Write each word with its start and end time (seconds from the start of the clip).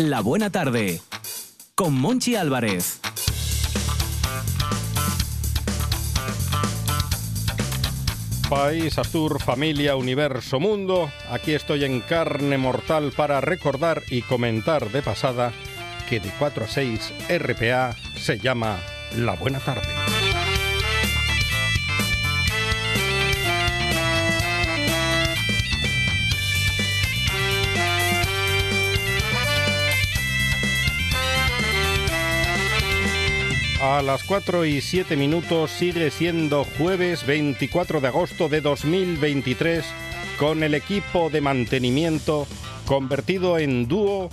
La 0.00 0.22
Buena 0.22 0.48
Tarde 0.48 1.02
con 1.74 1.92
Monchi 1.92 2.34
Álvarez. 2.34 3.02
País, 8.48 8.96
Astur, 8.96 9.42
familia, 9.42 9.96
universo, 9.96 10.58
mundo. 10.58 11.10
Aquí 11.30 11.52
estoy 11.52 11.84
en 11.84 12.00
carne 12.00 12.56
mortal 12.56 13.12
para 13.14 13.42
recordar 13.42 14.02
y 14.08 14.22
comentar 14.22 14.90
de 14.90 15.02
pasada 15.02 15.52
que 16.08 16.18
de 16.18 16.30
4 16.38 16.64
a 16.64 16.68
6 16.68 17.12
RPA 17.38 17.94
se 18.16 18.38
llama 18.38 18.78
La 19.18 19.34
Buena 19.34 19.58
Tarde. 19.58 19.99
A 33.90 34.02
las 34.02 34.22
4 34.22 34.66
y 34.66 34.80
7 34.80 35.16
minutos 35.16 35.72
sigue 35.72 36.12
siendo 36.12 36.64
jueves 36.78 37.26
24 37.26 38.00
de 38.00 38.06
agosto 38.06 38.48
de 38.48 38.60
2023 38.60 39.84
con 40.38 40.62
el 40.62 40.74
equipo 40.74 41.28
de 41.28 41.40
mantenimiento 41.40 42.46
convertido 42.86 43.58
en 43.58 43.88
dúo 43.88 44.30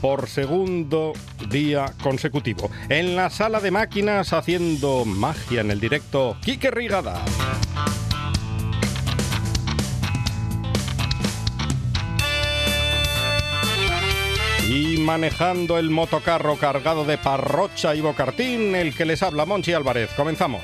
por 0.00 0.28
segundo 0.28 1.12
día 1.48 1.94
consecutivo. 2.02 2.68
En 2.88 3.14
la 3.14 3.30
sala 3.30 3.60
de 3.60 3.70
máquinas 3.70 4.32
haciendo 4.32 5.04
magia 5.04 5.60
en 5.60 5.70
el 5.70 5.78
directo, 5.78 6.36
Quique 6.44 6.72
Rigada. 6.72 7.24
Manejando 15.06 15.78
el 15.78 15.88
motocarro 15.88 16.56
cargado 16.56 17.04
de 17.04 17.16
parrocha 17.16 17.94
y 17.94 18.00
bocartín, 18.00 18.74
el 18.74 18.92
que 18.92 19.04
les 19.04 19.22
habla 19.22 19.46
Monchi 19.46 19.72
Álvarez. 19.72 20.10
Comenzamos. 20.16 20.62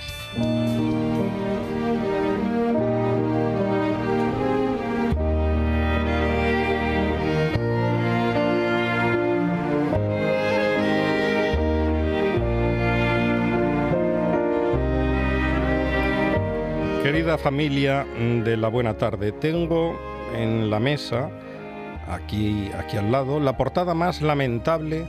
Querida 17.04 17.38
familia 17.38 18.04
de 18.44 18.56
la 18.56 18.66
buena 18.66 18.98
tarde, 18.98 19.30
tengo 19.30 19.96
en 20.34 20.68
la 20.68 20.80
mesa 20.80 21.30
aquí, 22.14 22.70
aquí 22.78 22.96
al 22.96 23.12
lado, 23.12 23.40
la 23.40 23.56
portada 23.56 23.94
más 23.94 24.22
lamentable 24.22 25.06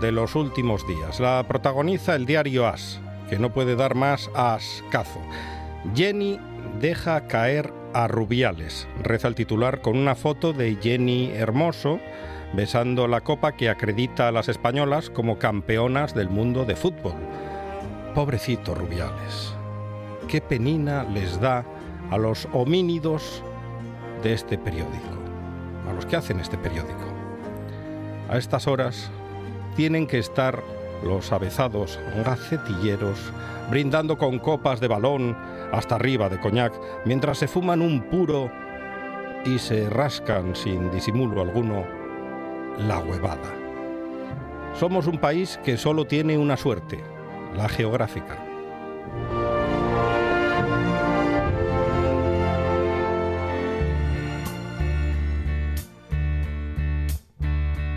de 0.00 0.12
los 0.12 0.34
últimos 0.34 0.86
días. 0.86 1.20
La 1.20 1.44
protagoniza 1.46 2.14
el 2.14 2.26
diario 2.26 2.66
As, 2.66 3.00
que 3.28 3.38
no 3.38 3.52
puede 3.52 3.76
dar 3.76 3.94
más 3.94 4.30
ascazo. 4.34 5.20
Jenny 5.94 6.38
deja 6.80 7.26
caer 7.26 7.72
a 7.94 8.08
Rubiales, 8.08 8.88
reza 9.02 9.28
el 9.28 9.34
titular 9.34 9.82
con 9.82 9.96
una 9.96 10.14
foto 10.14 10.52
de 10.52 10.76
Jenny 10.80 11.30
Hermoso 11.34 11.98
besando 12.54 13.08
la 13.08 13.22
copa 13.22 13.52
que 13.52 13.70
acredita 13.70 14.28
a 14.28 14.32
las 14.32 14.48
españolas 14.48 15.10
como 15.10 15.38
campeonas 15.38 16.14
del 16.14 16.28
mundo 16.28 16.64
de 16.64 16.76
fútbol. 16.76 17.14
Pobrecito 18.14 18.74
Rubiales, 18.74 19.54
qué 20.28 20.40
penina 20.40 21.04
les 21.04 21.40
da 21.40 21.64
a 22.10 22.18
los 22.18 22.46
homínidos 22.52 23.42
de 24.22 24.34
este 24.34 24.58
periódico 24.58 25.21
a 25.88 25.92
los 25.92 26.06
que 26.06 26.16
hacen 26.16 26.40
este 26.40 26.58
periódico. 26.58 27.04
A 28.28 28.38
estas 28.38 28.66
horas 28.66 29.10
tienen 29.76 30.06
que 30.06 30.18
estar 30.18 30.62
los 31.04 31.32
avezados 31.32 31.98
gacetilleros 32.24 33.32
brindando 33.70 34.18
con 34.18 34.38
copas 34.38 34.80
de 34.80 34.88
balón 34.88 35.36
hasta 35.72 35.96
arriba 35.96 36.28
de 36.28 36.38
coñac 36.38 36.72
mientras 37.04 37.38
se 37.38 37.48
fuman 37.48 37.82
un 37.82 38.02
puro 38.02 38.50
y 39.44 39.58
se 39.58 39.90
rascan 39.90 40.54
sin 40.54 40.90
disimulo 40.90 41.40
alguno 41.40 41.84
la 42.78 42.98
huevada. 42.98 43.52
Somos 44.78 45.06
un 45.06 45.18
país 45.18 45.58
que 45.64 45.76
solo 45.76 46.06
tiene 46.06 46.38
una 46.38 46.56
suerte, 46.56 47.02
la 47.54 47.68
geográfica. 47.68 48.41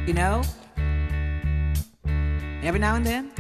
You 0.06 0.14
know, 0.14 0.44
every 2.62 2.80
now 2.80 2.94
and 2.94 3.04
then, 3.04 3.32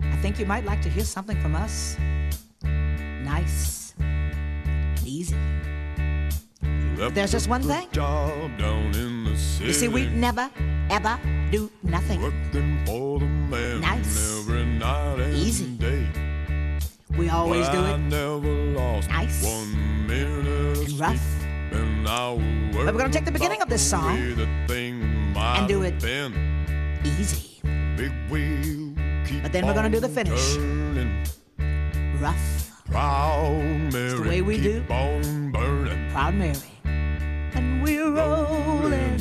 I 0.00 0.16
think 0.22 0.38
you 0.38 0.46
might 0.46 0.64
like 0.64 0.80
to 0.80 0.88
hear 0.88 1.04
something 1.04 1.36
from 1.42 1.54
us. 1.54 1.98
Nice, 2.64 3.92
easy. 5.04 5.36
But 6.96 7.14
there's 7.14 7.32
just 7.32 7.48
one 7.48 7.60
thing. 7.60 7.86
The 7.92 8.00
You 9.60 9.74
see, 9.74 9.88
we 9.88 10.08
never, 10.08 10.48
ever 10.88 11.20
do 11.52 11.70
nothing. 11.82 12.20
Nice, 13.82 14.48
easy. 15.36 15.76
We 17.18 17.28
always 17.28 17.68
do 17.68 17.84
it 17.84 17.98
nice 19.08 19.44
and 19.44 20.98
rough. 20.98 21.20
But 22.72 22.94
we're 22.94 23.00
gonna 23.00 23.12
take 23.12 23.26
the 23.26 23.32
beginning 23.32 23.60
of 23.60 23.68
this 23.68 23.82
song 23.82 24.16
and 25.36 25.68
do 25.68 25.82
it 25.82 26.02
easy. 27.04 27.60
But 29.42 29.52
then 29.52 29.66
we're 29.66 29.74
gonna 29.74 29.90
do 29.90 30.00
the 30.00 30.08
finish. 30.08 30.56
Rough. 32.20 32.72
It's 33.92 34.14
the 34.14 34.28
way 34.28 34.42
we 34.42 34.60
do. 34.60 34.82
Proud 36.12 36.34
Mary. 36.34 36.58
And 36.84 37.82
we're 37.82 38.10
rolling. 38.10 39.20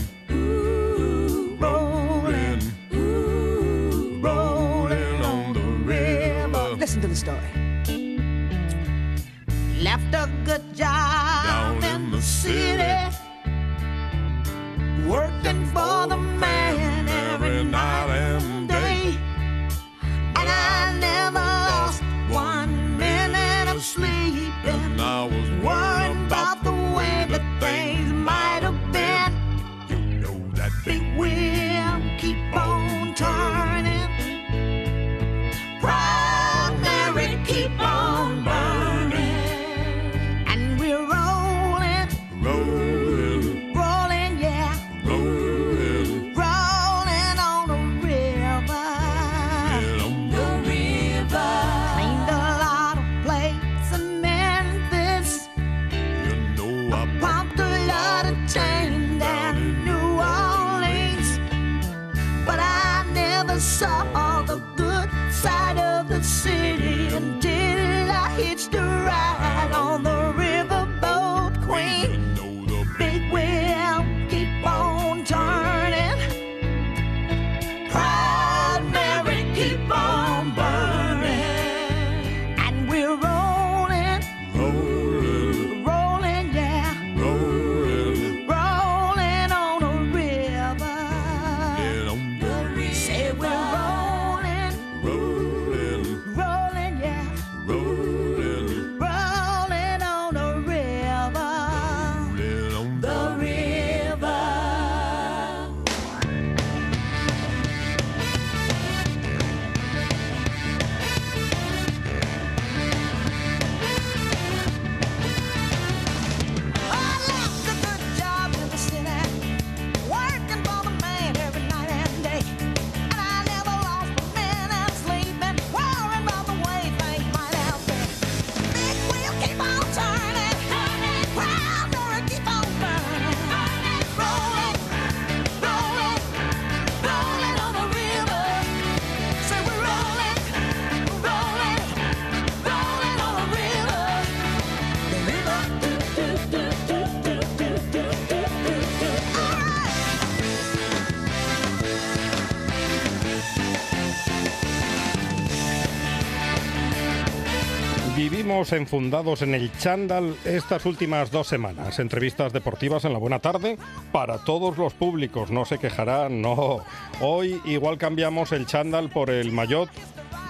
Vivimos 158.66 158.82
enfundados 158.82 159.42
en 159.44 159.54
el 159.54 159.72
chándal 159.78 160.36
estas 160.44 160.88
últimas 160.88 161.30
dos 161.30 161.46
semanas. 161.46 162.00
Entrevistas 162.00 162.52
deportivas 162.52 163.06
en 163.06 163.14
la 163.14 163.20
buena 163.20 163.38
tarde 163.38 163.78
para 164.12 164.40
todos 164.40 164.80
los 164.80 164.92
públicos. 164.96 165.52
No 165.52 165.66
se 165.66 165.78
quejarán, 165.78 166.42
no. 166.42 166.80
Hoy 167.22 167.62
igual 167.66 168.00
cambiamos 168.00 168.52
el 168.54 168.66
chándal 168.66 169.10
por 169.10 169.30
el 169.30 169.52
maillot 169.52 169.90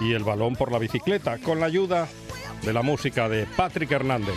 y 0.00 0.14
el 0.14 0.24
balón 0.24 0.56
por 0.56 0.72
la 0.72 0.78
bicicleta, 0.78 1.36
con 1.36 1.60
la 1.60 1.66
ayuda 1.66 2.08
de 2.62 2.72
la 2.72 2.80
música 2.80 3.28
de 3.28 3.44
Patrick 3.54 3.90
Hernández. 3.90 4.34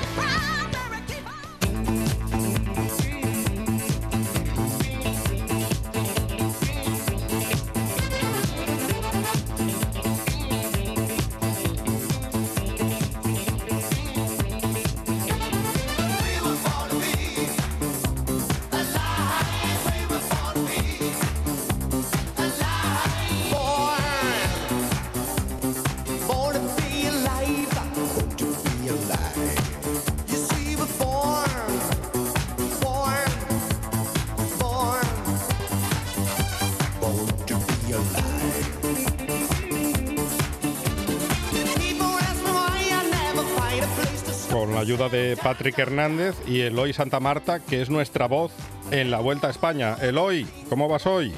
Ayuda 44.89 45.07
de 45.07 45.37
Patrick 45.43 45.77
Hernández 45.77 46.33
y 46.47 46.61
Eloy 46.61 46.93
Santa 46.93 47.19
Marta, 47.19 47.59
que 47.63 47.79
es 47.79 47.91
nuestra 47.91 48.25
voz 48.27 48.51
en 48.89 49.11
la 49.11 49.19
Vuelta 49.19 49.45
a 49.45 49.51
España. 49.51 49.95
Eloy, 50.01 50.47
¿cómo 50.67 50.87
vas 50.87 51.05
hoy? 51.05 51.31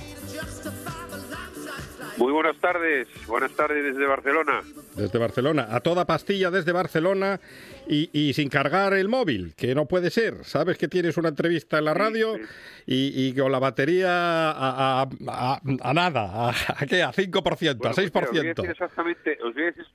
Muy 2.15 2.31
buenas 2.31 2.55
tardes, 2.61 3.09
buenas 3.27 3.51
tardes 3.51 3.83
desde 3.83 4.05
Barcelona. 4.07 4.61
Desde 4.95 5.19
Barcelona, 5.19 5.67
a 5.69 5.81
toda 5.81 6.05
pastilla 6.05 6.49
desde 6.49 6.71
Barcelona 6.71 7.41
y, 7.89 8.09
y 8.13 8.31
sin 8.35 8.47
cargar 8.47 8.93
el 8.93 9.09
móvil, 9.09 9.53
que 9.57 9.75
no 9.75 9.85
puede 9.85 10.11
ser. 10.11 10.45
Sabes 10.45 10.77
que 10.77 10.87
tienes 10.87 11.17
una 11.17 11.27
entrevista 11.29 11.77
en 11.79 11.85
la 11.85 11.93
radio 11.93 12.37
y, 12.85 13.11
y 13.27 13.33
con 13.33 13.51
la 13.51 13.59
batería 13.59 14.51
a, 14.51 15.01
a- 15.01 15.09
a- 15.27 15.61
a 15.81 15.93
nada, 15.93 16.21
a, 16.31 16.49
¿a 16.51 16.85
qué? 16.85 17.03
A 17.03 17.11
5%, 17.11 17.33
Bueno, 17.33 17.89
a 17.91 17.93
pues 17.95 17.97
mira, 18.13 18.21
os 18.23 18.31
voy 18.31 18.39
a 18.39 18.43
decir 18.43 18.63
6%. 18.65 18.71
exactamente, 18.71 19.37
os 19.43 19.53
voy 19.53 19.63
a 19.63 19.65
decir 19.65 19.85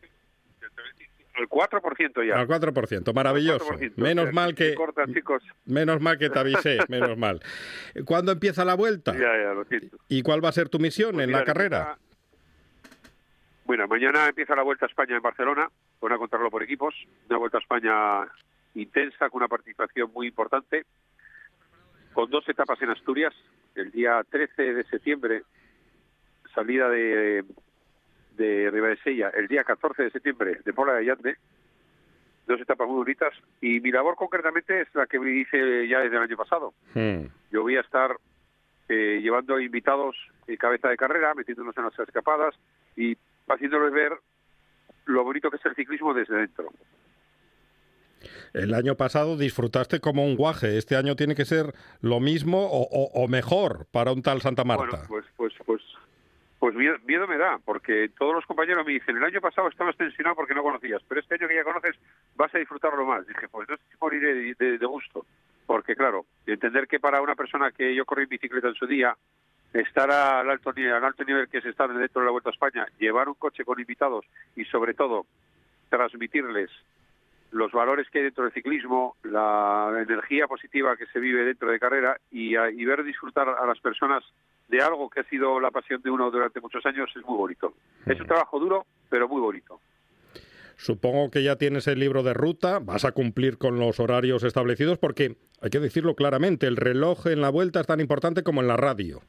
al 1.36 1.48
4% 1.48 2.26
ya. 2.26 2.38
Al 2.40 2.46
4%, 2.48 3.12
maravilloso. 3.14 3.70
Al 3.72 3.78
4%, 3.78 3.92
Menos 3.96 4.32
mal 4.32 4.54
que 4.54 4.74
corta, 4.74 5.04
chicos. 5.06 5.42
menos 5.64 6.00
mal 6.00 6.18
que 6.18 6.30
te 6.30 6.38
avisé, 6.38 6.78
menos 6.88 7.16
mal. 7.18 7.40
¿Cuándo 8.04 8.32
empieza 8.32 8.64
la 8.64 8.74
vuelta? 8.74 9.12
Ya, 9.12 9.20
ya, 9.20 9.52
lo 9.54 9.64
siento. 9.64 9.98
¿Y 10.08 10.22
cuál 10.22 10.44
va 10.44 10.48
a 10.48 10.52
ser 10.52 10.68
tu 10.68 10.78
misión 10.78 11.12
Pues 11.12 11.24
en 11.24 11.28
mira, 11.28 11.40
la 11.40 11.44
carrera? 11.44 11.78
empieza- 11.78 12.00
Bueno, 13.64 13.88
mañana 13.88 14.28
empieza 14.28 14.54
la 14.54 14.62
Vuelta 14.62 14.86
a 14.86 14.88
España 14.88 15.16
en 15.16 15.22
Barcelona, 15.22 15.68
van 16.00 16.12
a 16.12 16.18
contarlo 16.18 16.50
por 16.50 16.62
equipos, 16.62 16.94
una 17.28 17.38
Vuelta 17.38 17.58
a 17.58 17.60
España 17.60 18.28
intensa, 18.74 19.28
con 19.30 19.38
una 19.40 19.48
participación 19.48 20.10
muy 20.12 20.28
importante, 20.28 20.84
con 22.12 22.30
dos 22.30 22.48
etapas 22.48 22.80
en 22.82 22.90
Asturias, 22.90 23.34
el 23.74 23.90
día 23.90 24.22
13 24.30 24.74
de 24.74 24.84
septiembre, 24.84 25.42
salida 26.54 26.88
de, 26.88 27.44
de 28.36 28.70
Ribadesella, 28.70 29.30
el 29.30 29.48
día 29.48 29.64
14 29.64 30.04
de 30.04 30.10
septiembre 30.10 30.60
de 30.64 30.72
Pola 30.72 30.92
de 30.94 31.00
Allande, 31.00 31.36
dos 32.46 32.60
etapas 32.60 32.86
muy 32.86 32.96
bonitas, 32.98 33.32
y 33.60 33.80
mi 33.80 33.90
labor 33.90 34.14
concretamente 34.16 34.82
es 34.82 34.88
la 34.94 35.06
que 35.06 35.18
me 35.18 35.30
hice 35.32 35.88
ya 35.88 36.00
desde 36.00 36.16
el 36.16 36.22
año 36.22 36.36
pasado, 36.36 36.72
Hmm. 36.94 37.26
yo 37.50 37.62
voy 37.62 37.76
a 37.76 37.80
estar 37.80 38.16
eh, 38.88 39.18
llevando 39.20 39.58
invitados 39.58 40.14
en 40.46 40.56
cabeza 40.56 40.88
de 40.88 40.96
carrera, 40.96 41.34
metiéndonos 41.34 41.76
en 41.76 41.84
las 41.84 41.98
escapadas 41.98 42.54
y 42.96 43.16
haciéndoles 43.48 43.92
ver 43.92 44.12
lo 45.06 45.24
bonito 45.24 45.50
que 45.50 45.56
es 45.56 45.66
el 45.66 45.74
ciclismo 45.74 46.14
desde 46.14 46.36
dentro. 46.36 46.68
El 48.54 48.74
año 48.74 48.94
pasado 48.96 49.36
disfrutaste 49.36 50.00
como 50.00 50.24
un 50.24 50.36
guaje. 50.36 50.78
Este 50.78 50.96
año 50.96 51.16
tiene 51.16 51.34
que 51.34 51.44
ser 51.44 51.74
lo 52.00 52.20
mismo 52.20 52.64
o, 52.66 52.82
o- 52.82 53.10
o 53.24 53.28
mejor 53.28 53.86
para 53.92 54.12
un 54.12 54.22
tal 54.22 54.40
Santa 54.40 54.64
Marta. 54.64 54.86
Bueno, 54.86 55.04
pues, 55.08 55.24
pues, 55.36 55.52
pues, 55.66 55.82
pues 56.72 57.00
miedo, 57.04 57.28
me 57.28 57.36
da, 57.38 57.60
porque 57.64 58.10
todos 58.18 58.34
los 58.34 58.44
compañeros 58.44 58.84
me 58.84 58.94
dicen, 58.94 59.16
el 59.16 59.22
año 59.22 59.40
pasado 59.40 59.68
estabas 59.68 59.96
tensionado 59.96 60.34
porque 60.34 60.52
no 60.52 60.64
conocías, 60.64 61.00
pero 61.08 61.20
este 61.20 61.36
año 61.36 61.46
que 61.46 61.54
ya 61.54 61.62
conoces 61.62 61.94
vas 62.34 62.52
a 62.52 62.58
disfrutarlo 62.58 63.06
más. 63.06 63.24
Dije, 63.24 63.46
pues 63.48 63.68
no 63.68 63.76
moriré 64.00 64.34
de, 64.58 64.78
de- 64.78 64.86
gusto, 64.86 65.24
porque 65.64 65.94
claro, 65.94 66.26
entender 66.44 66.88
que 66.88 66.98
para 66.98 67.22
una 67.22 67.36
persona 67.36 67.70
que 67.70 67.94
yo 67.94 68.04
corrí 68.04 68.24
en 68.24 68.30
bicicleta 68.30 68.66
en 68.66 68.74
su 68.74 68.84
día, 68.88 69.16
estar 69.74 70.10
al 70.10 70.50
alto 70.50 70.72
nivel, 70.72 70.94
al 70.94 71.04
alto 71.04 71.22
nivel 71.22 71.46
que 71.48 71.58
es 71.58 71.66
estar 71.66 71.88
dentro 71.92 72.20
de 72.20 72.24
la 72.26 72.32
Vuelta 72.32 72.50
a 72.50 72.52
España, 72.52 72.84
llevar 72.98 73.28
un 73.28 73.34
coche 73.34 73.64
con 73.64 73.78
invitados 73.78 74.24
y 74.56 74.64
sobre 74.64 74.94
todo 74.94 75.24
transmitirles 75.88 76.70
los 77.52 77.70
valores 77.70 78.10
que 78.10 78.18
hay 78.18 78.24
dentro 78.24 78.42
del 78.42 78.52
ciclismo, 78.52 79.14
la 79.22 80.04
energía 80.04 80.48
positiva 80.48 80.96
que 80.96 81.06
se 81.06 81.20
vive 81.20 81.44
dentro 81.44 81.70
de 81.70 81.78
carrera 81.78 82.16
y, 82.32 82.56
y 82.56 82.84
ver 82.84 83.04
disfrutar 83.04 83.48
a 83.48 83.64
las 83.66 83.78
personas 83.78 84.24
de 84.68 84.82
algo 84.82 85.08
que 85.08 85.20
ha 85.20 85.24
sido 85.24 85.60
la 85.60 85.70
pasión 85.70 86.02
de 86.02 86.10
uno 86.10 86.30
durante 86.30 86.60
muchos 86.60 86.84
años 86.86 87.08
es 87.16 87.24
muy 87.24 87.36
bonito. 87.36 87.74
Es 88.04 88.20
un 88.20 88.26
trabajo 88.26 88.58
duro, 88.58 88.86
pero 89.08 89.28
muy 89.28 89.40
bonito. 89.40 89.80
Supongo 90.76 91.30
que 91.30 91.42
ya 91.42 91.56
tienes 91.56 91.86
el 91.86 91.98
libro 92.00 92.22
de 92.22 92.34
ruta, 92.34 92.80
vas 92.80 93.04
a 93.04 93.12
cumplir 93.12 93.56
con 93.56 93.78
los 93.78 93.98
horarios 93.98 94.42
establecidos 94.42 94.98
porque, 94.98 95.36
hay 95.62 95.70
que 95.70 95.80
decirlo 95.80 96.14
claramente, 96.14 96.66
el 96.66 96.76
reloj 96.76 97.26
en 97.28 97.40
la 97.40 97.48
vuelta 97.48 97.80
es 97.80 97.86
tan 97.86 98.00
importante 98.00 98.42
como 98.42 98.60
en 98.60 98.68
la 98.68 98.76
radio. 98.76 99.22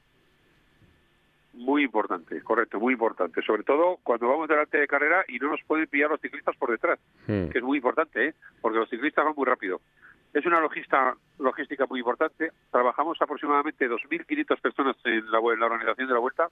Muy 1.53 1.83
importante, 1.83 2.41
correcto, 2.41 2.79
muy 2.79 2.93
importante. 2.93 3.41
Sobre 3.41 3.63
todo 3.63 3.97
cuando 4.03 4.27
vamos 4.27 4.47
delante 4.47 4.77
de 4.77 4.87
carrera 4.87 5.23
y 5.27 5.39
no 5.39 5.49
nos 5.49 5.61
pueden 5.65 5.87
pillar 5.87 6.09
los 6.09 6.21
ciclistas 6.21 6.55
por 6.57 6.71
detrás, 6.71 6.99
Hmm. 7.27 7.49
que 7.49 7.57
es 7.57 7.63
muy 7.63 7.77
importante, 7.77 8.27
¿eh? 8.27 8.33
porque 8.61 8.79
los 8.79 8.89
ciclistas 8.89 9.25
van 9.25 9.33
muy 9.35 9.45
rápido. 9.45 9.81
Es 10.33 10.45
una 10.45 10.59
logista, 10.59 11.15
logística 11.39 11.85
muy 11.85 11.99
importante. 11.99 12.51
Trabajamos 12.71 13.21
aproximadamente 13.21 13.89
2.500 13.89 14.61
personas 14.61 14.95
en 15.05 15.31
la, 15.31 15.39
en 15.39 15.59
la 15.59 15.65
organización 15.65 16.07
de 16.07 16.13
la 16.13 16.19
vuelta. 16.19 16.49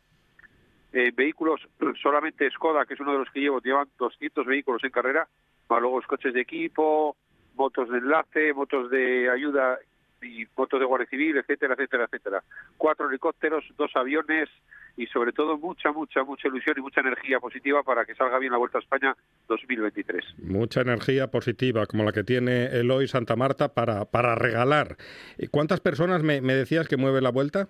Eh, 0.93 1.11
vehículos, 1.15 1.61
solamente 2.01 2.49
Skoda, 2.51 2.85
que 2.85 2.93
es 2.93 2.99
uno 2.99 3.13
de 3.13 3.19
los 3.19 3.29
que 3.31 3.41
llevo, 3.41 3.59
llevan 3.59 3.89
200 3.97 4.45
vehículos 4.45 4.83
en 4.83 4.91
carrera, 4.91 5.27
luego 5.69 5.97
los 5.97 6.07
coches 6.07 6.33
de 6.33 6.41
equipo, 6.41 7.17
motos 7.55 7.89
de 7.89 7.97
enlace, 7.97 8.53
motos 8.53 8.89
de 8.89 9.29
ayuda 9.29 9.77
y 10.21 10.45
motos 10.55 10.79
de 10.79 10.85
Guardia 10.85 11.07
Civil, 11.09 11.37
etcétera, 11.37 11.73
etcétera, 11.73 12.05
etcétera. 12.05 12.43
Cuatro 12.77 13.09
helicópteros, 13.09 13.63
dos 13.77 13.91
aviones 13.95 14.49
y 14.97 15.07
sobre 15.07 15.33
todo 15.33 15.57
mucha, 15.57 15.91
mucha, 15.91 16.23
mucha 16.23 16.47
ilusión 16.47 16.75
y 16.77 16.81
mucha 16.81 17.01
energía 17.01 17.39
positiva 17.39 17.83
para 17.83 18.05
que 18.05 18.15
salga 18.15 18.39
bien 18.39 18.51
la 18.51 18.57
Vuelta 18.57 18.77
a 18.77 18.81
España 18.81 19.15
2023. 19.47 20.39
Mucha 20.39 20.81
energía 20.81 21.27
positiva, 21.27 21.85
como 21.85 22.03
la 22.03 22.11
que 22.11 22.23
tiene 22.23 22.67
Eloy 22.67 23.07
Santa 23.07 23.35
Marta 23.35 23.73
para, 23.73 24.05
para 24.05 24.35
regalar. 24.35 24.97
¿Y 25.37 25.47
¿Cuántas 25.47 25.81
personas 25.81 26.23
me, 26.23 26.41
me 26.41 26.53
decías 26.53 26.87
que 26.87 26.97
mueve 26.97 27.21
la 27.21 27.31
vuelta? 27.31 27.67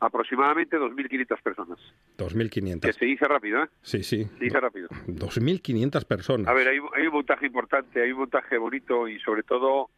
Aproximadamente 0.00 0.78
2.500 0.78 1.42
personas. 1.42 1.78
Que 2.16 2.24
2.500. 2.24 2.92
se 2.98 3.04
dice 3.04 3.26
rápido, 3.26 3.64
¿eh? 3.64 3.68
Sí, 3.82 4.02
sí. 4.02 4.24
Se 4.24 4.44
dice 4.44 4.58
rápido. 4.58 4.88
2.500 5.08 6.06
personas. 6.06 6.48
A 6.48 6.54
ver, 6.54 6.68
hay, 6.68 6.78
hay 6.94 7.06
un 7.06 7.12
montaje 7.12 7.46
importante, 7.46 8.02
hay 8.02 8.12
un 8.12 8.20
montaje 8.20 8.56
bonito 8.56 9.06
y 9.08 9.18
sobre 9.20 9.42
todo 9.42 9.90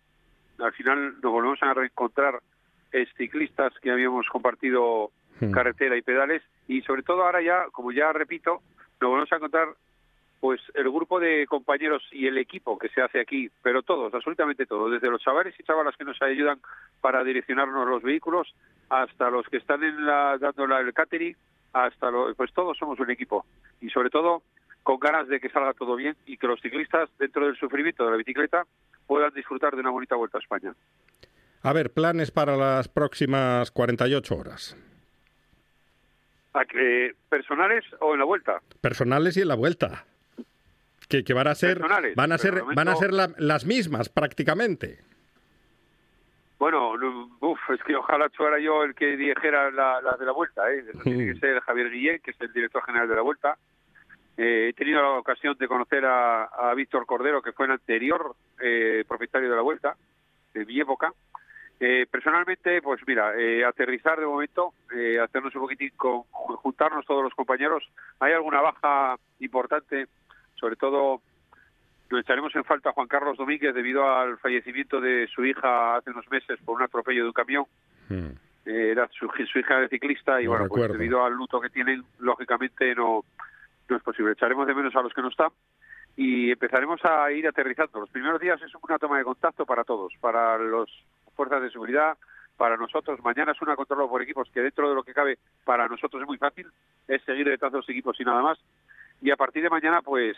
al 0.59 0.73
final 0.73 1.15
nos 1.23 1.33
volvemos 1.33 1.63
a 1.63 1.75
reencontrar 1.75 2.41
eh, 2.93 3.07
ciclistas 3.17 3.73
que 3.81 3.91
habíamos 3.91 4.27
compartido 4.29 5.11
Hmm. 5.41 5.51
carretera 5.51 5.97
y 5.97 6.03
pedales 6.03 6.43
y 6.69 6.83
sobre 6.83 7.03
todo 7.03 7.25
ahora 7.25 7.41
ya, 7.43 7.65
como 7.73 7.91
ya 7.91 8.13
repito, 8.13 8.61
nos 9.01 9.11
volvemos 9.11 9.33
a 9.33 9.37
encontrar 9.37 9.69
pues 10.41 10.61
el 10.75 10.85
grupo 10.91 11.19
de 11.19 11.47
compañeros 11.49 12.03
y 12.13 12.27
el 12.29 12.37
equipo 12.39 12.79
que 12.79 12.89
se 12.91 13.01
hace 13.01 13.19
aquí, 13.19 13.51
pero 13.63 13.83
todos, 13.83 14.13
absolutamente 14.15 14.67
todos, 14.67 14.93
desde 14.93 15.11
los 15.11 15.21
chavales 15.23 15.55
y 15.59 15.63
chavalas 15.65 15.97
que 15.97 16.05
nos 16.05 16.21
ayudan 16.23 16.61
para 17.01 17.25
direccionarnos 17.25 17.89
los 17.89 18.03
vehículos 18.03 18.55
hasta 18.89 19.31
los 19.31 19.47
que 19.49 19.57
están 19.57 19.83
en 19.83 20.05
la, 20.07 20.37
dando 20.39 20.67
la- 20.67 20.81
el 20.81 20.93
catering, 20.93 21.35
hasta 21.73 22.11
lo- 22.11 22.33
pues 22.37 22.53
todos 22.53 22.77
somos 22.79 23.01
un 23.01 23.11
equipo 23.11 23.45
y 23.81 23.89
sobre 23.91 24.11
todo 24.11 24.43
con 24.83 24.99
ganas 24.99 25.29
de 25.29 25.41
que 25.41 25.49
salga 25.51 25.73
todo 25.75 25.97
bien 25.97 26.17
y 26.27 26.37
que 26.37 26.47
los 26.47 26.61
ciclistas 26.61 27.09
dentro 27.19 27.47
del 27.47 27.57
sufrimiento 27.57 28.05
de 28.05 28.11
la 28.13 28.17
bicicleta 28.17 28.65
puedan 29.07 29.33
disfrutar 29.35 29.75
de 29.75 29.81
una 29.81 29.91
bonita 29.91 30.17
vuelta 30.17 30.39
a 30.39 30.41
España. 30.41 30.75
A 31.63 31.73
ver, 31.73 31.91
planes 31.93 32.31
para 32.31 32.57
las 32.57 32.89
próximas 32.89 33.71
48 33.71 34.35
horas. 34.37 34.77
¿A 36.55 36.65
que- 36.65 37.15
¿Personales 37.29 37.85
o 38.01 38.13
en 38.13 38.19
la 38.19 38.25
vuelta? 38.25 38.61
Personales 38.81 39.37
y 39.37 39.43
en 39.43 39.49
la 39.49 39.55
vuelta. 39.55 40.05
Que, 41.09 41.25
que 41.25 41.35
van 41.35 41.47
a 41.47 41.55
ser, 41.55 41.75
Personales, 41.79 42.15
van 42.17 42.33
a 42.33 42.39
ser, 42.39 42.63
van 42.75 42.89
a 42.89 42.97
ser 42.97 43.13
la- 43.13 43.33
las 43.39 43.65
mismas 43.67 44.09
prácticamente. 44.09 44.99
Bueno, 46.59 46.97
no- 46.97 47.31
uf, 47.41 47.59
es 47.71 47.83
que 47.85 47.95
ojalá 47.97 48.29
fuera 48.31 48.59
yo 48.61 48.85
el 48.85 48.95
que 48.95 49.17
dirigiera 49.17 49.71
la, 49.71 50.01
la 50.01 50.17
de 50.17 50.25
la 50.27 50.33
vuelta, 50.33 50.71
¿eh? 50.73 50.85
Eso 50.89 50.99
tiene 51.03 51.33
que 51.33 51.39
ser 51.41 51.61
Javier 51.61 51.91
Guillén, 51.91 52.21
que 52.21 52.31
es 52.31 52.41
el 52.41 52.53
director 52.53 52.83
general 52.85 53.09
de 53.09 53.17
la 53.17 53.23
vuelta. 53.23 53.57
Eh, 54.37 54.69
he 54.71 54.73
tenido 54.73 55.03
la 55.03 55.19
ocasión 55.19 55.57
de 55.59 55.69
conocer 55.69 56.05
a, 56.05 56.45
a 56.45 56.75
Víctor 56.75 57.07
Cordero, 57.07 57.43
que 57.43 57.53
fue 57.53 57.67
el 57.67 57.73
anterior 57.73 58.35
eh, 58.61 59.05
propietario 59.07 59.51
de 59.51 59.57
la 59.57 59.63
vuelta, 59.63 59.97
de 60.55 60.65
mi 60.65 60.81
época. 60.81 61.13
Eh, 61.85 62.07
personalmente, 62.09 62.81
pues 62.81 63.01
mira, 63.09 63.37
eh, 63.37 63.65
aterrizar 63.65 64.19
de 64.21 64.27
momento, 64.27 64.73
eh, 64.95 65.19
hacernos 65.19 65.53
un 65.57 65.63
poquitín, 65.63 65.91
con, 65.97 66.23
juntarnos 66.31 67.05
todos 67.05 67.25
los 67.25 67.35
compañeros. 67.35 67.85
Hay 68.21 68.33
alguna 68.33 68.61
baja 68.61 69.17
importante, 69.41 70.07
sobre 70.55 70.77
todo 70.77 71.21
nos 72.09 72.21
echaremos 72.21 72.55
en 72.55 72.63
falta 72.65 72.91
a 72.91 72.93
Juan 72.93 73.09
Carlos 73.09 73.37
Domínguez 73.37 73.75
debido 73.75 74.09
al 74.09 74.39
fallecimiento 74.39 75.01
de 75.01 75.27
su 75.35 75.45
hija 75.45 75.97
hace 75.97 76.11
unos 76.11 76.31
meses 76.31 76.61
por 76.65 76.77
un 76.77 76.83
atropello 76.83 77.23
de 77.23 77.29
un 77.29 77.33
camión. 77.33 77.65
Mm. 78.09 78.29
Eh, 78.67 78.91
era 78.93 79.09
su, 79.09 79.29
su 79.51 79.59
hija 79.59 79.81
de 79.81 79.89
ciclista 79.89 80.41
y 80.41 80.45
Lo 80.45 80.51
bueno, 80.51 80.69
pues 80.69 80.93
debido 80.93 81.25
al 81.25 81.33
luto 81.33 81.61
que 81.61 81.71
tienen, 81.71 82.05
lógicamente 82.21 82.95
no, 82.95 83.25
no 83.89 83.97
es 83.97 84.03
posible. 84.03 84.33
Echaremos 84.33 84.67
de 84.67 84.75
menos 84.75 84.95
a 84.97 85.03
los 85.03 85.13
que 85.13 85.23
no 85.23 85.29
están 85.29 85.51
y 86.17 86.51
empezaremos 86.51 87.01
a 87.05 87.31
ir 87.33 87.47
aterrizando. 87.47 88.01
Los 88.01 88.11
primeros 88.11 88.41
días 88.41 88.61
es 88.63 88.73
una 88.83 88.99
toma 88.99 89.19
de 89.19 89.25
contacto 89.25 89.65
para 89.65 89.85
todos, 89.85 90.13
para 90.21 90.59
las 90.59 90.89
fuerzas 91.35 91.63
de 91.63 91.71
seguridad, 91.71 92.17
para 92.57 92.77
nosotros. 92.77 93.21
Mañana 93.23 93.53
es 93.53 93.63
una 93.63 93.77
control 93.77 94.09
por 94.09 94.23
equipos 94.23 94.49
que 94.53 94.61
dentro 94.61 94.89
de 94.89 94.95
lo 94.95 95.03
que 95.03 95.15
cabe 95.15 95.39
para 95.65 95.89
nosotros 95.89 96.23
es 96.23 96.29
muy 96.29 96.39
fácil, 96.39 96.67
es 97.09 97.23
seguir 97.23 97.49
detrás 97.49 97.73
de 97.73 97.79
los 97.79 97.89
equipos 97.89 98.19
y 98.21 98.25
nada 98.25 98.43
más. 98.43 98.59
Y 99.21 99.31
a 99.31 99.37
partir 99.37 99.63
de 99.63 99.71
mañana, 99.71 100.03
pues 100.03 100.37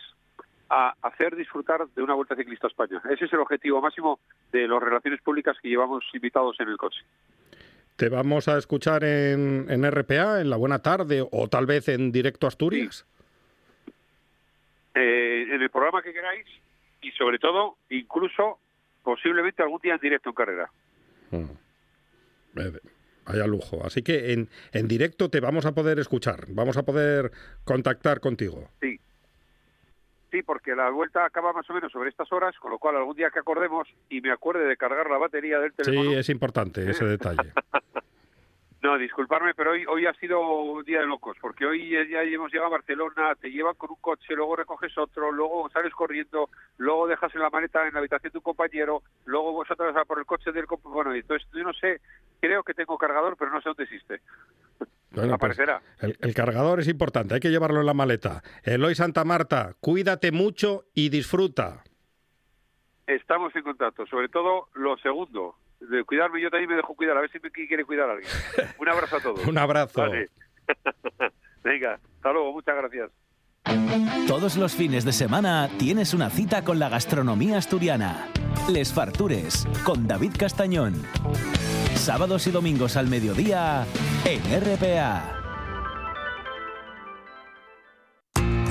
a 0.71 0.95
hacer 1.03 1.37
disfrutar 1.37 1.87
de 1.95 2.03
una 2.03 2.15
vuelta 2.15 2.37
ciclista 2.37 2.67
a 2.67 2.71
España. 2.71 3.03
Ese 3.11 3.27
es 3.27 3.33
el 3.33 3.41
objetivo 3.41 3.81
máximo 3.81 4.19
de 4.53 4.67
las 4.67 4.83
relaciones 4.83 5.21
públicas 5.21 5.57
que 5.61 5.69
llevamos 5.69 6.05
invitados 6.15 6.59
en 6.61 6.69
el 6.69 6.77
coche. 6.77 7.01
¿Te 7.97 8.09
vamos 8.09 8.49
a 8.49 8.59
escuchar 8.59 9.05
en, 9.05 9.91
RPA, 9.91 10.41
en 10.41 10.51
La 10.51 10.57
Buena 10.57 10.81
Tarde 10.81 11.25
o 11.31 11.49
tal 11.49 11.67
vez 11.67 11.89
en 11.89 12.11
Directo 12.11 12.47
Asturias? 12.47 13.07
Eh, 14.95 15.47
en 15.51 15.63
el 15.63 15.71
programa 15.71 16.03
que 16.03 16.13
queráis 16.13 16.47
y 17.03 17.11
sobre 17.13 17.39
todo, 17.39 17.77
incluso 17.91 18.59
posiblemente 19.03 19.63
algún 19.63 19.81
día 19.81 19.95
en 19.95 20.01
directo 20.01 20.31
en 20.31 20.35
carrera. 20.35 20.71
Mm. 21.31 22.59
Eh, 22.59 22.81
Vaya 23.27 23.47
lujo. 23.47 23.85
Así 23.85 24.03
que 24.03 24.33
en, 24.33 24.49
en 24.73 24.89
directo 24.89 25.31
te 25.31 25.41
vamos 25.41 25.67
a 25.67 25.73
poder 25.73 25.99
escuchar, 25.99 26.45
vamos 26.49 26.77
a 26.77 26.83
poder 26.83 27.33
contactar 27.65 28.21
contigo. 28.21 28.69
Sí. 28.81 29.01
Sí, 30.31 30.43
porque 30.43 30.75
la 30.75 30.91
vuelta 30.91 31.25
acaba 31.25 31.53
más 31.53 31.69
o 31.71 31.75
menos 31.75 31.93
sobre 31.93 32.11
estas 32.11 32.31
horas, 32.33 32.57
con 32.59 32.73
lo 32.73 32.79
cual 32.79 32.97
algún 32.97 33.17
día 33.17 33.31
que 33.31 33.39
acordemos 33.39 33.87
y 34.11 34.21
me 34.21 34.33
acuerde 34.33 34.67
de 34.67 34.77
cargar 34.77 35.09
la 35.09 35.17
batería 35.17 35.61
del 35.61 35.73
teléfono. 35.73 36.11
Sí, 36.11 36.17
es 36.17 36.29
importante 36.29 36.91
ese 36.91 37.05
detalle. 37.05 37.53
No, 38.85 38.99
disculparme, 38.99 39.55
pero 39.55 39.71
hoy 39.71 39.87
hoy 39.87 40.05
ha 40.05 40.13
sido 40.13 40.39
un 40.41 40.85
día 40.85 41.01
de 41.01 41.07
locos, 41.07 41.39
porque 41.41 41.65
hoy 41.65 41.89
ya 41.89 42.23
hemos 42.23 42.53
llegado 42.53 42.67
a 42.67 42.77
Barcelona, 42.77 43.35
te 43.41 43.51
llevan 43.51 43.77
con 43.77 43.89
un 43.89 43.97
coche, 43.97 44.35
luego 44.37 44.57
recoges 44.57 44.99
otro, 44.99 45.33
luego 45.33 45.71
sales 45.71 45.95
corriendo, 45.95 46.51
luego 46.77 47.07
dejas 47.07 47.35
en 47.35 47.41
la 47.41 47.49
maleta 47.49 47.89
en 47.89 47.95
la 47.95 48.01
habitación 48.01 48.33
de 48.33 48.39
un 48.41 48.43
compañero, 48.43 49.03
luego 49.25 49.53
vosotros 49.53 49.97
a 49.97 50.05
por 50.05 50.19
el 50.19 50.27
coche 50.27 50.53
del 50.53 50.67
compañero. 50.67 50.97
Bueno, 50.97 51.15
entonces 51.15 51.49
yo 51.55 51.63
no 51.63 51.73
sé, 51.73 52.03
creo 52.41 52.63
que 52.63 52.75
tengo 52.75 52.99
cargador, 52.99 53.39
pero 53.39 53.53
no 53.53 53.63
sé 53.63 53.71
dónde 53.71 53.85
existe. 53.85 54.21
Bueno, 55.13 55.39
pues, 55.39 55.59
Aparecerá. 55.59 55.81
el, 56.01 56.19
el 56.21 56.35
cargador 56.35 56.81
es 56.81 56.89
importante, 56.89 57.33
hay 57.33 57.41
que 57.41 57.51
llevarlo 57.51 57.81
en 57.81 57.87
la 57.87 57.95
maleta. 57.95 58.43
Eloy 58.65 58.95
Santa 58.95 59.25
Marta, 59.25 59.77
cuídate 59.81 60.31
mucho 60.31 60.85
y 60.93 61.09
disfruta. 61.09 61.85
Estamos 63.07 63.57
en 63.57 63.63
contacto, 63.63 64.05
sobre 64.05 64.29
todo 64.29 64.69
lo 64.75 64.99
segundo, 64.99 65.57
de 65.81 66.05
cuidarme, 66.05 66.41
yo 66.41 66.51
también 66.51 66.71
me 66.71 66.77
dejo 66.77 66.95
cuidar, 66.95 67.17
a 67.17 67.21
ver 67.21 67.31
si 67.31 67.39
me 67.41 67.51
quiere 67.51 67.85
cuidar 67.85 68.11
alguien. 68.11 68.31
Un 68.79 68.89
abrazo 68.89 69.17
a 69.17 69.21
todos. 69.21 69.47
Un 69.47 69.59
abrazo. 69.59 70.01
Vale. 70.01 70.31
Venga, 71.65 71.99
hasta 72.17 72.33
luego, 72.33 72.53
muchas 72.53 72.77
gracias. 72.77 73.11
Todos 74.27 74.57
los 74.57 74.75
fines 74.75 75.05
de 75.05 75.13
semana 75.13 75.71
tienes 75.79 76.13
una 76.13 76.29
cita 76.29 76.63
con 76.65 76.79
la 76.79 76.89
gastronomía 76.89 77.59
asturiana. 77.59 78.29
Les 78.69 78.93
Fartures, 78.93 79.67
con 79.85 80.07
David 80.07 80.33
Castañón. 80.39 81.03
Sábados 81.95 82.47
y 82.47 82.51
domingos 82.51 82.97
al 82.97 83.09
mediodía 83.09 83.87
en 84.25 84.41
RPA. 84.61 85.44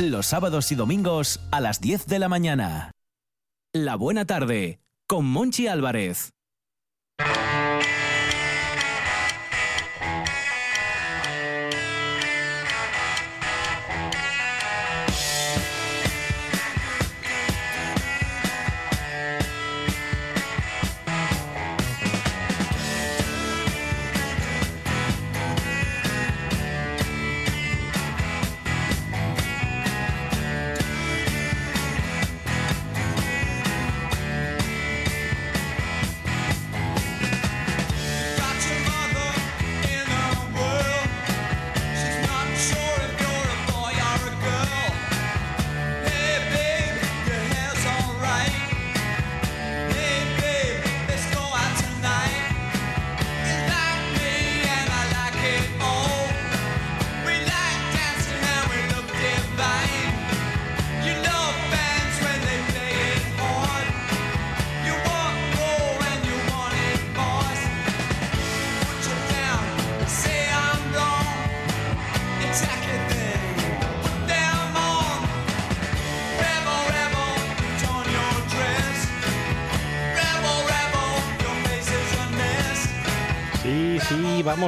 Los 0.00 0.28
sábados 0.28 0.72
y 0.72 0.76
domingos 0.76 1.40
a 1.50 1.60
las 1.60 1.82
10 1.82 2.06
de 2.06 2.18
la 2.18 2.30
mañana. 2.30 2.90
La 3.74 3.96
buena 3.96 4.24
tarde 4.24 4.80
con 5.06 5.26
Monchi 5.26 5.66
Álvarez. 5.66 6.32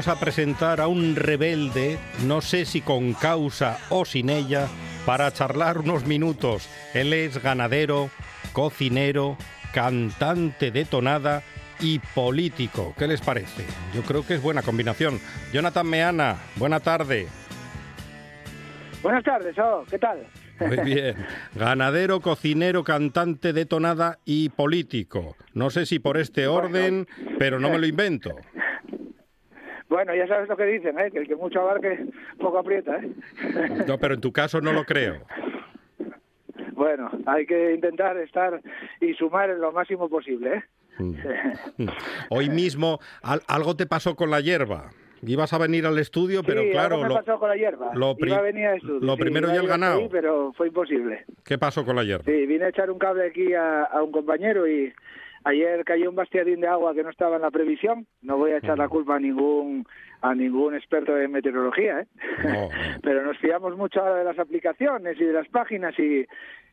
Vamos 0.05 0.19
a 0.19 0.25
presentar 0.25 0.81
a 0.81 0.89
un 0.89 1.15
rebelde, 1.15 1.97
no 2.27 2.41
sé 2.41 2.65
si 2.65 2.81
con 2.81 3.13
causa 3.13 3.79
o 3.89 4.05
sin 4.05 4.31
ella, 4.31 4.67
para 5.07 5.33
charlar 5.33 5.79
unos 5.79 6.07
minutos. 6.07 6.69
Él 6.93 7.13
es 7.13 7.41
ganadero, 7.41 8.11
cocinero, 8.53 9.37
cantante 9.73 10.73
de 10.73 10.85
tonada 10.87 11.45
y 11.79 12.01
político. 12.01 12.97
¿Qué 12.99 13.07
les 13.07 13.21
parece? 13.21 13.65
Yo 13.95 14.03
creo 14.03 14.27
que 14.27 14.35
es 14.35 14.43
buena 14.43 14.63
combinación. 14.63 15.21
Jonathan 15.53 15.87
Meana, 15.87 16.37
buena 16.57 16.81
tarde. 16.81 17.29
Buenas 19.05 19.23
tardes, 19.23 19.57
oh, 19.61 19.85
¿qué 19.89 20.01
tal? 20.01 20.27
Muy 20.59 20.79
bien. 20.79 21.15
Ganadero, 21.55 22.21
cocinero, 22.21 22.83
cantante 22.83 23.53
de 23.53 23.67
tonada 23.67 24.19
y 24.25 24.49
político. 24.49 25.37
No 25.55 25.71
sé 25.71 25.87
si 25.87 26.01
por 26.01 26.19
este 26.19 26.49
orden, 26.49 27.07
pero 27.39 27.61
no 27.61 27.71
me 27.71 27.79
lo 27.79 27.87
invento. 27.87 28.35
Bueno, 29.93 30.15
ya 30.15 30.27
sabes 30.27 30.49
lo 30.49 30.57
que 30.57 30.65
dicen, 30.65 30.99
¿eh? 30.99 31.11
que 31.11 31.19
el 31.19 31.29
que 31.29 31.37
mucho 31.37 31.61
abarque, 31.61 32.07
poco 32.39 32.59
aprieta. 32.59 32.97
¿eh? 32.97 33.13
No, 33.87 33.99
pero 33.99 34.15
en 34.15 34.23
tu 34.23 34.33
caso 34.33 34.61
no 34.63 34.73
lo 34.73 34.85
creo. 34.85 35.19
Bueno, 36.73 37.11
hay 37.27 37.45
que 37.45 37.75
intentar 37.75 38.17
estar 38.17 38.61
y 39.03 39.13
sumar 39.15 39.51
en 39.51 39.61
lo 39.61 39.71
máximo 39.71 40.09
posible. 40.09 40.63
¿eh? 40.99 41.63
Hoy 42.31 42.49
mismo 42.49 43.01
al- 43.23 43.43
algo 43.49 43.77
te 43.77 43.85
pasó 43.87 44.17
con 44.17 44.31
la 44.31 44.41
hierba, 44.41 44.91
Ibas 45.25 45.53
a 45.53 45.59
venir 45.59 45.85
al 45.87 45.99
estudio, 45.99 46.43
pero 46.43 46.63
sí, 46.63 46.71
claro, 46.71 46.95
algo 46.97 47.03
me 47.03 47.09
lo, 47.11 47.15
pasó 47.23 47.39
con 47.39 47.49
la 47.51 47.55
hierba. 47.57 47.91
lo 47.95 48.17
pri- 48.17 48.31
Iba 48.31 48.39
a 48.39 48.43
venir 48.43 48.67
al 48.67 48.77
estudio, 48.79 49.01
lo 49.01 49.15
sí, 49.15 49.21
primero 49.21 49.47
iba 49.49 49.55
y 49.55 49.59
a 49.59 49.61
el 49.61 49.69
ganado. 49.69 49.99
ahí, 50.01 50.09
pero 50.11 50.53
fue 50.55 50.69
imposible. 50.69 51.25
¿qué 51.45 51.59
pasó 51.59 51.85
con 51.85 51.95
la 51.97 52.03
hierba? 52.03 52.25
Sí, 52.25 52.47
vine 52.47 52.65
a 52.65 52.69
echar 52.71 52.91
un 52.91 52.99
cable 52.99 53.27
aquí 53.29 53.53
a, 53.55 53.85
a 53.85 54.03
un 54.03 54.11
compañero 54.11 54.67
y 54.67 54.93
ayer 55.45 55.85
cayó 55.85 56.11
un 56.11 56.17
bastiadín 56.17 56.61
de 56.61 56.69
agua 56.69 56.95
que 56.95 57.03
no 57.03 57.11
estaba 57.11 57.37
en 57.37 57.43
la 57.43 57.51
previsión. 57.51 58.07
No 58.23 58.37
voy 58.37 58.53
a 58.53 58.59
echar 58.59 58.79
la 58.79 58.89
culpa 58.89 59.17
a 59.17 59.21
ningún 59.21 59.87
a 60.21 60.35
ningún 60.35 60.75
experto 60.75 61.15
de 61.15 61.27
meteorología, 61.27 62.01
¿eh? 62.01 62.07
No, 62.45 62.69
pero 63.03 63.25
nos 63.25 63.39
fiamos 63.39 63.77
mucho 63.77 64.01
ahora 64.01 64.17
de 64.17 64.25
las 64.25 64.39
aplicaciones 64.39 65.21
y 65.21 65.25
de 65.25 65.33
las 65.33 65.49
páginas 65.49 65.99
y, 65.99 66.25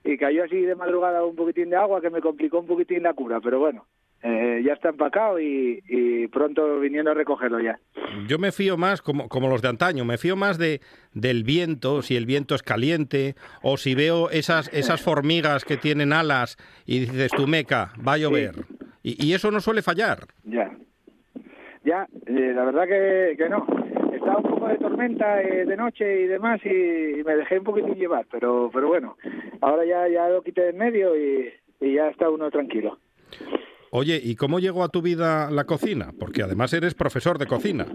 y 0.03 0.17
cayó 0.17 0.43
así 0.43 0.61
de 0.61 0.75
madrugada 0.75 1.25
un 1.25 1.35
poquitín 1.35 1.71
de 1.71 1.75
agua 1.75 1.99
que 1.99 2.11
me 2.11 2.21
complicó 2.21 2.59
un 2.59 2.67
poquitín 2.67 3.03
la 3.03 3.13
cura, 3.13 3.39
pero 3.41 3.59
bueno, 3.59 3.85
eh, 4.23 4.61
ya 4.65 4.73
está 4.73 4.89
empacado 4.89 5.39
y, 5.39 5.81
y 5.87 6.27
pronto 6.27 6.79
viniendo 6.79 7.11
a 7.11 7.13
recogerlo 7.13 7.59
ya. 7.59 7.79
Yo 8.27 8.37
me 8.37 8.51
fío 8.51 8.77
más, 8.77 9.01
como, 9.01 9.29
como 9.29 9.47
los 9.47 9.61
de 9.61 9.69
antaño, 9.69 10.05
me 10.05 10.17
fío 10.17 10.35
más 10.35 10.57
de 10.57 10.81
del 11.13 11.43
viento, 11.43 12.01
si 12.01 12.15
el 12.15 12.25
viento 12.25 12.55
es 12.55 12.63
caliente, 12.63 13.35
o 13.61 13.77
si 13.77 13.95
veo 13.95 14.29
esas, 14.29 14.71
esas 14.73 15.01
formigas 15.01 15.65
que 15.65 15.77
tienen 15.77 16.13
alas 16.13 16.57
y 16.85 16.99
dices, 16.99 17.31
tu 17.31 17.47
meca, 17.47 17.93
va 18.05 18.13
a 18.13 18.17
llover. 18.17 18.55
Y, 19.03 19.25
y 19.25 19.33
eso 19.33 19.51
no 19.51 19.59
suele 19.59 19.81
fallar. 19.81 20.19
Ya. 20.43 20.71
Ya, 21.85 22.07
eh, 22.25 22.51
la 22.53 22.65
verdad 22.65 22.85
que, 22.87 23.35
que 23.37 23.49
no. 23.49 23.65
Estaba 24.13 24.37
un 24.37 24.43
poco 24.43 24.67
de 24.67 24.77
tormenta 24.77 25.41
eh, 25.41 25.65
de 25.65 25.77
noche 25.77 26.23
y 26.23 26.27
demás 26.27 26.59
y, 26.65 27.19
y 27.19 27.23
me 27.23 27.35
dejé 27.37 27.59
un 27.59 27.63
poquitín 27.63 27.95
llevar, 27.95 28.25
pero 28.29 28.69
pero 28.73 28.89
bueno, 28.89 29.15
ahora 29.61 29.85
ya 29.85 30.07
ya 30.09 30.27
lo 30.27 30.41
quité 30.41 30.61
de 30.63 30.69
en 30.71 30.77
medio 30.77 31.15
y, 31.15 31.49
y 31.79 31.93
ya 31.93 32.09
está 32.09 32.29
uno 32.29 32.51
tranquilo. 32.51 32.99
Oye, 33.91 34.21
¿y 34.23 34.35
cómo 34.35 34.59
llegó 34.59 34.83
a 34.83 34.89
tu 34.89 35.01
vida 35.01 35.49
la 35.49 35.63
cocina? 35.63 36.13
Porque 36.19 36.43
además 36.43 36.73
eres 36.73 36.93
profesor 36.93 37.39
de 37.39 37.47
cocina. 37.47 37.87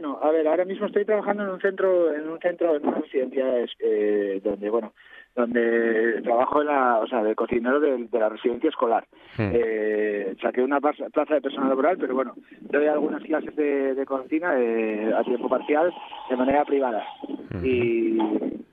Bueno, 0.00 0.18
a 0.22 0.30
ver, 0.30 0.48
ahora 0.48 0.64
mismo 0.64 0.86
estoy 0.86 1.04
trabajando 1.04 1.42
en 1.42 1.50
un 1.50 1.60
centro, 1.60 2.14
en 2.14 2.26
un 2.26 2.38
centro, 2.38 2.74
en 2.74 2.86
una 2.86 3.00
residencia 3.00 3.44
eh, 3.80 4.40
donde, 4.42 4.70
bueno, 4.70 4.94
donde 5.36 6.22
trabajo 6.22 6.62
en 6.62 6.68
la, 6.68 7.00
o 7.00 7.06
sea, 7.06 7.22
de 7.22 7.34
cocinero 7.34 7.78
de, 7.80 8.06
de 8.10 8.18
la 8.18 8.30
residencia 8.30 8.70
escolar. 8.70 9.04
Hmm. 9.36 9.50
Eh, 9.52 10.34
saqué 10.40 10.62
una 10.62 10.80
plaza 10.80 11.34
de 11.34 11.40
personal 11.42 11.68
laboral, 11.68 11.98
pero 12.00 12.14
bueno, 12.14 12.32
doy 12.62 12.86
algunas 12.86 13.22
clases 13.24 13.54
de, 13.56 13.94
de 13.94 14.06
cocina 14.06 14.54
eh, 14.58 15.12
a 15.14 15.22
tiempo 15.22 15.50
parcial 15.50 15.92
de 16.30 16.36
manera 16.36 16.64
privada. 16.64 17.04
Y, 17.62 18.16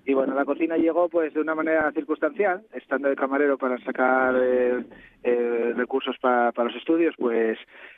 y 0.05 0.13
bueno, 0.13 0.33
la 0.33 0.45
cocina 0.45 0.77
llegó 0.77 1.09
pues 1.09 1.33
de 1.33 1.41
una 1.41 1.55
manera 1.55 1.91
circunstancial, 1.91 2.61
estando 2.73 3.09
de 3.09 3.17
camarero 3.17 3.57
para 3.57 3.77
sacar 3.79 4.33
eh, 4.41 4.85
eh, 5.23 5.73
recursos 5.75 6.15
pa- 6.21 6.53
para 6.53 6.69
los 6.69 6.77
estudios, 6.77 7.13
pues 7.17 7.57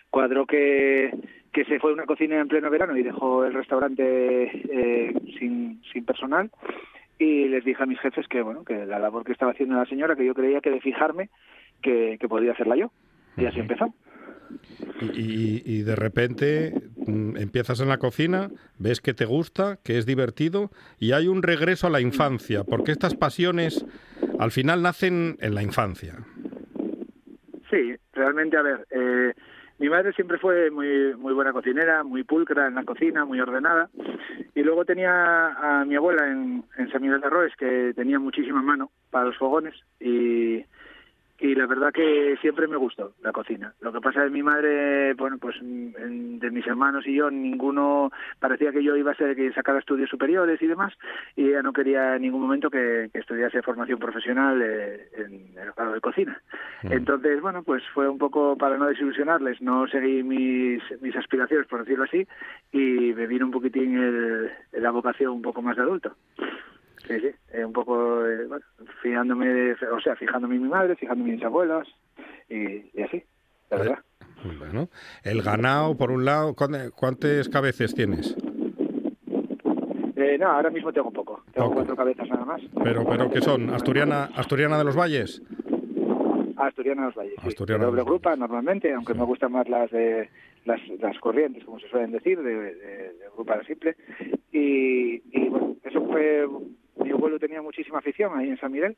cuadró 0.10 0.46
que, 0.46 1.12
que 1.54 1.66
se 1.66 1.80
fue 1.80 1.94
una 1.94 2.06
cocina 2.06 2.40
en 2.40 2.48
pleno 2.48 2.70
verano 2.70 2.96
y 2.98 3.04
dejó 3.04 3.46
el 3.46 3.54
restaurante 3.54 4.04
eh, 4.44 5.14
sin, 5.40 5.82
sin 5.92 6.06
personal. 6.06 6.50
Y 7.18 7.50
les 7.50 7.66
dije 7.66 7.84
a 7.84 7.86
mis 7.86 8.00
jefes 8.00 8.28
que 8.28 8.42
bueno 8.42 8.64
que 8.64 8.86
la 8.86 8.98
labor 9.00 9.26
que 9.26 9.34
estaba 9.34 9.52
haciendo 9.52 9.76
la 9.76 9.86
señora 9.86 10.16
que 10.16 10.26
yo 10.26 10.34
creía 10.34 10.62
que 10.62 10.70
de 10.72 10.80
fijarme 10.82 11.30
que, 11.82 12.18
que 12.20 12.28
podía 12.30 12.54
hacerla 12.54 12.76
yo. 12.78 12.92
Y 13.38 13.46
así 13.46 13.60
empezó. 13.60 13.94
Y, 15.02 15.06
y- 15.22 15.62
y 15.66 15.82
de 15.84 15.96
repente 15.96 16.74
mm, 17.06 17.38
empiezas 17.38 17.80
en 17.82 17.90
la 17.90 17.98
cocina, 18.00 18.50
ves 18.80 19.00
que 19.02 19.14
te 19.14 19.26
gusta, 19.26 19.78
que 19.84 19.98
es 19.98 20.06
divertido, 20.06 20.72
y 20.98 21.12
hay 21.12 21.28
un 21.28 21.44
regreso 21.44 21.88
a 21.88 21.90
la 21.92 22.02
infancia, 22.02 22.64
porque 22.64 22.92
estas 22.92 23.16
pasiones 23.16 23.86
al 24.40 24.52
final 24.52 24.82
nacen 24.82 25.38
en 25.42 25.54
la 25.56 25.62
infancia. 25.62 26.16
Sí, 27.70 27.94
realmente, 28.14 28.58
a 28.58 28.62
ver, 28.64 28.88
eh, 28.92 29.34
mi 29.80 29.90
madre 29.90 30.14
siempre 30.14 30.38
fue 30.38 30.70
muy 30.72 31.16
muy 31.16 31.34
buena 31.34 31.54
cocinera, 31.54 32.04
muy 32.04 32.24
pulcra 32.24 32.68
en 32.68 32.76
la 32.76 32.84
cocina, 32.84 33.26
muy 33.26 33.40
ordenada. 33.40 33.90
Y 34.56 34.62
luego 34.64 34.84
tenía 34.86 35.48
a 35.48 35.86
mi 35.86 35.96
abuela 35.96 36.28
en, 36.28 36.64
en 36.78 36.92
San 36.92 37.02
Miguel 37.02 37.22
de 37.22 37.28
Arroes, 37.28 37.56
que 37.56 37.94
tenía 37.96 38.20
muchísima 38.20 38.62
mano 38.62 38.92
para 39.10 39.26
los 39.26 39.38
fogones. 39.38 39.74
Y, 40.00 40.66
y 41.40 41.56
la 41.56 41.66
verdad 41.66 41.94
que 41.94 42.38
siempre 42.42 42.68
me 42.68 42.78
gustó 42.78 43.14
la 43.22 43.32
cocina. 43.32 43.74
Lo 43.82 43.94
que 43.94 44.02
pasa 44.02 44.20
es 44.20 44.26
que 44.26 44.32
mi 44.32 44.44
madre, 44.44 45.14
bueno, 45.14 45.38
pues 45.38 45.56
mm, 45.62 46.40
de 46.40 46.52
mis 46.52 46.68
hermanos 46.68 47.08
y 47.08 47.16
yo, 47.16 47.32
ninguno 47.32 48.12
parecía 48.40 48.72
que 48.72 48.84
yo 48.84 48.96
iba 48.96 49.12
a 49.12 49.16
ser 49.16 49.36
que 49.36 49.52
sacara 49.54 49.80
estudios 49.80 50.10
superiores 50.10 50.62
y 50.62 50.68
demás, 50.68 50.94
y 51.36 51.50
ella 51.50 51.62
no 51.62 51.74
quería 51.74 52.16
en 52.16 52.24
ningún 52.24 52.42
momento 52.42 52.70
que, 52.70 53.10
que 53.12 53.20
estudiase 53.20 53.62
formación 53.62 54.00
profesional 54.00 54.62
eh, 54.62 55.08
en 55.18 55.58
el 55.58 55.72
grado 55.76 55.94
de 55.94 56.02
cocina. 56.02 56.42
Entonces, 56.84 57.42
bueno, 57.42 57.64
pues 57.64 57.84
fue 57.94 58.08
un 58.08 58.18
poco 58.18 58.58
para 58.58 58.78
no 58.78 58.86
desilusionarles, 58.88 59.62
no 59.62 59.88
seguí 59.88 60.24
mis, 60.24 60.82
mis 61.02 61.16
aspiraciones, 61.16 61.68
por 61.68 61.80
decirlo 61.80 62.06
así, 62.06 62.28
y 62.72 63.14
me 63.14 63.28
vino 63.28 63.46
un 63.46 63.52
poquitín 63.52 63.98
el, 63.98 64.52
la 64.74 64.92
vocación 64.92 65.32
un 65.32 65.42
poco 65.42 65.62
más 65.62 65.76
de 65.76 65.84
adulto. 65.84 66.16
Sí, 67.10 67.20
sí, 67.22 67.28
eh, 67.54 67.66
un 67.66 67.74
poco, 67.74 68.24
eh, 68.26 68.46
bueno, 68.48 68.64
fijándome, 69.02 69.48
de- 69.48 69.74
o 69.92 70.00
sea, 70.00 70.16
fijándome 70.16 70.56
en 70.58 70.62
mi 70.64 70.70
madre, 70.70 70.96
fijándome 70.96 71.32
en 71.32 71.36
mis 71.38 71.44
abuelos 71.44 71.88
y, 72.48 72.56
y 72.94 73.02
así, 73.02 73.24
la 73.72 73.78
verdad. 73.78 74.00
Bueno, 74.60 74.90
el 75.24 75.42
ganado, 75.42 75.98
por 75.98 76.12
un 76.12 76.24
lado, 76.24 76.54
¿cuán- 76.54 76.92
¿cuántas 76.96 77.50
cabezas 77.50 77.96
tienes? 77.96 78.38
Eh, 80.16 80.38
no, 80.40 80.48
ahora 80.52 80.70
mismo 80.70 80.94
tengo 80.94 81.12
poco, 81.12 81.44
tengo 81.52 81.72
cuatro 81.74 81.96
cabezas 81.96 82.30
nada 82.30 82.46
más. 82.46 82.62
Pero, 82.84 83.04
pero 83.10 83.30
¿qué 83.32 83.42
son? 83.42 83.70
¿Asturiana, 83.72 84.26
Asturiana 84.36 84.78
de 84.78 84.84
los 84.84 84.96
Valles? 84.96 85.42
Asturiana 86.58 87.02
de 87.02 87.08
los 87.08 87.16
Valles, 87.16 87.34
sí. 87.42 87.48
Asturiana 87.48 87.86
de 87.86 87.90
doble 87.92 88.04
grupa 88.04 88.36
normalmente, 88.36 88.94
aunque 88.94 89.14
me 89.16 89.24
gustan 89.24 89.52
más 89.54 89.68
las 89.68 89.90
de 89.92 90.30
las, 90.66 90.80
las 91.00 91.18
corrientes, 91.20 91.64
como 91.64 91.80
se 91.80 91.88
suelen 91.90 92.12
decir, 92.12 92.40
de, 92.40 92.54
de, 92.54 92.74
de 92.76 93.14
grupa 93.36 93.64
simple. 93.64 93.96
Y, 94.52 95.22
y 95.32 95.50
bueno, 95.50 95.76
eso 95.84 96.06
fue, 96.06 96.48
mi 97.04 97.12
abuelo 97.12 97.40
tenía 97.40 97.62
muchísima 97.62 98.00
afición 98.00 98.38
ahí 98.38 98.50
en 98.50 98.58
San 98.58 98.72
Miguel 98.72 98.96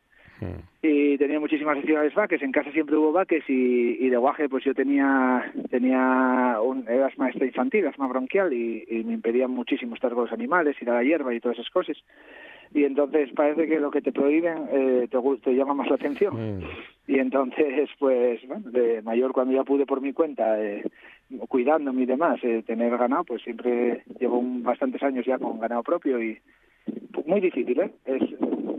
y 0.81 1.17
tenía 1.19 1.39
muchísimas 1.39 1.77
actividades 1.77 2.15
vaques, 2.15 2.41
en 2.41 2.51
casa 2.51 2.71
siempre 2.71 2.95
hubo 2.95 3.11
vaques 3.11 3.43
y, 3.47 3.97
y 4.03 4.09
de 4.09 4.17
guaje 4.17 4.49
pues 4.49 4.63
yo 4.63 4.73
tenía 4.73 5.51
tenía 5.69 6.57
un 6.63 6.87
era 6.87 7.07
asma 7.07 7.29
esta 7.29 7.45
infantil, 7.45 7.85
asma 7.87 8.07
bronquial 8.07 8.51
y, 8.51 8.83
y 8.89 9.03
me 9.03 9.13
impedían 9.13 9.51
muchísimo 9.51 9.93
estar 9.95 10.11
con 10.13 10.23
los 10.23 10.33
animales, 10.33 10.81
ir 10.81 10.89
a 10.89 10.95
la 10.95 11.03
hierba 11.03 11.33
y 11.33 11.39
todas 11.39 11.59
esas 11.59 11.69
cosas. 11.71 11.97
Y 12.73 12.85
entonces 12.85 13.29
parece 13.35 13.67
que 13.67 13.81
lo 13.81 13.91
que 13.91 14.01
te 14.01 14.13
prohíben 14.13 14.57
eh, 14.71 15.07
te, 15.11 15.17
te 15.43 15.53
llama 15.53 15.73
más 15.73 15.89
la 15.89 15.95
atención. 15.95 16.59
Mm. 16.59 16.63
Y 17.07 17.19
entonces, 17.19 17.89
pues, 17.99 18.39
bueno, 18.47 18.71
de 18.71 19.01
mayor 19.01 19.33
cuando 19.33 19.53
ya 19.53 19.63
pude 19.65 19.85
por 19.85 19.99
mi 19.99 20.13
cuenta, 20.13 20.57
eh, 20.57 20.81
cuidándome 21.49 22.03
y 22.03 22.05
demás, 22.05 22.39
eh, 22.43 22.63
tener 22.65 22.97
ganado, 22.97 23.25
pues 23.25 23.41
siempre 23.43 24.03
llevo 24.19 24.37
un- 24.39 24.63
bastantes 24.63 25.03
años 25.03 25.25
ya 25.25 25.37
con 25.37 25.59
ganado 25.59 25.83
propio 25.83 26.23
y 26.23 26.39
muy 27.25 27.39
difícil, 27.41 27.79
¿eh? 27.79 27.91
Es, 28.05 28.21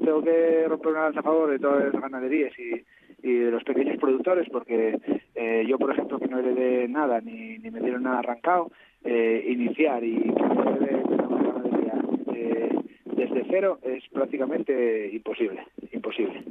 tengo 0.04 0.22
que 0.22 0.64
romper 0.68 0.92
una 0.92 1.02
lanza 1.04 1.20
a 1.20 1.22
favor 1.22 1.50
de 1.50 1.58
todas 1.58 1.92
las 1.92 2.02
ganaderías 2.02 2.52
y, 2.58 2.82
y 3.28 3.32
de 3.34 3.50
los 3.50 3.62
pequeños 3.64 3.98
productores, 3.98 4.48
porque 4.50 4.98
eh, 5.34 5.64
yo, 5.68 5.78
por 5.78 5.92
ejemplo, 5.92 6.18
que 6.18 6.26
no 6.28 6.38
heredé 6.38 6.88
nada, 6.88 7.20
ni, 7.20 7.58
ni 7.58 7.70
me 7.70 7.80
dieron 7.80 8.02
nada 8.02 8.18
arrancado, 8.18 8.70
eh, 9.04 9.44
iniciar 9.48 10.02
y 10.04 10.18
cambiar 10.34 10.78
de, 10.80 10.86
de 10.96 11.02
una 11.02 11.42
ganadería 11.42 11.94
eh, 12.34 12.70
desde 13.16 13.44
cero 13.48 13.78
es 13.82 14.02
prácticamente 14.10 15.10
imposible, 15.12 15.62
imposible. 15.92 16.42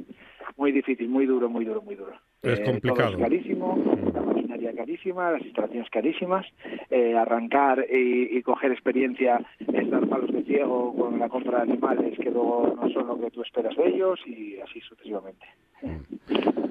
Muy 0.56 0.72
difícil, 0.72 1.08
muy 1.08 1.26
duro, 1.26 1.48
muy 1.48 1.64
duro, 1.64 1.82
muy 1.82 1.94
duro. 1.94 2.12
Es 2.42 2.60
Eh, 2.60 2.64
complicado. 2.64 3.12
Todo 3.12 3.18
es 3.18 3.22
carísimo, 3.22 3.82
la 4.14 4.22
maquinaria 4.52 4.72
carísima, 4.76 5.30
las 5.32 5.42
instalaciones 5.42 5.90
carísimas, 5.90 6.46
eh, 6.90 7.14
arrancar 7.16 7.84
y, 7.90 8.36
y 8.36 8.42
coger 8.42 8.72
experiencia, 8.72 9.40
estar 9.72 10.06
palos 10.08 10.32
de 10.32 10.42
ciego 10.44 10.94
con 10.94 11.18
la 11.18 11.28
compra 11.28 11.58
de 11.64 11.72
animales 11.72 12.18
que 12.18 12.30
luego 12.30 12.74
no 12.80 12.88
son 12.90 13.06
lo 13.06 13.18
que 13.20 13.30
tú 13.30 13.42
esperas 13.42 13.76
de 13.76 13.88
ellos 13.88 14.20
y 14.26 14.58
así 14.60 14.80
sucesivamente. 14.80 15.46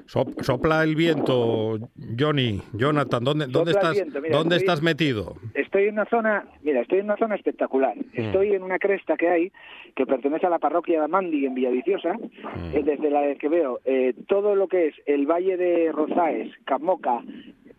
Sop- 0.06 0.40
sopla 0.42 0.82
el 0.82 0.94
viento, 0.96 1.78
Johnny, 2.18 2.60
Jonathan, 2.74 3.22
¿dónde, 3.24 3.46
dónde 3.46 3.70
estás, 3.72 3.94
viento, 3.94 4.20
mira, 4.20 4.36
¿dónde 4.36 4.56
estoy- 4.56 4.66
estás 4.68 4.82
metido? 4.82 5.36
Estoy 5.54 5.84
en 5.84 5.94
una 5.94 6.04
zona, 6.06 6.44
mira, 6.62 6.80
estoy 6.80 6.98
en 6.98 7.06
una 7.06 7.16
zona 7.16 7.34
espectacular. 7.34 7.94
Estoy 8.12 8.52
en 8.54 8.62
una 8.62 8.78
cresta 8.78 9.16
que 9.16 9.28
hay 9.28 9.52
que 9.94 10.06
pertenece 10.06 10.46
a 10.46 10.50
la 10.50 10.58
parroquia 10.58 10.98
de 10.98 11.04
Amandi 11.04 11.46
en 11.46 11.54
Villaviciosa, 11.54 12.16
eh, 12.72 12.82
desde 12.84 13.10
la 13.10 13.34
que 13.36 13.48
veo 13.48 13.80
eh, 13.84 14.14
todo 14.28 14.54
lo 14.54 14.66
que 14.68 14.88
es 14.88 14.94
el 15.06 15.26
valle 15.26 15.56
de 15.56 15.92
Rozaes, 15.92 16.50
Camoca, 16.64 17.22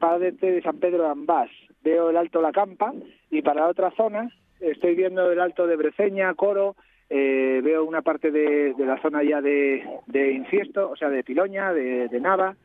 Padre 0.04 0.34
de 0.34 0.62
San 0.62 0.80
Pedro 0.80 1.04
de 1.04 1.12
Ambás, 1.12 1.50
veo 1.82 2.10
el 2.10 2.18
Alto 2.18 2.42
La 2.42 2.52
Campa 2.52 2.94
y 3.32 3.42
para 3.42 3.62
la 3.62 3.70
otra 3.70 3.90
zona 3.92 4.30
estoy 4.60 4.96
viendo 4.96 5.32
el 5.32 5.40
Alto 5.40 5.66
de 5.66 5.78
Breceña, 5.78 6.34
Coro, 6.34 6.76
eh, 7.10 7.62
veo 7.64 7.86
una 7.86 8.02
parte 8.02 8.30
de, 8.30 8.76
la 8.80 9.02
zona 9.02 9.24
ya 9.24 9.40
de, 9.42 9.82
de 10.08 10.34
Infiesto, 10.34 10.90
o 10.90 10.98
sea, 10.98 11.10
de 11.10 11.24
Piloña, 11.24 11.72
de, 11.72 12.20
Nava, 12.20 12.58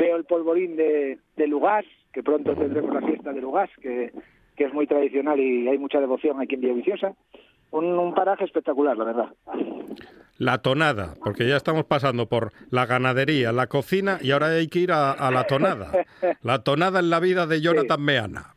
veo 0.00 0.16
el 0.16 0.24
polvorín 0.24 0.74
de, 0.74 1.20
de 1.36 1.46
Lugás, 1.46 1.84
que 2.12 2.24
pronto 2.24 2.56
tendremos 2.56 2.92
la 2.92 3.06
fiesta 3.06 3.32
de 3.32 3.40
Lugás, 3.40 3.70
que, 3.80 4.10
que 4.56 4.64
es 4.64 4.74
muy 4.74 4.88
tradicional 4.88 5.38
y 5.38 5.68
hay 5.68 5.78
mucha 5.78 6.00
devoción 6.00 6.40
aquí 6.40 6.56
en 6.56 6.62
Villaviciosa. 6.62 7.14
Un, 7.70 7.84
un 7.84 8.14
paraje 8.14 8.46
espectacular, 8.46 8.96
la 8.96 9.04
verdad. 9.04 9.28
La 10.40 10.56
tonada, 10.62 11.16
porque 11.22 11.46
ya 11.46 11.58
estamos 11.58 11.84
pasando 11.84 12.26
por 12.26 12.54
la 12.70 12.86
ganadería, 12.86 13.52
la 13.52 13.66
cocina 13.66 14.18
y 14.22 14.30
ahora 14.30 14.46
hay 14.46 14.68
que 14.68 14.78
ir 14.78 14.90
a, 14.90 15.12
a 15.12 15.30
la 15.30 15.44
tonada. 15.44 15.92
La 16.42 16.60
tonada 16.64 17.00
en 17.00 17.10
la 17.10 17.20
vida 17.20 17.46
de 17.46 17.60
Jonathan 17.60 18.00
Meana. 18.00 18.56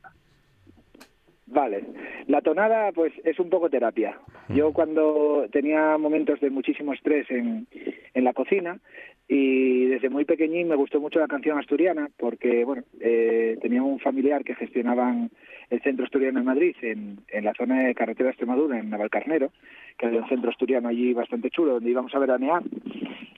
Vale. 1.45 1.83
La 2.27 2.41
tonada, 2.41 2.91
pues, 2.93 3.13
es 3.23 3.39
un 3.39 3.49
poco 3.49 3.69
terapia. 3.69 4.17
Yo 4.49 4.71
cuando 4.71 5.45
tenía 5.51 5.97
momentos 5.97 6.39
de 6.39 6.49
muchísimo 6.49 6.93
estrés 6.93 7.29
en, 7.29 7.67
en 8.13 8.23
la 8.23 8.33
cocina 8.33 8.79
y 9.27 9.85
desde 9.85 10.09
muy 10.09 10.25
pequeñín 10.25 10.67
me 10.67 10.75
gustó 10.75 10.99
mucho 10.99 11.19
la 11.19 11.27
canción 11.27 11.57
asturiana 11.57 12.09
porque, 12.17 12.63
bueno, 12.65 12.83
eh, 12.99 13.57
tenía 13.61 13.83
un 13.83 13.99
familiar 13.99 14.43
que 14.43 14.55
gestionaban 14.55 15.31
el 15.69 15.81
centro 15.81 16.05
asturiano 16.05 16.39
en 16.39 16.45
Madrid, 16.45 16.75
en, 16.81 17.19
en 17.27 17.45
la 17.45 17.53
zona 17.53 17.83
de 17.83 17.95
carretera 17.95 18.27
de 18.27 18.31
Extremadura, 18.31 18.79
en 18.79 18.89
Navalcarnero, 18.89 19.51
que 19.97 20.05
había 20.05 20.21
un 20.21 20.29
centro 20.29 20.49
asturiano 20.49 20.89
allí 20.89 21.13
bastante 21.13 21.49
chulo 21.49 21.73
donde 21.73 21.89
íbamos 21.89 22.13
a 22.15 22.19
veranear. 22.19 22.63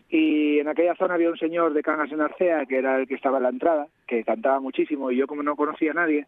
Y 0.09 0.59
en 0.59 0.67
aquella 0.67 0.95
zona 0.95 1.15
había 1.15 1.29
un 1.29 1.37
señor 1.37 1.73
de 1.73 1.81
Cangas 1.81 2.11
en 2.11 2.21
Arcea, 2.21 2.65
que 2.65 2.77
era 2.77 2.97
el 2.97 3.07
que 3.07 3.15
estaba 3.15 3.37
en 3.37 3.43
la 3.43 3.49
entrada, 3.49 3.87
que 4.07 4.23
cantaba 4.23 4.59
muchísimo 4.59 5.11
y 5.11 5.17
yo 5.17 5.27
como 5.27 5.43
no 5.43 5.55
conocía 5.55 5.91
a 5.91 5.95
nadie, 5.95 6.27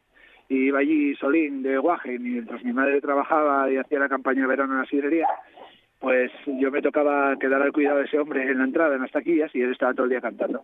y 0.49 0.67
iba 0.67 0.79
allí 0.79 1.15
solín 1.15 1.61
de 1.61 1.77
guaje 1.77 2.17
mientras 2.19 2.63
mi 2.63 2.73
madre 2.73 3.01
trabajaba 3.01 3.69
y 3.69 3.77
hacía 3.77 3.99
la 3.99 4.09
campaña 4.09 4.41
de 4.41 4.47
verano 4.47 4.73
en 4.73 4.79
la 4.79 4.85
sidrería 4.85 5.27
pues 5.99 6.31
yo 6.45 6.69
me 6.69 6.81
tocaba 6.81 7.35
quedar 7.39 7.61
al 7.61 7.73
cuidado 7.73 7.97
de 7.97 8.05
ese 8.05 8.19
hombre 8.19 8.43
en 8.43 8.59
la 8.59 8.65
entrada, 8.65 8.95
en 8.95 9.01
las 9.01 9.11
taquillas, 9.11 9.53
y 9.55 9.61
él 9.61 9.71
estaba 9.71 9.93
todo 9.93 10.03
el 10.03 10.11
día 10.11 10.21
cantando. 10.21 10.63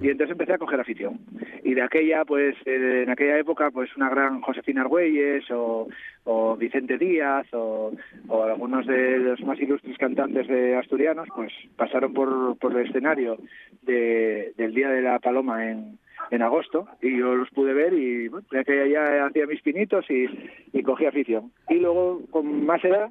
Y 0.00 0.08
entonces 0.08 0.32
empecé 0.32 0.54
a 0.54 0.58
coger 0.58 0.80
afición. 0.80 1.20
Y 1.62 1.74
de 1.74 1.82
aquella, 1.82 2.24
pues, 2.24 2.56
eh, 2.66 3.02
en 3.04 3.10
aquella 3.10 3.38
época, 3.38 3.70
pues 3.70 3.96
una 3.96 4.10
gran 4.10 4.40
Josefina 4.40 4.80
Argüelles 4.80 5.48
o, 5.52 5.88
o 6.24 6.56
Vicente 6.56 6.98
Díaz 6.98 7.46
o, 7.52 7.92
o 8.28 8.42
algunos 8.42 8.84
de 8.86 9.18
los 9.18 9.40
más 9.42 9.60
ilustres 9.60 9.96
cantantes 9.98 10.48
de 10.48 10.76
asturianos, 10.76 11.28
pues 11.34 11.52
pasaron 11.76 12.12
por, 12.12 12.58
por 12.58 12.76
el 12.76 12.86
escenario 12.86 13.38
de, 13.82 14.52
del 14.56 14.74
Día 14.74 14.88
de 14.90 15.02
la 15.02 15.20
Paloma 15.20 15.70
en, 15.70 15.98
en 16.30 16.42
agosto 16.42 16.88
y 17.00 17.18
yo 17.18 17.34
los 17.34 17.50
pude 17.50 17.72
ver 17.72 17.92
y 17.92 18.28
bueno, 18.28 18.46
de 18.50 18.60
aquella 18.60 18.86
ya 18.86 19.26
hacía 19.26 19.46
mis 19.46 19.62
pinitos 19.62 20.04
y, 20.10 20.26
y 20.72 20.82
cogí 20.82 21.06
afición. 21.06 21.52
Y 21.68 21.74
luego, 21.74 22.20
con 22.30 22.66
más 22.66 22.84
edad, 22.84 23.10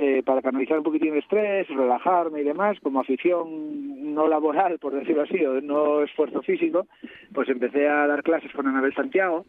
eh, 0.00 0.22
para 0.24 0.40
canalizar 0.40 0.78
un 0.78 0.84
poquitín 0.84 1.12
el 1.12 1.18
estrés, 1.18 1.68
relajarme 1.68 2.40
y 2.40 2.44
demás, 2.44 2.78
como 2.82 3.00
afición 3.00 4.14
no 4.14 4.26
laboral, 4.26 4.78
por 4.78 4.94
decirlo 4.94 5.22
así, 5.22 5.44
o 5.44 5.60
no 5.60 6.02
esfuerzo 6.02 6.40
físico, 6.42 6.86
pues 7.34 7.48
empecé 7.50 7.86
a 7.86 8.06
dar 8.06 8.22
clases 8.22 8.50
con 8.52 8.66
Anabel 8.66 8.94
Santiago 8.94 9.44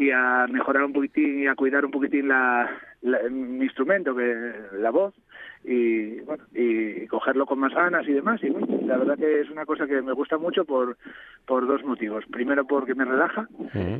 y 0.00 0.10
a 0.12 0.46
mejorar 0.50 0.84
un 0.84 0.94
poquitín 0.94 1.42
y 1.42 1.46
a 1.46 1.54
cuidar 1.54 1.84
un 1.84 1.90
poquitín 1.90 2.26
la, 2.28 2.70
la- 3.02 3.20
mi 3.30 3.64
instrumento, 3.64 4.16
que 4.16 4.52
la 4.78 4.90
voz, 4.90 5.14
y 5.62 6.20
bueno, 6.20 6.42
y 6.54 7.06
cogerlo 7.06 7.44
con 7.44 7.58
más 7.58 7.74
ganas 7.74 8.08
y 8.08 8.12
demás. 8.14 8.42
Y 8.42 8.48
bueno, 8.48 8.66
la 8.86 8.96
verdad 8.96 9.18
que 9.18 9.40
es 9.42 9.50
una 9.50 9.66
cosa 9.66 9.86
que 9.86 10.00
me 10.00 10.12
gusta 10.14 10.38
mucho 10.38 10.64
por, 10.64 10.96
por 11.44 11.66
dos 11.66 11.84
motivos. 11.84 12.24
Primero 12.30 12.66
porque 12.66 12.94
me 12.94 13.04
relaja 13.04 13.46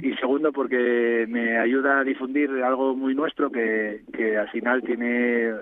y 0.03 0.15
segundo 0.15 0.53
porque 0.53 1.27
me 1.29 1.59
ayuda 1.59 2.01
a 2.01 2.05
difundir 2.05 2.51
algo 2.65 2.97
muy 2.97 3.15
nuestro 3.15 3.51
que, 3.53 4.03
que 4.15 4.39
al 4.39 4.49
final 4.49 4.83
tiene 4.83 5.53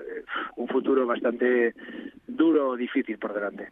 un 0.55 0.69
futuro 0.69 1.05
bastante 1.05 1.75
duro, 2.29 2.77
difícil 2.77 3.19
por 3.19 3.35
delante. 3.35 3.71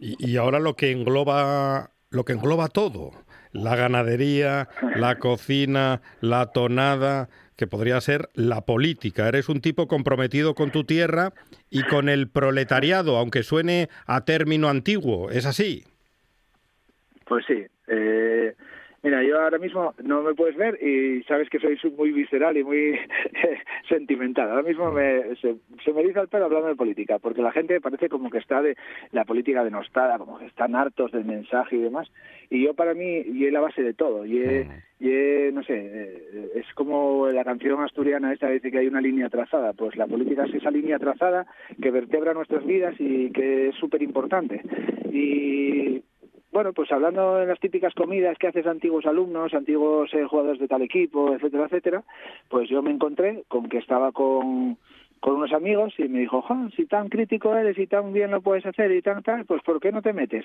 Y, 0.00 0.16
y 0.18 0.36
ahora 0.38 0.58
lo 0.60 0.74
que 0.74 0.90
engloba 0.92 1.90
lo 2.10 2.24
que 2.24 2.32
engloba 2.32 2.68
todo, 2.68 3.10
la 3.52 3.76
ganadería, 3.76 4.68
la 4.96 5.14
cocina, 5.18 6.00
la 6.20 6.46
tonada, 6.46 7.28
que 7.56 7.66
podría 7.66 8.00
ser 8.00 8.30
la 8.34 8.62
política. 8.62 9.28
Eres 9.28 9.50
un 9.50 9.60
tipo 9.60 9.86
comprometido 9.86 10.54
con 10.54 10.70
tu 10.70 10.84
tierra 10.84 11.34
y 11.68 11.82
con 11.82 12.08
el 12.08 12.26
proletariado, 12.28 13.18
aunque 13.18 13.42
suene 13.42 13.90
a 14.06 14.24
término 14.24 14.68
antiguo. 14.70 15.30
¿Es 15.30 15.44
así? 15.44 15.84
Pues 17.26 17.44
sí. 17.46 17.66
Eh, 17.86 18.54
mira, 19.02 19.22
yo 19.22 19.40
ahora 19.40 19.58
mismo 19.58 19.94
no 20.02 20.22
me 20.22 20.34
puedes 20.34 20.56
ver 20.56 20.82
y 20.82 21.22
sabes 21.24 21.48
que 21.48 21.58
soy 21.58 21.78
muy 21.96 22.12
visceral 22.12 22.56
y 22.56 22.64
muy 22.64 22.98
sentimental. 23.88 24.50
Ahora 24.50 24.62
mismo 24.62 24.90
me, 24.90 25.34
se, 25.36 25.56
se 25.84 25.92
me 25.92 26.00
eriza 26.00 26.20
el 26.20 26.28
pelo 26.28 26.46
hablando 26.46 26.68
de 26.68 26.76
política, 26.76 27.18
porque 27.18 27.42
la 27.42 27.52
gente 27.52 27.80
parece 27.80 28.08
como 28.08 28.30
que 28.30 28.38
está 28.38 28.62
de 28.62 28.76
la 29.12 29.24
política 29.24 29.64
denostada, 29.64 30.18
como 30.18 30.38
que 30.38 30.46
están 30.46 30.74
hartos 30.74 31.12
del 31.12 31.24
mensaje 31.24 31.76
y 31.76 31.82
demás. 31.82 32.10
Y 32.50 32.64
yo 32.64 32.74
para 32.74 32.94
mí, 32.94 33.22
y 33.26 33.46
es 33.46 33.52
la 33.52 33.60
base 33.60 33.82
de 33.82 33.94
todo. 33.94 34.26
Y 34.26 34.42
es, 34.42 34.66
y 34.98 35.12
es, 35.12 35.54
no 35.54 35.62
sé, 35.62 35.74
eh, 35.76 36.50
es 36.56 36.66
como 36.74 37.28
la 37.28 37.44
canción 37.44 37.80
asturiana 37.82 38.32
esta 38.32 38.48
dice 38.48 38.70
que 38.70 38.78
hay 38.78 38.88
una 38.88 39.00
línea 39.00 39.28
trazada. 39.28 39.72
Pues 39.72 39.96
la 39.96 40.06
política 40.06 40.44
es 40.44 40.54
esa 40.54 40.70
línea 40.70 40.98
trazada 40.98 41.46
que 41.80 41.90
vertebra 41.90 42.34
nuestras 42.34 42.64
vidas 42.66 42.94
y 42.98 43.30
que 43.30 43.68
es 43.68 43.74
súper 43.76 44.02
importante. 44.02 44.62
Y 45.12 46.02
bueno, 46.52 46.72
pues 46.72 46.90
hablando 46.92 47.36
de 47.36 47.46
las 47.46 47.60
típicas 47.60 47.94
comidas 47.94 48.36
que 48.38 48.48
haces 48.48 48.66
antiguos 48.66 49.06
alumnos, 49.06 49.54
antiguos 49.54 50.12
eh, 50.14 50.24
jugadores 50.24 50.60
de 50.60 50.68
tal 50.68 50.82
equipo, 50.82 51.34
etcétera, 51.34 51.64
etcétera, 51.66 52.02
pues 52.48 52.68
yo 52.68 52.82
me 52.82 52.90
encontré 52.90 53.44
con 53.48 53.68
que 53.68 53.78
estaba 53.78 54.12
con, 54.12 54.76
unos 55.22 55.52
amigos 55.52 55.94
y 55.98 56.08
me 56.08 56.20
dijo, 56.20 56.42
"Ja, 56.42 56.68
si 56.74 56.86
tan 56.86 57.08
crítico 57.08 57.54
eres 57.54 57.78
y 57.78 57.86
tan 57.86 58.12
bien 58.12 58.30
lo 58.30 58.40
puedes 58.40 58.66
hacer 58.66 58.90
y 58.92 59.02
tan 59.02 59.22
tal, 59.22 59.44
pues 59.44 59.62
¿por 59.62 59.80
qué 59.80 59.92
no 59.92 60.02
te 60.02 60.12
metes? 60.12 60.44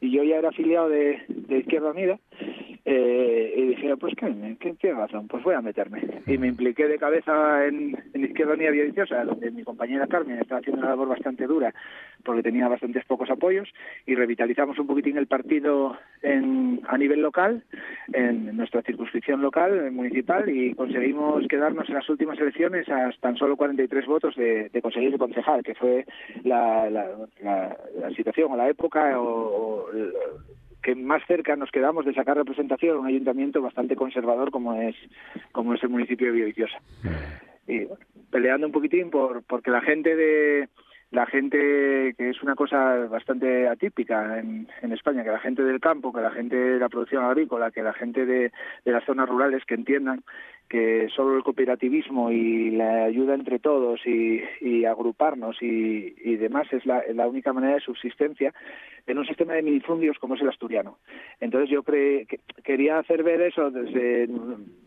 Y 0.00 0.10
yo 0.10 0.22
ya 0.22 0.36
era 0.36 0.50
afiliado 0.50 0.88
de 0.88 1.22
Izquierda 1.48 1.90
Unida 1.92 2.18
eh, 2.90 3.52
y 3.54 3.66
dije, 3.66 3.94
pues 3.98 4.14
¿qué, 4.16 4.74
qué, 4.80 4.92
razón, 4.94 5.28
pues 5.28 5.44
voy 5.44 5.54
a 5.54 5.60
meterme. 5.60 6.00
Y 6.26 6.38
me 6.38 6.46
impliqué 6.46 6.88
de 6.88 6.98
cabeza 6.98 7.66
en, 7.66 7.94
en 8.14 8.24
Izquierda 8.24 8.54
Unida 8.54 8.70
Villaviciosa, 8.70 9.24
donde 9.24 9.50
mi 9.50 9.62
compañera 9.62 10.06
Carmen 10.06 10.38
estaba 10.38 10.60
haciendo 10.60 10.80
una 10.80 10.88
labor 10.88 11.08
bastante 11.08 11.46
dura 11.46 11.74
porque 12.24 12.42
tenía 12.42 12.66
bastantes 12.66 13.04
pocos 13.04 13.28
apoyos 13.28 13.68
y 14.06 14.14
revitalizamos 14.14 14.78
un 14.78 14.86
poquitín 14.86 15.18
el 15.18 15.26
partido 15.26 15.98
en, 16.22 16.80
a 16.88 16.96
nivel 16.96 17.20
local, 17.20 17.62
en 18.14 18.56
nuestra 18.56 18.80
circunscripción 18.80 19.42
local, 19.42 19.92
municipal, 19.92 20.48
y 20.48 20.74
conseguimos 20.74 21.46
quedarnos 21.46 21.90
en 21.90 21.94
las 21.94 22.08
últimas 22.08 22.38
elecciones 22.40 22.88
a 22.88 23.10
tan 23.20 23.36
solo 23.36 23.58
43 23.58 24.06
votos 24.06 24.34
de, 24.34 24.70
conseguir 24.80 25.12
el 25.12 25.18
concejal, 25.18 25.62
que 25.62 25.74
fue 25.74 26.06
la, 26.42 26.88
la, 26.88 27.06
la, 27.42 28.10
situación 28.16 28.50
o 28.52 28.56
la 28.56 28.70
época 28.70 29.20
o, 29.20 29.26
o 29.26 29.86
que 30.88 30.94
más 30.94 31.22
cerca 31.26 31.54
nos 31.54 31.70
quedamos 31.70 32.06
de 32.06 32.14
sacar 32.14 32.38
representación 32.38 32.96
a 32.96 33.00
un 33.00 33.06
ayuntamiento 33.06 33.60
bastante 33.60 33.94
conservador 33.94 34.50
como 34.50 34.72
es 34.72 34.96
como 35.52 35.74
es 35.74 35.82
el 35.82 35.90
municipio 35.90 36.28
de 36.28 36.32
Villaviciosa 36.32 36.78
y 37.66 37.84
bueno, 37.84 38.02
peleando 38.30 38.66
un 38.66 38.72
poquitín 38.72 39.10
por 39.10 39.42
porque 39.42 39.70
la 39.70 39.82
gente 39.82 40.16
de 40.16 40.70
la 41.10 41.24
gente 41.26 42.14
que 42.18 42.30
es 42.30 42.42
una 42.42 42.54
cosa 42.54 43.06
bastante 43.06 43.66
atípica 43.66 44.38
en, 44.38 44.68
en 44.82 44.92
España, 44.92 45.24
que 45.24 45.30
la 45.30 45.38
gente 45.38 45.62
del 45.62 45.80
campo, 45.80 46.12
que 46.12 46.20
la 46.20 46.30
gente 46.30 46.54
de 46.54 46.78
la 46.78 46.90
producción 46.90 47.24
agrícola, 47.24 47.70
que 47.70 47.82
la 47.82 47.94
gente 47.94 48.26
de, 48.26 48.52
las 48.84 49.04
zonas 49.04 49.28
rurales 49.28 49.64
que 49.64 49.74
entiendan 49.74 50.22
que 50.68 51.08
solo 51.16 51.36
el 51.38 51.42
cooperativismo 51.44 52.30
y 52.30 52.72
la 52.72 53.04
ayuda 53.04 53.34
entre 53.34 53.58
todos 53.58 54.00
y, 54.06 54.42
y 54.60 54.84
agruparnos 54.84 55.56
y, 55.62 56.36
demás 56.36 56.70
es 56.72 56.84
la, 56.84 57.02
única 57.26 57.54
manera 57.54 57.74
de 57.74 57.80
subsistencia 57.80 58.52
en 59.06 59.18
un 59.18 59.26
sistema 59.26 59.54
de 59.54 59.62
minifundios 59.62 60.18
como 60.18 60.34
es 60.34 60.42
el 60.42 60.50
asturiano. 60.50 60.98
Entonces 61.40 61.70
yo 61.70 61.82
cre- 61.82 62.26
que- 62.26 62.40
quería 62.62 62.98
hacer 62.98 63.22
ver 63.22 63.40
eso 63.40 63.70
desde 63.70 64.28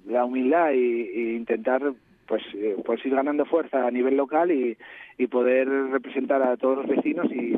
la 0.06 0.24
humildad 0.24 0.72
y 0.72 1.36
intentar 1.36 1.82
pues 2.28 2.44
eh, 2.56 2.76
pues 2.86 3.06
ir 3.06 3.16
ganando 3.16 3.46
fuerza 3.46 3.86
a 3.86 3.92
nivel 3.92 4.18
local 4.18 4.52
y, 4.52 4.78
y 5.18 5.28
poder 5.28 5.68
representar 5.68 6.42
a 6.42 6.58
todos 6.58 6.78
los 6.78 6.88
vecinos 6.88 7.28
y, 7.32 7.56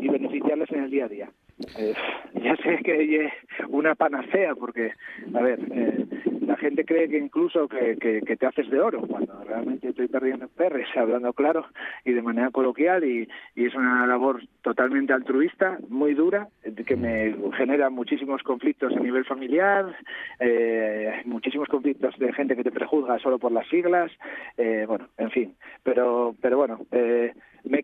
y 0.00 0.08
beneficiarles 0.08 0.70
en 0.72 0.84
el 0.84 0.90
día 0.90 1.04
a 1.04 1.08
día. 1.08 1.30
Eh, 1.78 1.94
ya 2.34 2.56
sé 2.56 2.78
que 2.84 3.26
es 3.26 3.32
una 3.68 3.94
panacea 3.94 4.54
porque, 4.54 4.92
a 5.34 5.40
ver, 5.40 5.58
eh, 5.70 6.06
gente 6.56 6.84
cree 6.84 7.08
que 7.08 7.18
incluso 7.18 7.68
que, 7.68 7.96
te 7.96 8.46
haces 8.46 8.70
de 8.70 8.80
oro, 8.80 9.00
cuando 9.02 9.42
realmente 9.44 9.88
estoy 9.88 10.08
perdiendo 10.08 10.48
perres, 10.48 10.88
hablando 10.96 11.32
claro 11.32 11.66
y 12.04 12.12
de 12.12 12.22
manera 12.22 12.50
coloquial 12.50 13.04
y, 13.04 13.28
y 13.54 13.66
es 13.66 13.74
una 13.74 14.06
labor 14.06 14.42
totalmente 14.62 15.12
altruista, 15.12 15.78
muy 15.88 16.14
dura, 16.14 16.48
que 16.86 16.96
me 16.96 17.34
genera 17.56 17.90
muchísimos 17.90 18.42
conflictos 18.42 18.94
a 18.96 19.00
nivel 19.00 19.24
familiar, 19.24 19.96
eh, 20.40 21.22
muchísimos 21.24 21.68
conflictos 21.68 22.18
de 22.18 22.32
gente 22.32 22.56
que 22.56 22.64
te 22.64 22.72
prejuzga 22.72 23.18
solo 23.18 23.38
por 23.38 23.52
las 23.52 23.66
siglas, 23.68 24.10
eh, 24.56 24.84
bueno, 24.86 25.08
en 25.18 25.30
fin, 25.30 25.54
pero, 25.82 26.34
pero 26.40 26.56
bueno, 26.56 26.80
eh, 26.92 27.32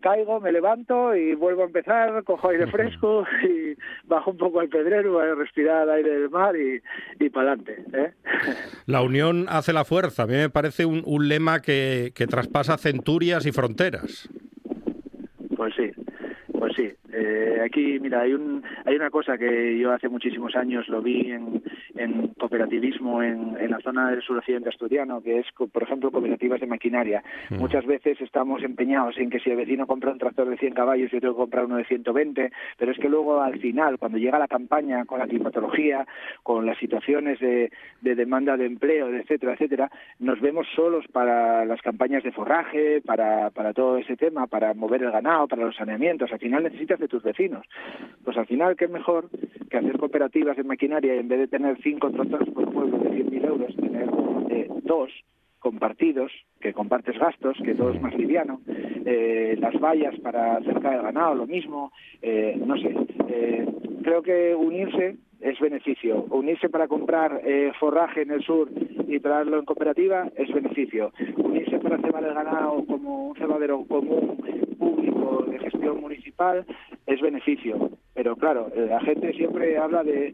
caigo, 0.03 0.39
me 0.41 0.51
levanto 0.51 1.15
y 1.15 1.33
vuelvo 1.33 1.63
a 1.63 1.65
empezar, 1.65 2.23
cojo 2.25 2.49
aire 2.49 2.67
fresco 2.67 3.25
y 3.43 3.75
bajo 4.05 4.31
un 4.31 4.37
poco 4.37 4.59
al 4.59 4.69
pedrero 4.69 5.19
a 5.19 5.33
respirar 5.33 5.89
aire 5.89 6.19
del 6.19 6.29
mar 6.29 6.55
y, 6.55 6.81
y 7.19 7.29
para 7.29 7.53
adelante. 7.53 7.83
¿eh? 7.93 8.11
La 8.85 9.01
unión 9.01 9.45
hace 9.47 9.71
la 9.71 9.85
fuerza. 9.85 10.23
A 10.23 10.27
mí 10.27 10.33
me 10.33 10.49
parece 10.49 10.85
un, 10.85 11.01
un 11.05 11.27
lema 11.27 11.61
que, 11.61 12.11
que 12.13 12.27
traspasa 12.27 12.77
centurias 12.77 13.45
y 13.45 13.51
fronteras. 13.51 14.29
Pues 15.55 15.73
sí, 15.75 15.91
pues 16.51 16.73
sí. 16.75 16.91
Eh, 17.13 17.52
aquí, 17.63 17.99
mira, 17.99 18.21
hay, 18.21 18.33
un, 18.33 18.63
hay 18.85 18.95
una 18.95 19.09
cosa 19.09 19.37
que 19.37 19.77
yo 19.77 19.91
hace 19.91 20.09
muchísimos 20.09 20.55
años 20.55 20.87
lo 20.87 21.01
vi 21.01 21.31
en, 21.31 21.63
en 21.95 22.27
cooperativismo 22.39 23.21
en, 23.23 23.57
en 23.59 23.71
la 23.71 23.79
zona 23.79 24.09
del 24.11 24.21
suroccidente 24.21 24.69
asturiano, 24.69 25.21
que 25.21 25.39
es, 25.39 25.47
por 25.51 25.83
ejemplo, 25.83 26.11
cooperativas 26.11 26.59
de 26.59 26.67
maquinaria. 26.67 27.23
Muchas 27.51 27.85
veces 27.85 28.19
estamos 28.21 28.63
empeñados 28.63 29.17
en 29.17 29.29
que 29.29 29.39
si 29.39 29.49
el 29.49 29.57
vecino 29.57 29.87
compra 29.87 30.11
un 30.11 30.17
tractor 30.17 30.49
de 30.49 30.57
100 30.57 30.73
caballos, 30.73 31.11
yo 31.11 31.19
tengo 31.19 31.35
que 31.35 31.41
comprar 31.41 31.65
uno 31.65 31.77
de 31.77 31.85
120, 31.85 32.51
pero 32.77 32.91
es 32.91 32.97
que 32.97 33.09
luego 33.09 33.41
al 33.41 33.59
final, 33.59 33.97
cuando 33.97 34.17
llega 34.17 34.39
la 34.39 34.47
campaña 34.47 35.05
con 35.05 35.19
la 35.19 35.27
climatología, 35.27 36.05
con 36.41 36.65
las 36.65 36.77
situaciones 36.77 37.39
de, 37.39 37.71
de 38.01 38.15
demanda 38.15 38.57
de 38.57 38.65
empleo, 38.65 39.13
etcétera, 39.13 39.53
etcétera, 39.53 39.91
nos 40.19 40.39
vemos 40.41 40.67
solos 40.75 41.05
para 41.11 41.65
las 41.65 41.81
campañas 41.81 42.23
de 42.23 42.31
forraje, 42.31 43.01
para, 43.01 43.49
para 43.51 43.73
todo 43.73 43.97
ese 43.97 44.15
tema, 44.15 44.47
para 44.47 44.73
mover 44.73 45.03
el 45.03 45.11
ganado, 45.11 45.47
para 45.47 45.65
los 45.65 45.75
saneamientos. 45.75 46.31
Al 46.31 46.39
final 46.39 46.63
necesitas 46.63 46.99
de 46.99 47.07
tus 47.07 47.23
vecinos. 47.23 47.52
Pues 48.23 48.37
al 48.37 48.45
final, 48.47 48.75
¿qué 48.75 48.85
es 48.85 48.91
mejor 48.91 49.29
que 49.69 49.77
hacer 49.77 49.97
cooperativas 49.97 50.57
de 50.57 50.63
maquinaria 50.63 51.15
y 51.15 51.19
en 51.19 51.27
vez 51.27 51.39
de 51.39 51.47
tener 51.47 51.77
cinco 51.81 52.11
tractores 52.11 52.49
por 52.49 52.71
pueblo 52.71 52.97
de 52.99 53.09
100.000 53.11 53.45
euros, 53.45 53.75
tener 53.75 54.09
eh, 54.49 54.67
dos 54.83 55.09
compartidos, 55.63 56.31
que 56.59 56.73
compartes 56.73 57.17
gastos, 57.17 57.57
que 57.63 57.73
todo 57.73 57.91
es 57.91 58.01
más 58.01 58.13
liviano, 58.15 58.59
eh, 59.05 59.55
las 59.59 59.79
vallas 59.79 60.13
para 60.19 60.59
cerca 60.61 60.91
del 60.91 61.01
ganado, 61.01 61.35
lo 61.35 61.47
mismo, 61.47 61.91
eh, 62.21 62.59
no 62.63 62.77
sé, 62.77 62.93
eh, 63.29 63.65
creo 64.03 64.21
que 64.21 64.53
unirse 64.53 65.15
es 65.39 65.59
beneficio, 65.59 66.25
unirse 66.29 66.69
para 66.69 66.87
comprar 66.87 67.41
eh, 67.45 67.71
forraje 67.79 68.21
en 68.21 68.31
el 68.31 68.43
sur 68.43 68.69
y 69.07 69.19
traerlo 69.19 69.57
en 69.57 69.65
cooperativa 69.65 70.29
es 70.35 70.51
beneficio, 70.53 71.11
unirse 71.37 71.79
para 71.79 71.97
cebar 71.99 72.23
el 72.23 72.33
ganado 72.33 72.85
como 72.85 73.29
un 73.29 73.35
cebadero 73.35 73.85
común, 73.85 74.37
público, 74.77 75.45
de 75.49 75.59
gestión 75.59 76.01
municipal, 76.01 76.65
es 77.05 77.21
beneficio, 77.21 77.91
pero 78.13 78.35
claro, 78.35 78.69
eh, 78.75 78.87
la 78.89 79.01
gente 79.01 79.33
siempre 79.33 79.77
habla 79.77 80.03
de 80.03 80.33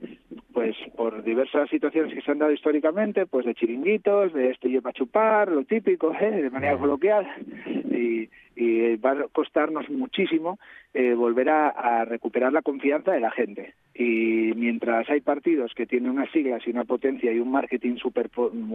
pues 0.53 0.75
por 0.95 1.23
diversas 1.23 1.69
situaciones 1.69 2.13
que 2.13 2.21
se 2.21 2.31
han 2.31 2.39
dado 2.39 2.51
históricamente, 2.51 3.25
pues 3.25 3.45
de 3.45 3.55
chiringuitos, 3.55 4.33
de 4.33 4.49
esto 4.49 4.67
y 4.67 4.79
para 4.81 4.93
chupar, 4.93 5.51
lo 5.51 5.63
típico, 5.63 6.13
¿eh? 6.19 6.41
de 6.41 6.49
manera 6.49 6.77
coloquial, 6.77 7.27
y, 7.91 8.29
y 8.55 8.95
va 8.97 9.11
a 9.11 9.27
costarnos 9.31 9.89
muchísimo 9.89 10.59
eh, 10.93 11.13
volver 11.13 11.49
a, 11.49 11.69
a 11.69 12.05
recuperar 12.05 12.51
la 12.51 12.61
confianza 12.61 13.11
de 13.11 13.19
la 13.19 13.31
gente. 13.31 13.73
Y 13.93 14.53
mientras 14.55 15.09
hay 15.09 15.21
partidos 15.21 15.73
que 15.75 15.85
tienen 15.85 16.11
unas 16.11 16.31
siglas 16.31 16.65
y 16.65 16.71
una 16.71 16.85
potencia 16.85 17.31
y 17.31 17.39
un 17.39 17.51
marketing 17.51 17.97
súper 17.97 18.29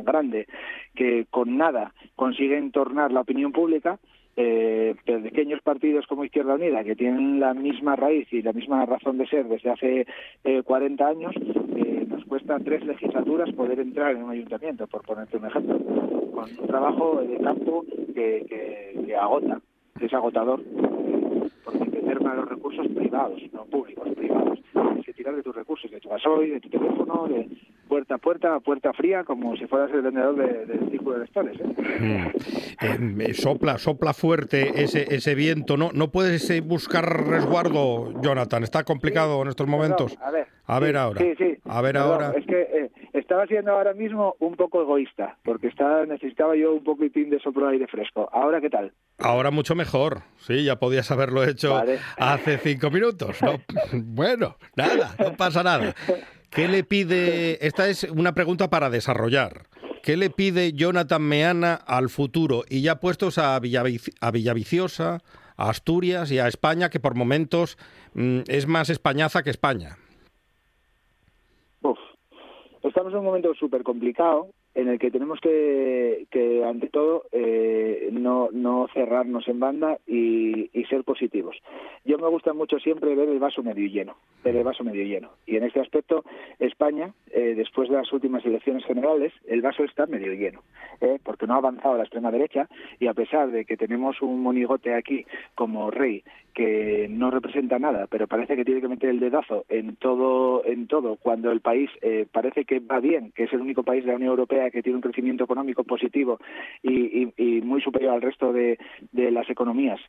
grande 0.05 0.47
que 0.95 1.27
con 1.31 1.57
nada 1.57 1.93
consiguen 2.15 2.71
tornar 2.71 3.11
la 3.11 3.21
opinión 3.23 3.53
pública, 3.53 3.99
eh, 4.37 4.95
pequeños 5.05 5.61
partidos 5.63 6.07
como 6.07 6.25
Izquierda 6.25 6.55
Unida, 6.55 6.85
que 6.85 6.97
tienen 6.97 7.41
la 7.41 7.55
misma 7.55 7.97
raíz 7.97 8.33
y 8.33 8.43
la 8.43 8.53
misma 8.53 8.85
razón 8.87 9.19
de 9.19 9.27
ser 9.27 9.47
desde 9.49 9.71
hace 9.71 10.07
eh, 10.45 10.63
40 10.63 11.07
años, 11.07 11.35
eh, 11.77 12.07
nos 12.09 12.25
cuesta 12.25 12.59
tres 12.59 12.85
legislaturas 12.85 13.53
poder 13.53 13.81
entrar 13.81 14.13
en 14.13 14.25
un 14.25 14.31
ayuntamiento, 14.31 14.87
por 14.87 15.03
ponerte 15.03 15.37
un 15.37 15.47
ejemplo, 15.47 15.79
con 16.33 16.51
un 16.59 16.67
trabajo 16.67 17.23
de 17.23 17.39
campo 17.39 17.85
que, 18.15 18.45
que, 18.49 19.05
que 19.07 19.17
agota, 19.17 19.61
que 19.99 20.07
es 20.07 20.15
agotador, 20.15 20.61
porque 21.65 21.91
te 21.91 22.03
merma 22.03 22.35
los 22.35 22.49
recursos 22.49 22.87
privados, 22.89 23.41
no 23.53 23.65
públicos, 23.67 24.09
privados. 24.17 24.59
Tienes 24.73 25.05
que 25.07 25.13
tirar 25.13 25.35
de 25.37 25.43
tus 25.43 25.55
recursos, 25.55 25.91
de 25.91 26.01
tu 26.01 26.09
gasoil, 26.09 26.53
de 26.55 26.61
tu 26.61 26.69
teléfono, 26.71 27.27
de 27.29 27.49
puerta 27.89 28.15
a 28.17 28.19
puerta, 28.19 28.61
puerta 28.61 28.93
fría, 28.93 29.25
como 29.25 29.57
si 29.57 29.67
fueras 29.67 29.91
el 29.93 30.03
vendedor 30.03 30.37
de- 30.37 30.67
del 30.67 30.91
círculo 30.91 31.19
de 31.19 31.25
lectores. 31.25 31.61
¿eh? 31.61 32.33
Mm. 32.99 33.21
Eh, 33.21 33.35
sopla, 33.35 33.79
sopla 33.79 34.13
fuerte 34.15 34.83
ese, 34.83 35.15
ese 35.15 35.35
viento. 35.35 35.77
No, 35.77 35.91
no 35.93 36.11
puedes 36.11 36.49
eh, 36.51 36.61
buscar 36.61 37.05
resguardo, 37.27 38.13
Jonathan. 38.21 38.63
Está 38.65 38.85
complicado 38.85 39.41
en 39.43 39.49
estos 39.49 39.67
momentos. 39.67 40.17
Perdón, 40.17 40.29
a 40.29 40.31
ver, 40.33 40.47
A 40.67 40.81
ver 40.81 40.91
sí, 40.93 40.97
ahora. 40.99 41.21
Sí, 41.21 41.35
sí. 41.39 41.57
A 41.65 41.83
ver 41.83 41.93
Perdón, 41.95 42.13
ahora. 42.13 42.33
Es 42.39 42.47
que 42.47 42.61
eh, 42.63 42.91
estaba 43.35 43.47
siendo 43.49 43.73
ahora 43.73 43.95
mismo 43.95 44.37
un 44.39 44.55
poco 44.55 44.81
egoísta, 44.81 45.37
porque 45.45 45.67
estaba, 45.67 46.07
necesitaba 46.07 46.55
yo 46.57 46.73
un 46.75 46.85
poquitín 46.85 47.31
de 47.31 47.41
soplo 47.41 47.67
de 47.67 47.73
aire 47.73 47.87
fresco. 47.89 48.29
¿Ahora 48.33 48.61
qué 48.61 48.71
tal? 48.71 48.93
Ahora 49.19 49.51
mucho 49.51 49.75
mejor. 49.75 50.23
Sí, 50.39 50.63
ya 50.63 50.77
podías 50.79 51.11
haberlo 51.11 51.43
hecho 51.43 51.75
Vale. 51.75 51.99
hace 52.17 52.59
cinco 52.59 52.91
minutos. 52.93 53.43
No, 53.43 53.55
bueno, 53.93 54.57
nada, 54.77 55.17
no 55.19 55.37
pasa 55.37 55.65
nada. 55.65 55.95
¿Qué 56.49 56.69
le 56.69 56.85
pide? 56.85 57.67
Esta 57.67 57.89
es 57.89 58.05
una 58.05 58.35
pregunta 58.35 58.71
para 58.71 58.89
desarrollar. 58.89 59.63
¿Qué 60.05 60.17
le 60.17 60.31
pide 60.31 60.73
Jonathan 60.73 61.23
Meana 61.23 61.75
al 61.75 62.11
futuro? 62.11 62.63
Y 62.69 62.83
ya 62.83 63.01
puestos 63.01 63.39
a, 63.39 63.59
Villavic- 63.61 64.15
a 64.21 64.31
Villaviciosa, 64.31 65.23
a 65.57 65.71
Asturias 65.71 66.31
y 66.31 66.39
a 66.39 66.47
España, 66.47 66.89
que 66.89 67.01
por 67.01 67.17
momentos 67.17 67.79
mm, 68.15 68.41
es 68.47 68.69
más 68.69 68.91
españaza 68.91 69.43
que 69.43 69.51
España. 69.51 69.97
Estamos 72.85 73.15
en 73.15 73.21
un 73.21 73.25
momento 73.25 73.55
súper 73.55 73.83
complicado 73.83 74.51
en 74.75 74.89
el 74.89 74.99
que 74.99 75.11
tenemos 75.11 75.41
que, 75.41 76.27
ante 76.67 76.89
todo, 76.89 77.25
eh, 77.33 78.09
no, 78.13 78.49
no 78.53 78.89
cerrarnos 78.93 79.47
en 79.49 79.61
banda 79.61 79.99
y, 80.07 80.71
y 80.73 80.85
ser 80.87 81.05
positivos. 81.05 81.57
Yo 82.05 82.19
me 82.19 82.29
gusta 82.29 82.53
mucho 82.53 82.79
siempre 82.79 83.15
ver 83.15 83.29
el 83.29 83.39
vaso 83.39 83.63
medio 83.63 83.89
lleno, 83.89 84.17
ver 84.43 84.57
el 84.57 84.65
vaso 84.65 84.85
medio 84.85 85.05
lleno. 85.05 85.31
Y 85.47 85.57
en 85.57 85.65
este 85.65 85.81
aspecto, 85.81 86.25
España, 86.59 87.13
eh, 87.31 87.55
después 87.57 87.89
de 87.89 87.97
las 87.97 88.13
últimas 88.13 88.45
elecciones 88.45 88.85
generales, 88.85 89.33
el 89.47 89.63
vaso 89.63 89.85
está 89.85 90.07
medio 90.07 90.33
lleno, 90.33 90.63
¿eh? 91.01 91.19
porque 91.23 91.47
no 91.47 91.55
ha 91.55 91.59
avanzado 91.59 91.97
la 91.97 92.05
extrema 92.05 92.31
derecha 92.31 92.69
y 92.99 93.07
a 93.07 93.15
pesar 93.15 93.51
de 93.51 93.65
que 93.65 93.77
tenemos 93.77 94.21
un 94.23 94.43
monigote 94.43 94.95
aquí 94.95 95.25
como 95.55 95.91
rey 95.91 96.23
que 96.55 97.09
no 97.11 97.31
representa 97.33 97.81
nada, 97.81 98.07
pero 98.09 98.29
parece 98.29 98.55
que 98.55 98.65
tiene 98.65 98.81
que 98.81 98.89
meter 98.89 99.11
el 99.11 99.19
dedazo 99.19 99.65
en 99.69 99.97
todo, 99.97 100.65
en 100.65 100.87
todo, 100.87 101.17
cuando 101.17 101.51
el 101.51 101.61
país 101.61 101.91
eh, 102.01 102.27
parece 102.31 102.65
que 102.65 102.79
va 102.79 103.01
bien, 103.01 103.33
que 103.35 103.45
es 103.45 103.53
el 103.53 103.61
único 103.61 103.83
país 103.83 104.05
de 104.05 104.13
la 104.13 104.17
Unión 104.17 104.31
Europea 104.31 104.64
que 104.71 104.83
tiene 104.83 104.97
un 104.97 105.03
crecimiento 105.03 105.45
económico 105.45 105.85
positivo 105.85 106.39
y, 106.83 107.29
y- 107.37 107.61
muy 107.63 107.81
superior 107.81 108.15
al 108.15 108.23
resto 108.23 108.53
de, 108.53 108.79
las 109.13 109.49
economías 109.49 110.01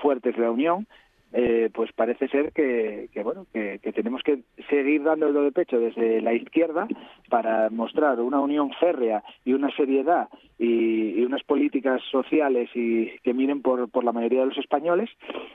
fuertes 0.00 0.36
de 0.36 0.42
la 0.42 0.50
Unión, 0.50 0.86
eh, 1.32 1.70
pues 1.72 1.92
parece 1.92 2.28
ser 2.28 2.52
que, 2.52 3.08
bueno 3.22 3.46
que, 3.52 3.78
tenemos 3.94 4.22
que 4.22 4.40
seguir 4.68 5.02
dándolo 5.02 5.42
de 5.42 5.52
pecho 5.52 5.78
desde 5.78 6.20
la 6.20 6.32
izquierda 6.34 6.88
para 7.28 7.70
mostrar 7.70 8.20
una 8.20 8.40
unión 8.40 8.72
férrea 8.80 9.22
y 9.44 9.52
una 9.52 9.70
seriedad 9.76 10.28
y, 10.58 11.20
y 11.20 11.24
unas 11.24 11.42
políticas 11.44 12.02
sociales 12.10 12.68
y 12.74 13.10
que 13.20 13.32
miren 13.32 13.62
por, 13.62 13.88
por 13.90 14.02
la 14.04 14.12
mayoría 14.12 14.40
de 14.40 14.46
los 14.46 14.58
españoles 14.58 15.08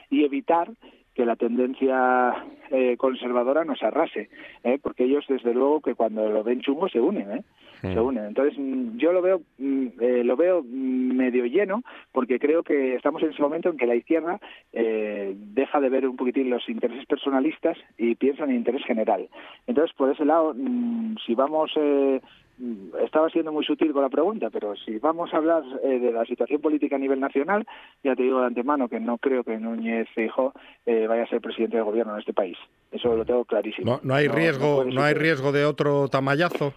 y 0.09 0.23
evitar 0.23 0.71
que 1.15 1.25
la 1.25 1.37
tendencia 1.37 2.45
eh, 2.69 2.97
conservadora 2.97 3.63
nos 3.63 3.81
arrase, 3.81 4.29
¿eh? 4.63 4.77
porque 4.81 5.05
ellos 5.05 5.25
desde 5.29 5.53
luego 5.53 5.79
que 5.79 5.95
cuando 5.95 6.29
lo 6.29 6.43
ven 6.43 6.59
chungo 6.59 6.89
se 6.89 6.99
unen, 6.99 7.31
¿eh? 7.31 7.43
se 7.81 7.99
unen. 7.99 8.25
Entonces 8.25 8.57
mm, 8.57 8.97
yo 8.97 9.13
lo 9.13 9.21
veo 9.21 9.41
mm, 9.57 9.87
eh, 9.99 10.23
lo 10.23 10.35
veo 10.35 10.61
mm, 10.61 11.15
medio 11.15 11.45
lleno 11.45 11.83
porque 12.11 12.39
creo 12.39 12.63
que 12.63 12.95
estamos 12.95 13.23
en 13.23 13.29
ese 13.29 13.41
momento 13.41 13.69
en 13.69 13.77
que 13.77 13.85
la 13.87 13.95
izquierda 13.95 14.39
eh, 14.73 15.35
deja 15.37 15.79
de 15.79 15.89
ver 15.89 16.07
un 16.07 16.17
poquitín 16.17 16.49
los 16.49 16.67
intereses 16.67 17.05
personalistas 17.05 17.77
y 17.97 18.15
piensa 18.15 18.43
en 18.43 18.49
el 18.49 18.57
interés 18.57 18.83
general. 18.85 19.29
Entonces 19.67 19.95
por 19.95 20.11
ese 20.11 20.25
lado 20.25 20.53
si 21.25 21.35
vamos 21.35 21.71
eh, 21.77 22.21
estaba 23.03 23.29
siendo 23.29 23.51
muy 23.51 23.65
sutil 23.65 23.91
con 23.91 24.01
la 24.01 24.09
pregunta, 24.09 24.49
pero 24.49 24.75
si 24.75 24.97
vamos 24.99 25.33
a 25.33 25.37
hablar 25.37 25.63
eh, 25.83 25.99
de 25.99 26.11
la 26.11 26.25
situación 26.25 26.61
política 26.61 26.95
a 26.95 26.99
nivel 26.99 27.19
nacional, 27.19 27.65
ya 28.03 28.15
te 28.15 28.23
digo 28.23 28.39
de 28.39 28.47
antemano 28.47 28.87
que 28.87 28.99
no 28.99 29.17
creo 29.17 29.43
que 29.43 29.57
Núñez 29.57 30.07
Feijóo 30.15 30.53
eh, 30.85 31.05
vaya 31.07 31.23
a 31.23 31.27
ser 31.27 31.41
presidente 31.41 31.75
del 31.75 31.85
gobierno 31.85 32.13
en 32.13 32.19
este 32.19 32.33
país. 32.33 32.57
Eso 32.91 33.15
lo 33.15 33.25
tengo 33.25 33.43
clarísimo. 33.45 33.91
No, 33.91 33.99
no 34.03 34.15
hay 34.15 34.27
riesgo, 34.27 34.85
no 34.85 35.03
hay 35.03 35.13
riesgo 35.13 35.51
de 35.51 35.65
otro 35.65 36.07
tamallazo. 36.07 36.73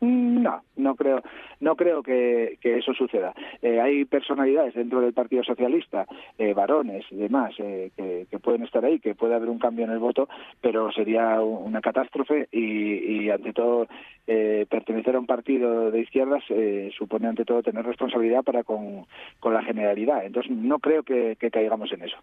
Mm, 0.00 0.42
No, 0.42 0.62
no 0.76 0.94
creo, 0.94 1.22
no 1.60 1.74
creo 1.74 2.02
que, 2.02 2.58
que 2.60 2.78
eso 2.78 2.94
suceda. 2.94 3.34
Eh, 3.60 3.80
hay 3.80 4.04
personalidades 4.04 4.74
dentro 4.74 5.00
del 5.00 5.12
Partido 5.12 5.42
Socialista, 5.42 6.06
eh, 6.38 6.54
varones 6.54 7.04
y 7.10 7.16
demás, 7.16 7.52
eh, 7.58 7.90
que, 7.96 8.26
que 8.30 8.38
pueden 8.38 8.62
estar 8.62 8.84
ahí, 8.84 9.00
que 9.00 9.16
puede 9.16 9.34
haber 9.34 9.48
un 9.48 9.58
cambio 9.58 9.84
en 9.84 9.90
el 9.90 9.98
voto, 9.98 10.28
pero 10.60 10.92
sería 10.92 11.40
una 11.40 11.80
catástrofe 11.80 12.48
y, 12.52 13.24
y 13.24 13.30
ante 13.30 13.52
todo, 13.52 13.88
eh, 14.28 14.66
pertenecer 14.70 15.16
a 15.16 15.18
un 15.18 15.26
partido 15.26 15.90
de 15.90 16.00
izquierdas 16.00 16.44
eh, 16.50 16.90
supone 16.96 17.26
ante 17.26 17.44
todo 17.44 17.62
tener 17.62 17.84
responsabilidad 17.84 18.44
para 18.44 18.62
con, 18.62 19.06
con 19.40 19.52
la 19.52 19.62
generalidad. 19.64 20.24
Entonces, 20.24 20.52
no 20.52 20.78
creo 20.78 21.02
que, 21.02 21.36
que 21.40 21.50
caigamos 21.50 21.92
en 21.92 22.02
eso. 22.02 22.16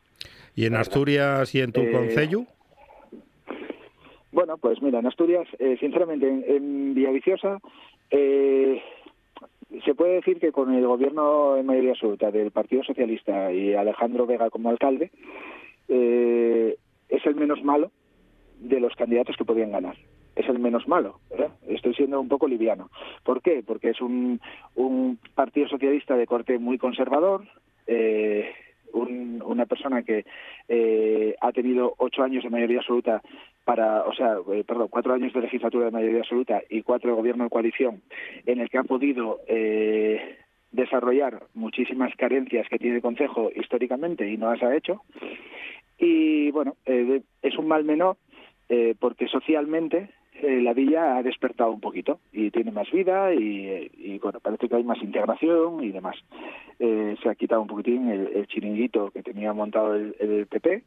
¿Y 0.56 0.66
en 0.66 0.76
Asturias 0.76 1.54
y 1.54 1.60
en 1.62 1.74
tu 1.74 1.82
concello? 1.92 2.46
Bueno, 4.36 4.58
pues 4.58 4.82
mira, 4.82 5.00
en 5.00 5.06
Asturias, 5.08 5.48
eh, 5.60 5.78
sinceramente, 5.80 6.28
en, 6.28 6.93
Villaviciosa, 6.93 7.60
eh, 8.12 8.82
se 9.86 9.95
puede 9.95 10.15
decir 10.15 10.41
que 10.41 10.52
con 10.52 10.74
el 10.74 10.86
gobierno 10.86 11.56
en 11.56 11.65
mayoría 11.65 11.91
absoluta 11.91 12.32
del 12.32 12.52
Partido 12.52 12.84
Socialista 12.84 13.54
y 13.54 13.74
Alejandro 13.76 14.26
Vega 14.26 14.50
como 14.50 14.69
alcalde, 14.69 15.10
eh, 15.88 16.76
es 17.08 17.26
el 17.26 17.36
menos 17.36 17.63
malo 17.63 17.91
de 18.60 18.82
los 18.82 18.93
candidatos 18.95 19.38
que 19.38 19.45
podían 19.45 19.71
ganar. 19.71 19.95
Es 20.36 20.50
el 20.50 20.60
menos 20.60 20.86
malo. 20.86 21.21
¿verdad? 21.30 21.52
Estoy 21.69 21.93
siendo 21.93 22.19
un 22.19 22.28
poco 22.28 22.45
liviano. 22.45 22.89
¿Por 23.24 23.41
qué? 23.41 23.63
Porque 23.65 23.91
es 23.91 24.02
un, 24.02 24.41
un 24.76 25.17
Partido 25.34 25.69
Socialista 25.69 26.17
de 26.17 26.28
corte 26.28 26.60
muy 26.60 26.78
conservador, 26.78 27.45
eh, 27.88 28.50
un- 28.91 29.41
una 29.45 29.65
persona 29.65 30.04
que 30.04 30.26
eh, 30.67 31.36
ha 31.39 31.54
tenido 31.54 31.93
ocho 32.00 32.21
años 32.21 32.43
de 32.43 32.50
mayoría 32.50 32.80
absoluta 32.80 33.21
para, 33.65 34.04
o 34.04 34.13
sea, 34.13 34.38
eh, 34.54 34.63
perdón, 34.65 34.88
cuatro 34.89 35.13
años 35.13 35.34
de 35.34 35.41
legislatura 35.41 35.86
de 35.86 35.91
mayoría 35.91 36.19
absoluta 36.19 36.62
y 36.69 36.84
cuatro 36.84 37.10
de 37.10 37.15
gobierno 37.17 37.45
de 37.45 37.49
coalición, 37.49 38.01
en 38.45 38.60
el 38.60 38.69
que 38.69 38.78
ha 38.78 38.84
podido 38.84 39.39
eh, 39.47 40.38
desarrollar 40.71 41.43
muchísimas 41.54 42.15
carencias 42.15 42.67
que 42.69 42.78
tiene 42.78 42.97
el 42.97 43.01
Consejo 43.01 43.49
históricamente 43.56 44.30
y 44.30 44.38
no 44.38 44.51
las 44.51 44.62
ha 44.62 44.75
hecho. 44.75 45.01
Y 45.97 46.51
bueno, 46.51 46.75
eh, 46.86 47.21
es 47.41 47.58
un 47.58 47.67
mal 47.67 47.84
menor 47.84 48.17
eh, 48.67 48.95
porque 48.99 49.28
socialmente 49.28 50.10
eh, 50.41 50.62
la 50.62 50.73
villa 50.73 51.17
ha 51.17 51.23
despertado 51.23 51.71
un 51.71 51.80
poquito 51.80 52.19
y 52.34 52.51
tiene 52.51 52.71
más 52.71 52.91
vida 52.91 53.34
y, 53.34 53.89
y, 53.97 54.19
bueno, 54.19 54.39
parece 54.41 54.67
que 54.67 54.75
hay 54.75 54.84
más 54.84 55.01
integración 55.01 55.84
y 55.84 55.91
demás. 55.91 56.17
Se 56.78 57.30
ha 57.30 57.36
quitado 57.36 57.62
un 57.62 57.67
poquitín 57.67 58.10
el, 58.10 58.28
el 58.36 58.47
chiringuito 58.47 59.10
que 59.12 59.23
tenía 59.23 59.54
montado 59.54 59.95
el, 59.95 60.13
el 60.19 60.45
PP 60.47 60.84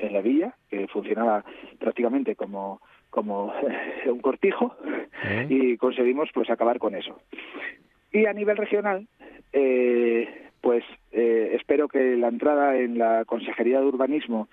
en 0.00 0.12
la 0.12 0.20
villa, 0.20 0.54
que 0.68 0.86
funcionaba 0.88 1.44
prácticamente 1.78 2.36
como 2.36 2.80
como 3.10 3.52
un 4.06 4.20
cortijo 4.20 4.76
y 5.48 5.76
conseguimos 5.76 6.30
pues 6.32 6.48
acabar 6.48 6.78
con 6.78 6.94
eso. 6.94 7.20
Y 8.12 8.26
a 8.26 8.32
nivel 8.32 8.56
regional, 8.56 9.06
eh, 9.52 10.28
pues 10.60 10.84
eh, 11.12 11.52
espero 11.54 11.88
que 11.88 12.16
la 12.16 12.28
entrada 12.28 12.76
en 12.76 12.98
la 12.98 13.24
Consejería 13.24 13.80
de 13.80 13.86
Urbanismo 13.86 14.48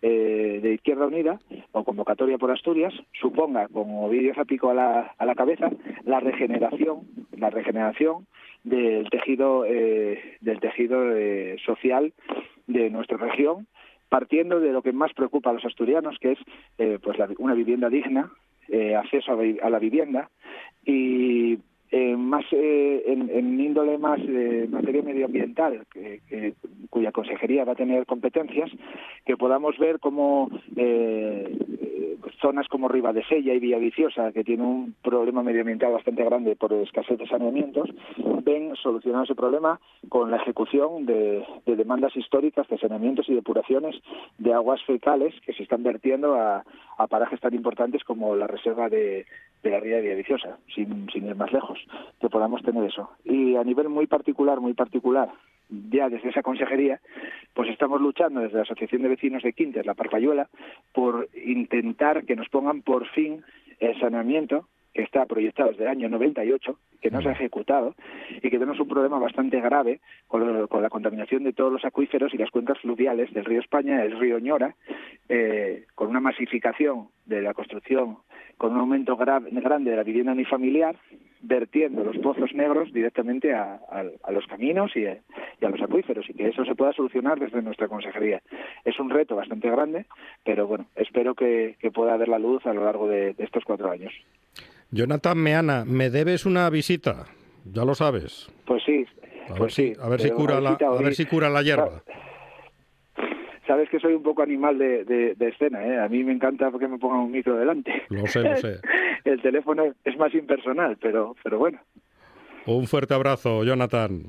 eh, 0.00 0.60
de 0.62 0.74
Izquierda 0.74 1.06
Unida 1.06 1.38
o 1.72 1.84
convocatoria 1.84 2.38
por 2.38 2.50
Asturias 2.50 2.92
suponga, 3.20 3.68
como 3.68 4.08
vídeo 4.08 4.34
zapico 4.34 4.70
a 4.70 4.74
la, 4.74 5.14
a 5.16 5.26
la 5.26 5.34
cabeza, 5.34 5.70
la 6.04 6.20
regeneración, 6.20 7.00
la 7.36 7.50
regeneración 7.50 8.26
del 8.64 9.08
tejido 9.10 9.64
eh, 9.66 10.36
del 10.40 10.60
tejido 10.60 11.16
eh, 11.16 11.56
social 11.64 12.12
de 12.66 12.90
nuestra 12.90 13.16
región, 13.16 13.66
partiendo 14.12 14.60
de 14.60 14.72
lo 14.72 14.82
que 14.82 14.92
más 14.92 15.14
preocupa 15.14 15.48
a 15.48 15.52
los 15.54 15.64
asturianos, 15.64 16.18
que 16.20 16.32
es 16.32 16.38
eh, 16.76 16.98
pues 17.02 17.16
una 17.38 17.54
vivienda 17.54 17.88
digna, 17.88 18.30
eh, 18.68 18.94
acceso 18.94 19.32
a, 19.32 19.66
a 19.66 19.70
la 19.70 19.78
vivienda 19.78 20.28
y 20.84 21.56
eh, 21.92 22.16
más 22.16 22.44
eh, 22.52 23.02
en, 23.06 23.60
índole 23.60 23.98
más 23.98 24.18
de 24.26 24.66
materia 24.70 25.02
medioambiental, 25.02 25.86
que, 25.92 26.54
cuya 26.88 27.12
consejería 27.12 27.66
va 27.66 27.72
a 27.72 27.76
tener 27.76 28.06
competencias, 28.06 28.70
que 29.26 29.36
podamos 29.36 29.76
ver 29.78 30.00
cómo 30.00 30.48
eh, 30.74 31.54
eh, 31.82 32.16
zonas 32.40 32.66
como 32.68 32.88
Ribadesella 32.88 33.52
y 33.52 33.60
Villaviciosa, 33.60 34.32
que 34.32 34.42
tienen 34.42 34.64
un 34.64 34.94
problema 35.02 35.42
medioambiental 35.42 35.92
bastante 35.92 36.24
grande 36.24 36.56
por 36.56 36.72
escasez 36.72 37.18
de 37.18 37.28
saneamientos, 37.28 37.90
ven 38.42 38.74
solucionado 38.76 39.24
ese 39.24 39.34
problema 39.34 39.78
con 40.08 40.30
la 40.30 40.38
ejecución 40.38 41.04
de, 41.04 41.44
de 41.66 41.76
demandas 41.76 42.16
históricas 42.16 42.66
de 42.68 42.78
saneamientos 42.78 43.28
y 43.28 43.34
depuraciones 43.34 43.96
de 44.38 44.54
aguas 44.54 44.82
fecales 44.84 45.34
que 45.44 45.52
se 45.52 45.62
están 45.62 45.82
vertiendo 45.82 46.36
a 46.36 46.64
parajes 47.10 47.40
tan 47.40 47.52
importantes 47.52 48.02
como 48.04 48.34
la 48.34 48.46
reserva 48.46 48.88
de, 48.88 49.26
de 49.62 49.70
la 49.70 49.80
ría 49.80 49.96
de 49.96 50.02
Villaviciosa, 50.02 50.58
sin, 50.74 51.08
sin 51.10 51.26
ir 51.26 51.34
más 51.36 51.52
lejos, 51.52 51.78
que 52.20 52.28
podamos 52.28 52.62
tener 52.62 52.84
eso. 52.84 53.10
Y 53.24 53.56
a 53.56 53.64
nivel 53.64 53.88
muy 53.88 54.06
particular, 54.06 54.60
muy 54.60 54.74
particular, 54.74 55.30
ya 55.90 56.08
desde 56.08 56.28
esa 56.30 56.42
consejería, 56.42 57.00
pues 57.54 57.68
estamos 57.70 58.00
luchando 58.00 58.40
desde 58.40 58.56
la 58.56 58.62
Asociación 58.62 59.02
de 59.02 59.08
Vecinos 59.08 59.42
de 59.42 59.52
Quintes, 59.52 59.86
la 59.86 59.94
Parpayuela, 59.94 60.48
por 60.92 61.28
intentar 61.44 62.24
que 62.24 62.36
nos 62.36 62.48
pongan 62.48 62.82
por 62.82 63.06
fin 63.08 63.42
el 63.80 63.98
saneamiento 64.00 64.68
que 64.94 65.02
está 65.02 65.24
proyectado 65.24 65.70
desde 65.70 65.84
el 65.84 65.88
año 65.90 66.08
98, 66.10 66.78
que 67.00 67.10
no 67.10 67.22
se 67.22 67.28
ha 67.30 67.32
ejecutado 67.32 67.94
y 68.36 68.40
que 68.50 68.58
tenemos 68.58 68.78
un 68.78 68.88
problema 68.88 69.18
bastante 69.18 69.58
grave 69.58 70.00
con, 70.28 70.46
lo- 70.46 70.68
con 70.68 70.82
la 70.82 70.90
contaminación 70.90 71.44
de 71.44 71.54
todos 71.54 71.72
los 71.72 71.84
acuíferos 71.86 72.34
y 72.34 72.36
las 72.36 72.50
cuencas 72.50 72.78
fluviales 72.80 73.32
del 73.32 73.46
río 73.46 73.60
España, 73.60 74.02
del 74.02 74.18
río 74.20 74.38
Ñora, 74.38 74.74
eh, 75.30 75.86
con 75.94 76.08
una 76.10 76.20
masificación 76.20 77.08
de 77.26 77.42
la 77.42 77.54
construcción, 77.54 78.18
con 78.58 78.72
un 78.72 78.78
aumento 78.80 79.16
gra- 79.16 79.42
grande 79.62 79.90
de 79.90 79.96
la 79.96 80.02
vivienda 80.02 80.32
unifamiliar, 80.32 80.96
vertiendo 81.40 82.04
los 82.04 82.16
pozos 82.18 82.52
negros 82.54 82.92
directamente 82.92 83.52
a, 83.52 83.80
a- 83.90 84.04
a 84.22 84.32
los 84.32 84.46
caminos 84.46 84.94
y 84.96 85.06
a, 85.06 85.18
y 85.60 85.64
a 85.64 85.68
los 85.70 85.80
acuíferos 85.82 86.28
y 86.30 86.34
que 86.34 86.48
eso 86.48 86.64
se 86.64 86.74
pueda 86.74 86.92
solucionar 86.92 87.38
desde 87.40 87.62
nuestra 87.62 87.88
consejería. 87.88 88.40
Es 88.84 88.98
un 89.00 89.10
reto 89.10 89.34
bastante 89.36 89.68
grande, 89.70 90.06
pero 90.44 90.66
bueno, 90.66 90.86
espero 90.96 91.34
que, 91.34 91.76
que 91.80 91.90
pueda 91.90 92.16
ver 92.16 92.28
la 92.28 92.38
luz 92.38 92.64
a 92.66 92.72
lo 92.72 92.84
largo 92.84 93.08
de- 93.08 93.34
de 93.34 93.44
estos 93.44 93.64
cuatro 93.64 93.90
años. 93.90 94.12
Jonathan 94.90 95.38
Meana, 95.38 95.84
me 95.86 96.10
debes 96.10 96.44
una 96.46 96.68
visita, 96.70 97.24
ya 97.64 97.84
lo 97.84 97.94
sabes. 97.94 98.50
Pues 98.66 98.82
sí, 98.84 99.04
A 99.48 99.52
ver 99.54 99.58
pues 99.58 99.74
si, 99.74 99.94
sí. 99.94 100.00
a 100.00 100.08
ver 100.08 100.20
si 100.20 100.30
cura 100.30 100.60
la, 100.60 100.72
a 100.80 101.02
ver 101.02 101.14
si 101.14 101.24
cura 101.26 101.48
la 101.50 101.62
hierba. 101.62 102.02
Sabes 103.66 103.88
que 103.90 104.00
soy 104.00 104.14
un 104.14 104.22
poco 104.22 104.42
animal 104.42 104.76
de, 104.78 105.04
de- 105.04 105.34
de 105.36 105.48
escena, 105.48 105.84
¿eh? 105.86 106.00
A 106.00 106.08
mí 106.08 106.24
me 106.24 106.32
encanta 106.32 106.70
que 106.78 106.88
me 106.88 106.98
pongan 106.98 107.20
un 107.20 107.30
micro 107.30 107.56
delante. 107.56 107.92
Lo 108.08 108.26
sé, 108.26 108.40
lo 108.42 108.56
sé. 108.56 108.80
El 109.24 109.40
teléfono 109.40 109.84
es 110.04 110.16
más 110.18 110.34
impersonal, 110.34 110.96
pero, 111.00 111.36
pero 111.44 111.58
bueno. 111.58 111.78
Un 112.66 112.86
fuerte 112.88 113.14
abrazo, 113.14 113.62
Jonathan. 113.64 114.22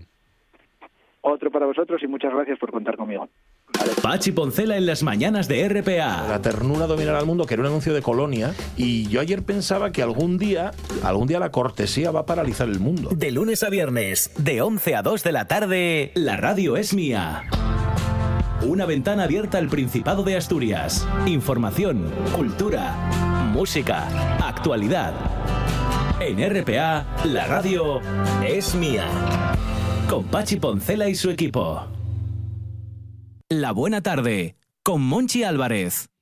Otro 1.21 1.49
para 1.51 1.65
vosotros 1.65 2.01
y 2.03 2.07
muchas 2.07 2.33
gracias 2.33 2.59
por 2.59 2.71
contar 2.71 2.95
conmigo. 2.97 3.27
Pachi 4.03 4.33
Poncela 4.33 4.77
en 4.77 4.85
las 4.85 5.03
mañanas 5.03 5.47
de 5.47 5.67
RPA. 5.67 6.27
La 6.27 6.41
ternura 6.41 6.85
dominará 6.85 7.19
al 7.19 7.25
mundo, 7.25 7.45
que 7.45 7.53
era 7.55 7.61
un 7.61 7.67
anuncio 7.67 7.93
de 7.93 8.01
Colonia, 8.01 8.51
y 8.77 9.07
yo 9.07 9.19
ayer 9.21 9.41
pensaba 9.43 9.91
que 9.91 10.03
algún 10.03 10.37
día, 10.37 10.71
algún 11.03 11.27
día 11.27 11.39
la 11.39 11.49
cortesía 11.51 12.11
va 12.11 12.21
a 12.21 12.25
paralizar 12.25 12.67
el 12.69 12.79
mundo. 12.79 13.09
De 13.15 13.31
lunes 13.31 13.63
a 13.63 13.69
viernes, 13.69 14.31
de 14.37 14.61
11 14.61 14.95
a 14.95 15.01
2 15.01 15.23
de 15.23 15.31
la 15.31 15.47
tarde, 15.47 16.11
la 16.13 16.37
radio 16.37 16.75
es 16.77 16.93
mía. 16.93 17.43
Una 18.65 18.85
ventana 18.85 19.23
abierta 19.23 19.57
al 19.57 19.67
Principado 19.67 20.23
de 20.23 20.37
Asturias. 20.37 21.05
Información, 21.25 22.09
cultura, 22.33 22.95
música, 23.51 24.07
actualidad. 24.39 25.13
En 26.21 26.39
RPA, 26.39 27.05
la 27.25 27.45
radio 27.45 27.99
es 28.41 28.73
mía. 28.73 29.05
Con 30.09 30.23
Pachi 30.25 30.55
Poncela 30.55 31.09
y 31.09 31.15
su 31.15 31.29
equipo. 31.29 31.83
La 33.49 33.73
buena 33.73 34.01
tarde, 34.01 34.55
con 34.81 35.01
Monchi 35.01 35.43
Álvarez. 35.43 36.12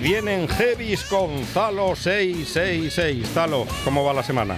Vienen 0.00 0.48
heavies 0.48 1.04
con 1.04 1.44
Zalo 1.46 1.94
666. 1.94 3.28
Zalo, 3.32 3.66
¿cómo 3.84 4.04
va 4.04 4.12
la 4.12 4.22
semana? 4.22 4.56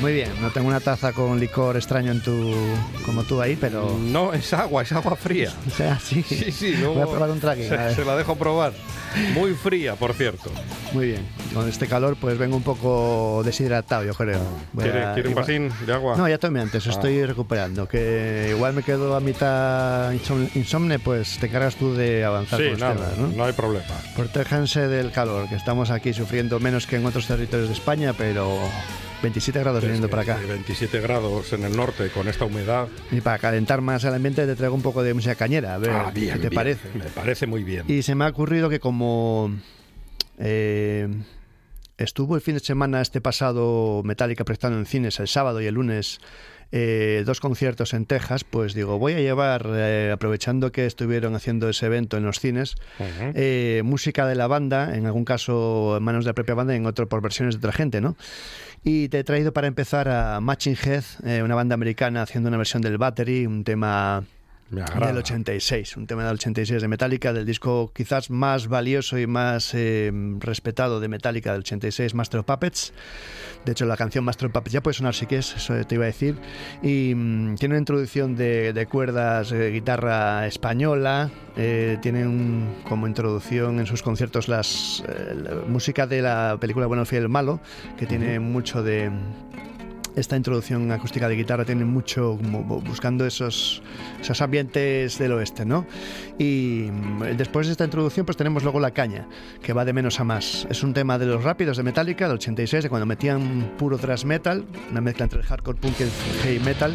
Muy 0.00 0.12
bien, 0.12 0.30
no 0.40 0.50
tengo 0.50 0.66
una 0.68 0.80
taza 0.80 1.12
con 1.12 1.38
licor 1.38 1.76
extraño 1.76 2.10
en 2.10 2.20
tu, 2.20 2.52
como 3.06 3.22
tú 3.22 3.40
ahí, 3.40 3.56
pero... 3.56 3.96
No, 3.98 4.32
es 4.32 4.52
agua, 4.52 4.82
es 4.82 4.92
agua 4.92 5.16
fría. 5.16 5.52
O 5.66 5.70
sea, 5.70 5.98
sí. 6.00 6.22
Sí, 6.22 6.50
sí, 6.50 6.74
luego 6.76 6.94
Voy 6.94 7.02
a 7.02 7.06
probar 7.06 7.30
un. 7.30 7.40
Se, 7.56 7.94
se 7.94 8.04
la 8.04 8.16
dejo 8.16 8.36
probar. 8.36 8.72
Muy 9.34 9.54
fría, 9.54 9.94
por 9.94 10.12
cierto. 10.14 10.50
Muy 10.94 11.06
bien. 11.06 11.26
Con 11.52 11.68
este 11.68 11.86
calor, 11.88 12.16
pues 12.20 12.38
vengo 12.38 12.56
un 12.56 12.62
poco 12.62 13.42
deshidratado, 13.44 14.04
yo 14.04 14.14
creo. 14.14 14.40
Voy 14.72 14.84
¿Quiere, 14.84 15.04
a- 15.04 15.14
quiere 15.14 15.28
un 15.28 15.34
vasín 15.34 15.70
de 15.84 15.92
agua? 15.92 16.16
No, 16.16 16.28
ya 16.28 16.38
tomé 16.38 16.60
antes, 16.60 16.86
Ah. 16.86 16.90
estoy 16.90 17.24
recuperando. 17.26 17.88
Que 17.88 18.48
igual 18.54 18.74
me 18.74 18.82
quedo 18.84 19.16
a 19.16 19.20
mitad 19.20 20.12
insom- 20.12 20.48
insomne, 20.54 20.98
pues 21.00 21.38
te 21.38 21.48
cargas 21.48 21.74
tú 21.74 21.94
de 21.94 22.24
avanzar 22.24 22.60
Sí, 22.60 22.70
con 22.70 22.80
nada, 22.80 22.94
temas, 22.94 23.18
¿no? 23.18 23.26
no 23.36 23.44
hay 23.44 23.52
problema. 23.52 23.84
Protéjanse 24.16 24.86
del 24.88 25.10
calor, 25.10 25.48
que 25.48 25.56
estamos 25.56 25.90
aquí 25.90 26.12
sufriendo 26.12 26.60
menos 26.60 26.86
que 26.86 26.96
en 26.96 27.06
otros 27.06 27.26
territorios 27.26 27.68
de 27.68 27.74
España, 27.74 28.12
pero 28.16 28.56
27 29.22 29.58
grados 29.58 29.82
viniendo 29.82 30.08
para 30.08 30.22
acá. 30.22 30.38
27 30.46 31.00
grados 31.00 31.52
en 31.54 31.64
el 31.64 31.76
norte 31.76 32.08
con 32.10 32.28
esta 32.28 32.44
humedad. 32.44 32.86
Y 33.10 33.20
para 33.20 33.38
calentar 33.38 33.80
más 33.80 34.04
el 34.04 34.14
ambiente 34.14 34.46
te 34.46 34.54
traigo 34.54 34.74
un 34.76 34.82
poco 34.82 35.02
de 35.02 35.12
música 35.12 35.34
cañera, 35.34 35.74
a 35.74 35.78
ver 35.78 35.90
Ah, 35.90 36.12
bien, 36.14 36.34
qué 36.34 36.42
te 36.42 36.48
bien. 36.50 36.54
parece. 36.54 36.88
Me 36.94 37.04
parece 37.06 37.46
muy 37.48 37.64
bien. 37.64 37.84
Y 37.88 38.02
se 38.02 38.14
me 38.14 38.24
ha 38.26 38.28
ocurrido 38.28 38.68
que 38.68 38.78
como 38.80 39.50
eh, 40.38 41.08
estuvo 41.98 42.36
el 42.36 42.40
fin 42.40 42.54
de 42.54 42.60
semana 42.60 43.00
este 43.00 43.20
pasado 43.20 44.02
Metallica 44.04 44.44
prestando 44.44 44.78
en 44.78 44.86
cines 44.86 45.20
el 45.20 45.28
sábado 45.28 45.60
y 45.60 45.66
el 45.66 45.74
lunes 45.74 46.20
eh, 46.76 47.22
dos 47.24 47.38
conciertos 47.38 47.94
en 47.94 48.04
Texas, 48.04 48.42
pues 48.42 48.74
digo, 48.74 48.98
voy 48.98 49.12
a 49.12 49.20
llevar, 49.20 49.64
eh, 49.68 50.10
aprovechando 50.12 50.72
que 50.72 50.86
estuvieron 50.86 51.36
haciendo 51.36 51.68
ese 51.68 51.86
evento 51.86 52.16
en 52.16 52.24
los 52.24 52.40
cines, 52.40 52.74
eh, 52.98 53.82
música 53.84 54.26
de 54.26 54.34
la 54.34 54.48
banda, 54.48 54.96
en 54.96 55.06
algún 55.06 55.24
caso 55.24 55.96
en 55.96 56.02
manos 56.02 56.24
de 56.24 56.30
la 56.30 56.34
propia 56.34 56.56
banda, 56.56 56.74
en 56.74 56.84
otro 56.86 57.08
por 57.08 57.22
versiones 57.22 57.54
de 57.54 57.58
otra 57.58 57.70
gente, 57.70 58.00
¿no? 58.00 58.16
Y 58.82 59.08
te 59.08 59.20
he 59.20 59.24
traído 59.24 59.52
para 59.52 59.68
empezar 59.68 60.08
a 60.08 60.40
Matching 60.40 60.76
Head, 60.82 61.44
una 61.44 61.54
banda 61.54 61.74
americana 61.74 62.22
haciendo 62.22 62.48
una 62.48 62.58
versión 62.58 62.82
del 62.82 62.98
Battery, 62.98 63.46
un 63.46 63.62
tema. 63.62 64.24
Del 65.08 65.18
86, 65.18 65.96
un 65.98 66.06
tema 66.06 66.24
del 66.24 66.34
86 66.34 66.82
de 66.82 66.88
Metallica, 66.88 67.32
del 67.32 67.44
disco 67.46 67.92
quizás 67.94 68.30
más 68.30 68.66
valioso 68.66 69.18
y 69.18 69.26
más 69.26 69.72
eh, 69.74 70.10
respetado 70.40 71.00
de 71.00 71.08
Metallica 71.08 71.52
del 71.52 71.60
86, 71.60 72.14
Master 72.14 72.40
of 72.40 72.46
Puppets. 72.46 72.92
De 73.64 73.72
hecho, 73.72 73.84
la 73.86 73.96
canción 73.96 74.24
Master 74.24 74.46
of 74.46 74.52
Puppets 74.52 74.72
ya 74.72 74.82
puede 74.82 74.94
sonar 74.94 75.14
si 75.14 75.26
quieres, 75.26 75.54
eso 75.54 75.74
te 75.86 75.94
iba 75.94 76.04
a 76.04 76.06
decir. 76.06 76.36
Y 76.82 77.14
mm, 77.14 77.54
tiene 77.56 77.74
una 77.74 77.78
introducción 77.80 78.36
de, 78.36 78.72
de 78.72 78.86
cuerdas, 78.86 79.52
eh, 79.52 79.70
guitarra 79.70 80.46
española, 80.46 81.30
eh, 81.56 81.98
tiene 82.02 82.26
un- 82.26 82.74
como 82.88 83.06
introducción 83.06 83.78
en 83.78 83.86
sus 83.86 84.02
conciertos 84.02 84.48
las 84.48 85.04
eh, 85.08 85.34
la 85.40 85.54
música 85.68 86.06
de 86.06 86.20
la 86.22 86.56
película 86.60 86.86
Bueno, 86.86 87.02
el 87.02 87.06
Fiel, 87.06 87.22
el 87.22 87.28
Malo, 87.28 87.60
que 87.96 88.06
tiene 88.06 88.40
mucho 88.40 88.82
de 88.82 89.10
esta 90.16 90.36
introducción 90.36 90.90
acústica 90.92 91.28
de 91.28 91.36
guitarra 91.36 91.64
tiene 91.64 91.84
mucho 91.84 92.36
buscando 92.36 93.26
esos, 93.26 93.82
esos 94.20 94.40
ambientes 94.40 95.18
del 95.18 95.32
oeste, 95.32 95.64
¿no? 95.64 95.86
Y 96.38 96.88
mm, 96.90 97.36
después 97.36 97.66
de 97.66 97.72
esta 97.72 97.84
introducción 97.84 98.26
pues 98.26 98.36
tenemos 98.36 98.62
luego 98.62 98.80
La 98.80 98.92
Caña, 98.92 99.26
que 99.62 99.72
va 99.72 99.84
de 99.84 99.92
menos 99.92 100.20
a 100.20 100.24
más. 100.24 100.66
Es 100.70 100.82
un 100.82 100.94
tema 100.94 101.18
de 101.18 101.26
los 101.26 101.42
rápidos 101.42 101.76
de 101.76 101.82
Metallica, 101.82 102.26
del 102.26 102.36
86, 102.36 102.84
de 102.84 102.88
cuando 102.88 103.06
metían 103.06 103.72
puro 103.78 103.98
thrash 103.98 104.24
metal, 104.24 104.64
una 104.90 105.00
mezcla 105.00 105.24
entre 105.24 105.40
el 105.40 105.46
hardcore 105.46 105.78
punk 105.78 106.00
y 106.00 106.02
el 106.04 106.10
heavy 106.42 106.60
metal. 106.60 106.94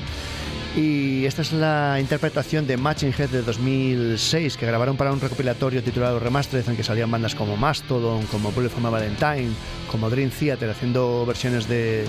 Y 0.82 1.25
esta 1.25 1.41
es 1.41 1.51
la 1.51 1.97
interpretación 1.99 2.65
de 2.65 2.77
Matching 2.77 3.13
Head 3.17 3.30
de 3.32 3.41
2006, 3.41 4.55
que 4.55 4.65
grabaron 4.65 4.95
para 4.95 5.11
un 5.11 5.19
recopilatorio 5.19 5.84
titulado 5.84 6.19
Remastered, 6.19 6.69
en 6.69 6.77
que 6.77 6.84
salían 6.84 7.11
bandas 7.11 7.36
como 7.36 7.57
Mastodon, 7.57 8.25
como 8.27 8.53
Bullet 8.53 8.69
for 8.69 8.82
My 8.82 8.89
Valentine, 8.89 9.49
como 9.91 10.09
Dream 10.09 10.30
Theater, 10.30 10.69
haciendo 10.69 11.25
versiones 11.25 11.67
de, 11.67 12.05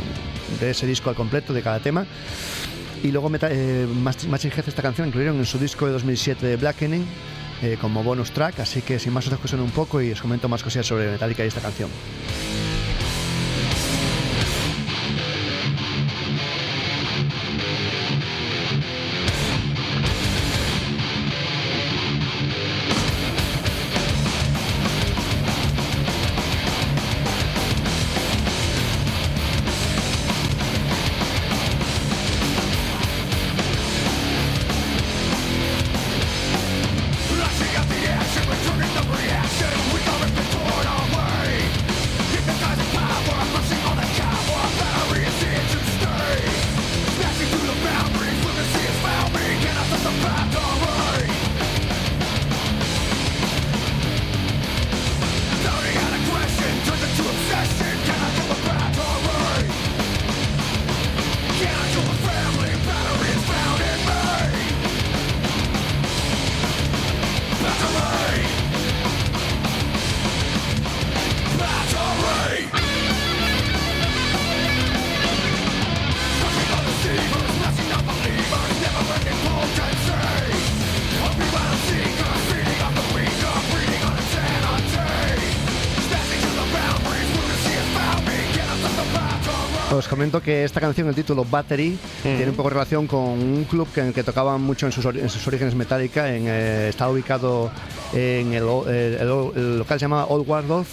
de 0.61 0.71
ese 0.71 0.87
disco 0.87 1.11
al 1.11 1.17
completo, 1.17 1.53
de 1.53 1.63
cada 1.63 1.81
tema. 1.81 2.07
Y 3.03 3.11
luego 3.11 3.29
eh, 3.43 3.89
Match- 4.05 4.27
Matching 4.29 4.53
Head 4.53 4.69
esta 4.69 4.83
canción 4.83 5.09
incluyeron 5.09 5.37
en 5.39 5.47
su 5.47 5.59
disco 5.59 5.87
de 5.87 5.93
2007 5.95 6.47
de 6.47 6.55
Blackening 6.57 7.05
eh, 7.63 7.77
como 7.81 8.05
bonus 8.05 8.31
track, 8.31 8.61
así 8.61 8.83
que 8.83 9.01
sin 9.01 9.13
más 9.13 9.27
os 9.27 9.33
escuchan 9.33 9.59
un 9.61 9.71
poco 9.73 10.01
y 10.01 10.13
os 10.13 10.21
comento 10.23 10.49
más 10.49 10.63
cosillas 10.63 10.87
sobre 10.87 11.11
Metallica 11.11 11.45
y 11.45 11.49
esta 11.49 11.61
canción. 11.61 11.91
Comento 90.21 90.43
que 90.43 90.65
esta 90.65 90.83
canción, 90.83 91.09
el 91.09 91.15
título 91.15 91.47
Battery, 91.51 91.97
tiene 92.23 92.51
un 92.51 92.55
poco 92.55 92.69
relación 92.69 93.07
con 93.07 93.21
un 93.21 93.65
club 93.65 93.89
que, 93.95 94.03
en 94.03 94.09
el 94.09 94.13
que 94.13 94.23
tocaban 94.23 94.61
mucho 94.61 94.85
en 94.85 94.93
sus, 94.93 95.07
ori- 95.07 95.19
en 95.21 95.31
sus 95.31 95.47
orígenes 95.49 95.75
Metallica. 95.75 96.29
En, 96.37 96.45
eh, 96.47 96.89
estaba 96.91 97.11
ubicado 97.11 97.71
en 98.13 98.53
el, 98.53 98.65
o- 98.65 98.87
el- 98.87 99.15
el- 99.15 99.51
el 99.57 99.79
local 99.79 99.99
se 99.99 100.05
llamaba 100.05 100.27
Old 100.27 100.47
Waldorf 100.47 100.89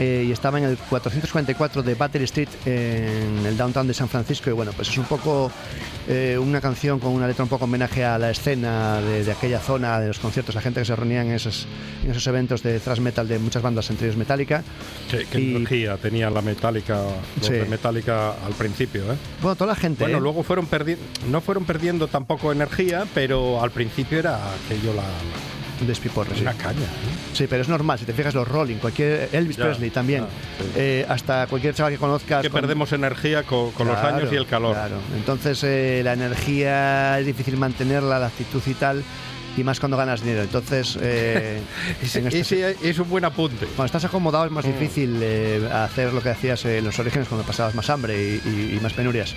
eh, 0.00 0.24
y 0.26 0.32
estaba 0.32 0.58
en 0.58 0.64
el 0.64 0.76
444 0.76 1.82
de 1.82 1.94
Battery 1.94 2.24
Street 2.24 2.48
en 2.66 3.44
el 3.46 3.56
downtown 3.56 3.86
de 3.86 3.94
San 3.94 4.08
Francisco. 4.08 4.50
Y 4.50 4.52
bueno, 4.54 4.72
pues 4.72 4.88
es 4.88 4.98
un 4.98 5.04
poco 5.04 5.52
eh, 6.08 6.36
una 6.40 6.60
canción 6.60 6.98
con 6.98 7.12
una 7.12 7.28
letra 7.28 7.44
un 7.44 7.48
poco 7.50 7.66
homenaje 7.66 8.04
a 8.04 8.18
la 8.18 8.30
escena 8.30 9.00
de, 9.00 9.22
de 9.24 9.30
aquella 9.32 9.60
zona, 9.60 10.00
de 10.00 10.08
los 10.08 10.18
conciertos, 10.18 10.54
la 10.54 10.60
gente 10.62 10.80
que 10.80 10.86
se 10.86 10.96
reunía 10.96 11.22
en 11.22 11.30
esos, 11.32 11.66
en 12.02 12.10
esos 12.10 12.26
eventos 12.26 12.62
de 12.62 12.80
thrash 12.80 12.98
metal 13.00 13.28
de 13.28 13.38
muchas 13.38 13.62
bandas, 13.62 13.88
entre 13.90 14.06
ellos 14.06 14.16
Metallica. 14.16 14.62
Qué, 15.10 15.26
qué 15.30 15.40
Y- 15.40 15.50
energía 15.56 15.96
tenía 15.98 16.30
la 16.30 16.40
Metallica, 16.42 17.02
los 17.36 17.46
Sí. 17.46 17.52
de 17.52 17.66
Metallica 17.66 18.30
al 18.44 18.54
principio, 18.54 19.02
¿eh? 19.12 19.16
Bueno, 19.42 19.54
toda 19.54 19.68
la 19.74 19.76
gente. 19.76 20.04
Bueno, 20.04 20.18
¿eh? 20.18 20.20
luego 20.22 20.42
fueron 20.42 20.66
perdiendo, 20.66 21.04
no 21.28 21.40
fueron 21.42 21.64
perdiendo 21.64 22.08
tampoco 22.08 22.50
energía, 22.52 23.04
pero 23.14 23.62
al 23.62 23.70
principio 23.70 24.18
era 24.18 24.38
aquello 24.64 24.94
la, 24.94 25.02
despiporre, 25.86 26.34
sí. 26.34 26.42
una 26.42 26.54
caña. 26.54 26.80
¿eh? 26.80 27.32
Sí, 27.32 27.46
pero 27.48 27.62
es 27.62 27.68
normal, 27.68 27.98
si 27.98 28.04
te 28.04 28.12
fijas 28.12 28.34
los 28.34 28.46
Rolling, 28.46 28.76
cualquier 28.76 29.28
Elvis 29.32 29.56
Ya, 29.56 29.64
Presley 29.64 29.90
también, 29.90 30.22
ya, 30.24 30.64
sí. 30.64 30.70
eh, 30.76 31.06
hasta 31.08 31.46
cualquier 31.46 31.74
chaval 31.74 31.92
que 31.92 31.98
conozcas. 31.98 32.42
Que 32.42 32.50
con- 32.50 32.60
perdemos 32.60 32.92
energía 32.92 33.42
con, 33.42 33.70
con 33.72 33.86
los 33.88 33.98
años 33.98 34.28
y 34.32 34.36
el 34.36 34.46
calor. 34.46 34.74
Claro, 34.74 34.96
entonces 35.16 35.62
eh, 35.64 36.00
la 36.04 36.12
energía 36.12 37.18
es 37.18 37.26
difícil 37.26 37.56
mantenerla, 37.56 38.18
la 38.18 38.26
actitud 38.26 38.62
y 38.66 38.74
tal, 38.74 39.02
y 39.56 39.64
más 39.64 39.80
cuando 39.80 39.96
ganas 39.96 40.22
dinero. 40.22 40.42
Entonces, 40.42 40.96
eh, 41.00 41.60
en 42.14 42.26
este- 42.28 42.38
Ese 42.40 42.76
es 42.82 42.98
un 42.98 43.08
buen 43.10 43.24
apunte. 43.24 43.66
cuando 43.66 43.86
estás 43.86 44.04
acomodado 44.04 44.44
es 44.46 44.52
más 44.52 44.64
Mm. 44.64 44.68
difícil 44.72 45.18
eh, 45.22 45.68
hacer 45.72 46.12
lo 46.12 46.22
que 46.22 46.30
hacías 46.30 46.64
en 46.66 46.84
los 46.84 46.98
orígenes 46.98 47.26
cuando 47.28 47.46
pasabas 47.46 47.74
más 47.74 47.90
hambre 47.90 48.14
y, 48.16 48.48
y- 48.48 48.76
y 48.76 48.80
más 48.80 48.92
penurias. 48.92 49.34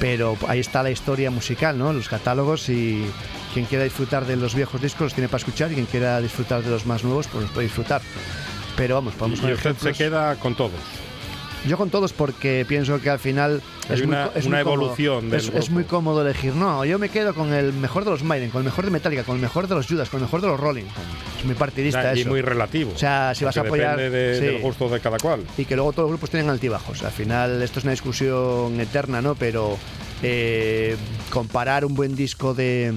Pero 0.00 0.36
ahí 0.46 0.60
está 0.60 0.82
la 0.82 0.90
historia 0.90 1.30
musical, 1.30 1.76
¿no? 1.76 1.92
Los 1.92 2.08
catálogos 2.08 2.68
y 2.68 3.04
quien 3.52 3.66
quiera 3.66 3.84
disfrutar 3.84 4.26
de 4.26 4.36
los 4.36 4.54
viejos 4.54 4.80
discos 4.80 5.02
los 5.02 5.14
tiene 5.14 5.28
para 5.28 5.38
escuchar 5.38 5.72
y 5.72 5.74
quien 5.74 5.86
quiera 5.86 6.20
disfrutar 6.20 6.62
de 6.62 6.70
los 6.70 6.86
más 6.86 7.02
nuevos 7.02 7.26
pues 7.26 7.42
los 7.42 7.50
puede 7.52 7.66
disfrutar. 7.66 8.00
Pero 8.76 8.94
vamos, 8.94 9.14
podemos 9.14 9.40
Y 9.40 9.42
con 9.42 9.52
usted 9.52 9.76
se 9.76 9.92
queda 9.92 10.36
con 10.36 10.54
todos. 10.54 10.80
Yo 11.66 11.76
con 11.76 11.90
todos 11.90 12.12
porque 12.12 12.64
pienso 12.68 13.00
que 13.00 13.10
al 13.10 13.18
final 13.18 13.60
Hay 13.88 13.94
es, 13.96 14.02
una- 14.02 14.30
muy, 14.34 14.46
una 14.46 14.60
evolución 14.60 15.30
del 15.30 15.40
Es, 15.40 15.48
es 15.48 15.70
muy 15.70 15.84
cómodo 15.84 16.22
elegir. 16.22 16.54
No, 16.54 16.84
yo 16.84 16.98
me 16.98 17.08
quedo 17.08 17.34
con 17.34 17.52
el 17.52 17.72
mejor 17.72 18.04
de 18.04 18.10
los 18.10 18.22
Maiden, 18.22 18.50
con 18.50 18.60
el 18.60 18.64
mejor 18.66 18.84
de 18.84 18.90
Metallica, 18.90 19.24
con 19.24 19.36
el 19.36 19.42
mejor 19.42 19.66
de 19.68 19.74
los 19.74 19.86
Judas, 19.86 20.08
con 20.10 20.18
el 20.18 20.24
mejor 20.26 20.40
de 20.42 20.48
los 20.48 20.60
Rolling. 20.60 20.84
Es 21.38 21.44
muy 21.44 21.54
partidista 21.54 22.14
y 22.14 22.20
eso. 22.20 22.28
muy 22.30 22.42
relativo. 22.42 22.92
O 22.94 22.98
sea, 22.98 23.34
si 23.34 23.44
vas 23.44 23.56
a 23.56 23.62
apoyar- 23.62 23.96
Depende 23.96 24.10
de- 24.10 24.38
sí. 24.38 24.44
del 24.44 24.62
gusto 24.62 24.88
de 24.88 25.00
cada 25.00 25.18
cual. 25.18 25.40
y 25.56 25.64
que 25.64 25.74
luego 25.76 25.92
todos 25.92 26.04
los 26.04 26.10
grupos 26.18 26.30
tienen 26.30 26.50
altibajos. 26.50 27.02
Al 27.02 27.12
final 27.12 27.62
esto 27.62 27.78
es 27.78 27.84
una 27.84 27.92
discusión 27.92 28.80
eterna, 28.80 29.22
¿no? 29.22 29.34
Pero 29.34 29.78
eh, 30.22 30.96
comparar 31.30 31.84
un 31.84 31.94
buen 31.94 32.14
disco 32.14 32.52
de, 32.54 32.92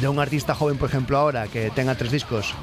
de 0.00 0.08
un 0.08 0.18
artista 0.20 0.54
joven, 0.54 0.78
por 0.78 0.88
ejemplo, 0.88 1.18
ahora 1.18 1.46
que 1.48 1.70
tenga 1.70 1.94
tres 1.96 2.12
discos 2.12 2.54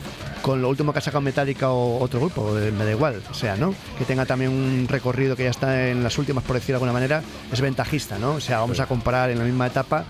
con 0.45 0.61
lo 0.61 0.69
último 0.69 0.93
que 0.93 0.99
ha 0.99 1.01
sacado 1.01 1.21
Metallica 1.21 1.71
o 1.71 1.97
otro 1.99 2.19
grupo, 2.19 2.55
eh, 2.59 2.71
me 2.71 2.85
da 2.85 2.91
igual, 2.91 3.19
o 3.31 3.33
sea, 3.33 3.57
¿no? 3.57 3.73
Que 3.97 4.05
tenga 4.05 4.27
también 4.27 4.51
un 4.51 4.87
recorrido 4.87 5.35
que 5.35 5.45
ya 5.45 5.49
está 5.49 5.89
en 5.89 6.03
las 6.03 6.19
últimas, 6.19 6.43
por 6.43 6.55
decirlo 6.55 6.73
de 6.73 6.85
alguna 6.85 6.93
manera, 6.93 7.23
es 7.51 7.61
ventajista, 7.61 8.19
¿no? 8.19 8.33
O 8.33 8.39
sea, 8.39 8.59
vamos 8.59 8.79
a 8.79 8.85
comparar 8.85 9.31
en 9.31 9.39
la 9.39 9.43
misma 9.43 9.65
etapa 9.65 10.05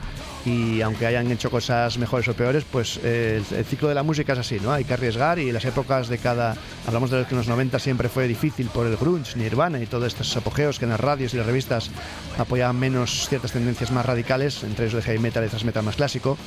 y 0.45 0.81
aunque 0.81 1.05
hayan 1.05 1.31
hecho 1.31 1.49
cosas 1.49 1.97
mejores 1.97 2.27
o 2.27 2.33
peores, 2.33 2.65
pues 2.69 2.99
eh, 3.01 3.41
el, 3.49 3.57
el 3.57 3.63
ciclo 3.63 3.87
de 3.87 3.95
la 3.95 4.03
música 4.03 4.33
es 4.33 4.39
así, 4.39 4.59
¿no? 4.59 4.73
Hay 4.73 4.83
que 4.83 4.93
arriesgar 4.93 5.39
y 5.39 5.53
las 5.53 5.63
épocas 5.63 6.09
de 6.09 6.17
cada... 6.17 6.57
Hablamos 6.85 7.11
de 7.11 7.19
los 7.19 7.27
que 7.27 7.33
en 7.33 7.37
los 7.37 7.47
90 7.47 7.79
siempre 7.79 8.09
fue 8.09 8.27
difícil 8.27 8.67
por 8.67 8.87
el 8.87 8.97
grunge, 8.97 9.37
Nirvana 9.37 9.79
y 9.79 9.85
todos 9.85 10.07
estos 10.07 10.35
apogeos 10.35 10.79
que 10.79 10.83
en 10.83 10.91
las 10.91 10.99
radios 10.99 11.33
y 11.33 11.37
las 11.37 11.45
revistas 11.45 11.91
apoyaban 12.37 12.75
menos 12.77 13.29
ciertas 13.29 13.53
tendencias 13.53 13.89
más 13.91 14.05
radicales, 14.05 14.65
entre 14.65 14.87
ellos 14.87 14.95
el 14.95 15.03
heavy 15.03 15.19
metal 15.19 15.45
y 15.45 15.47
thrash 15.47 15.63
metal 15.63 15.83
más 15.83 15.95
clásico. 15.95 16.37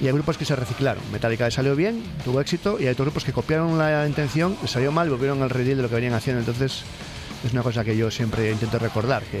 Y 0.00 0.06
hay 0.06 0.12
grupos 0.12 0.36
que 0.36 0.44
se 0.44 0.56
reciclaron. 0.56 1.02
Metallica 1.12 1.44
le 1.44 1.50
salió 1.50 1.76
bien, 1.76 2.02
tuvo 2.24 2.40
éxito, 2.40 2.78
y 2.80 2.84
hay 2.84 2.90
otros 2.92 3.06
grupos 3.06 3.24
que 3.24 3.32
copiaron 3.32 3.78
la 3.78 4.06
intención, 4.08 4.56
les 4.62 4.70
salió 4.70 4.90
mal 4.92 5.08
volvieron 5.10 5.42
al 5.42 5.50
redil 5.50 5.76
de 5.76 5.82
lo 5.82 5.88
que 5.88 5.94
venían 5.96 6.14
haciendo. 6.14 6.40
Entonces, 6.40 6.82
es 7.44 7.52
una 7.52 7.62
cosa 7.62 7.84
que 7.84 7.96
yo 7.96 8.10
siempre 8.10 8.50
intento 8.50 8.78
recordar, 8.78 9.22
que 9.24 9.40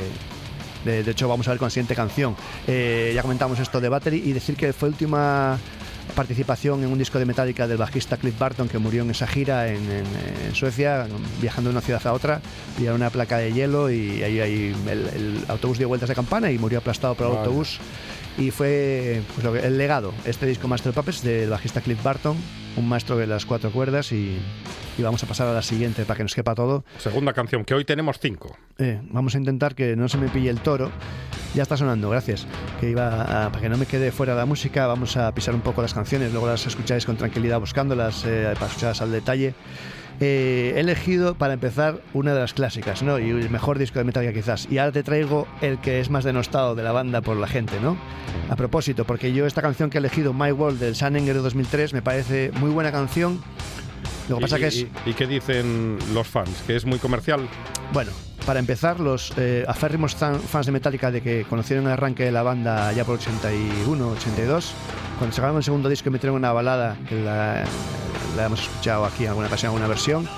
De, 0.84 1.04
de 1.04 1.10
hecho, 1.12 1.28
vamos 1.28 1.46
a 1.46 1.50
ver 1.52 1.58
con 1.60 1.66
la 1.66 1.70
siguiente 1.70 1.94
canción. 1.94 2.34
Eh, 2.66 3.12
ya 3.14 3.22
comentamos 3.22 3.58
esto 3.60 3.80
de 3.80 3.88
Battery 3.88 4.20
y 4.24 4.32
decir 4.32 4.56
que 4.56 4.72
fue 4.72 4.88
última 4.88 5.56
participación 6.16 6.82
en 6.82 6.90
un 6.90 6.98
disco 6.98 7.18
de 7.20 7.24
Metallica 7.24 7.68
del 7.68 7.78
bajista 7.78 8.16
Cliff 8.16 8.36
Barton 8.38 8.68
que 8.68 8.78
murió 8.78 9.02
en 9.02 9.10
esa 9.10 9.26
gira 9.28 9.68
en, 9.68 9.76
en- 9.76 10.46
en 10.48 10.54
Suecia, 10.56 11.06
viajando 11.40 11.70
de 11.70 11.76
una 11.76 11.80
ciudad 11.80 12.04
a 12.06 12.12
otra, 12.12 12.40
pillaron 12.76 13.00
una 13.00 13.10
placa 13.10 13.38
de 13.38 13.52
hielo 13.52 13.90
y 13.90 14.22
ahí, 14.24 14.40
ahí 14.40 14.76
el, 14.88 14.98
el 15.14 15.44
autobús 15.48 15.78
dio 15.78 15.86
vueltas 15.88 16.08
de 16.08 16.16
campana 16.16 16.50
y 16.50 16.58
murió 16.58 16.78
aplastado 16.80 17.14
por 17.14 17.26
el 17.28 17.32
Vale. 17.34 17.44
autobús. 17.46 17.78
Y 18.38 18.50
fue 18.50 19.20
pues, 19.34 19.44
lo 19.44 19.52
que- 19.52 19.60
el 19.66 19.76
legado, 19.76 20.12
este 20.24 20.46
disco 20.46 20.66
Master 20.66 20.92
Puppets 20.92 21.22
del 21.22 21.50
bajista 21.50 21.80
Cliff 21.82 22.02
Barton, 22.02 22.36
un 22.76 22.88
maestro 22.88 23.16
de 23.18 23.26
las 23.26 23.44
cuatro 23.44 23.70
cuerdas 23.70 24.10
y, 24.12 24.38
y 24.96 25.02
vamos 25.02 25.22
a 25.22 25.26
pasar 25.26 25.48
a 25.48 25.52
la 25.52 25.60
siguiente 25.62 26.04
para 26.04 26.16
que 26.16 26.22
nos 26.22 26.34
quepa 26.34 26.54
todo. 26.54 26.84
Segunda 26.98 27.34
canción, 27.34 27.64
que 27.64 27.74
hoy 27.74 27.84
tenemos 27.84 28.18
cinco. 28.18 28.56
Eh, 28.78 29.00
vamos 29.10 29.34
a 29.34 29.38
intentar 29.38 29.74
que 29.74 29.96
no 29.96 30.08
se 30.08 30.16
me 30.16 30.28
pille 30.28 30.48
el 30.48 30.60
toro. 30.60 30.90
Ya 31.54 31.62
está 31.64 31.76
sonando, 31.76 32.08
gracias. 32.08 32.46
Que 32.80 32.88
iba 32.88 33.44
a- 33.44 33.50
para 33.50 33.60
que 33.60 33.68
no 33.68 33.76
me 33.76 33.84
quede 33.84 34.10
fuera 34.10 34.34
la 34.34 34.46
música, 34.46 34.86
vamos 34.86 35.18
a 35.18 35.30
pisar 35.34 35.54
un 35.54 35.60
poco 35.60 35.82
las 35.82 35.92
canciones, 35.92 36.32
luego 36.32 36.46
las 36.46 36.66
escucháis 36.66 37.04
con 37.04 37.16
tranquilidad 37.18 37.60
buscándolas 37.60 38.24
eh, 38.24 38.48
para 38.54 38.66
escucharlas 38.68 39.02
al 39.02 39.12
detalle. 39.12 39.54
Eh, 40.24 40.74
he 40.76 40.80
elegido 40.80 41.34
para 41.34 41.54
empezar 41.54 42.00
una 42.14 42.32
de 42.32 42.38
las 42.38 42.54
clásicas, 42.54 43.02
¿no? 43.02 43.18
Y 43.18 43.30
el 43.30 43.50
mejor 43.50 43.76
disco 43.76 43.98
de 43.98 44.04
Metallica 44.04 44.32
quizás. 44.32 44.68
Y 44.70 44.78
ahora 44.78 44.92
te 44.92 45.02
traigo 45.02 45.48
el 45.60 45.80
que 45.80 45.98
es 45.98 46.10
más 46.10 46.22
denostado 46.22 46.76
de 46.76 46.84
la 46.84 46.92
banda 46.92 47.22
por 47.22 47.36
la 47.36 47.48
gente, 47.48 47.80
¿no? 47.80 47.96
A 48.48 48.54
propósito, 48.54 49.04
porque 49.04 49.32
yo 49.32 49.46
esta 49.46 49.62
canción 49.62 49.90
que 49.90 49.98
he 49.98 50.00
elegido, 50.00 50.32
My 50.32 50.52
World 50.52 50.78
del 50.78 50.94
Sanninger 50.94 51.34
de 51.34 51.40
2003, 51.40 51.92
me 51.92 52.02
parece 52.02 52.52
muy 52.60 52.70
buena 52.70 52.92
canción. 52.92 53.42
Lo 54.28 54.36
que 54.36 54.42
pasa 54.42 54.58
y, 54.58 54.60
que 54.60 54.66
es 54.68 54.76
y- 54.76 54.90
¿Y 55.06 55.14
qué 55.14 55.26
dicen 55.26 55.98
los 56.14 56.26
fans? 56.26 56.50
¿Que 56.66 56.76
es 56.76 56.84
muy 56.84 56.98
comercial? 56.98 57.48
Bueno, 57.92 58.10
para 58.46 58.58
empezar, 58.60 58.98
los 59.00 59.32
eh, 59.36 59.64
aférrimos 59.68 60.14
fan- 60.14 60.40
fans 60.40 60.66
de 60.66 60.72
Metallica 60.72 61.10
de 61.10 61.20
que 61.22 61.44
conocieron 61.48 61.86
el 61.86 61.92
arranque 61.92 62.24
de 62.24 62.32
la 62.32 62.42
banda 62.42 62.92
ya 62.92 63.04
por 63.04 63.16
81, 63.16 64.08
82, 64.10 64.72
cuando 65.18 65.34
sacaron 65.36 65.56
el 65.56 65.62
segundo 65.64 65.88
disco 65.88 66.08
y 66.08 66.12
metieron 66.12 66.36
una 66.36 66.52
balada 66.52 66.96
que 67.08 67.16
la, 67.22 67.64
la 68.36 68.46
hemos 68.46 68.60
escuchado 68.62 69.04
aquí 69.04 69.24
en 69.24 69.28
alguna 69.30 69.46
ocasión, 69.48 69.70
alguna 69.70 69.86
versión, 69.88 70.28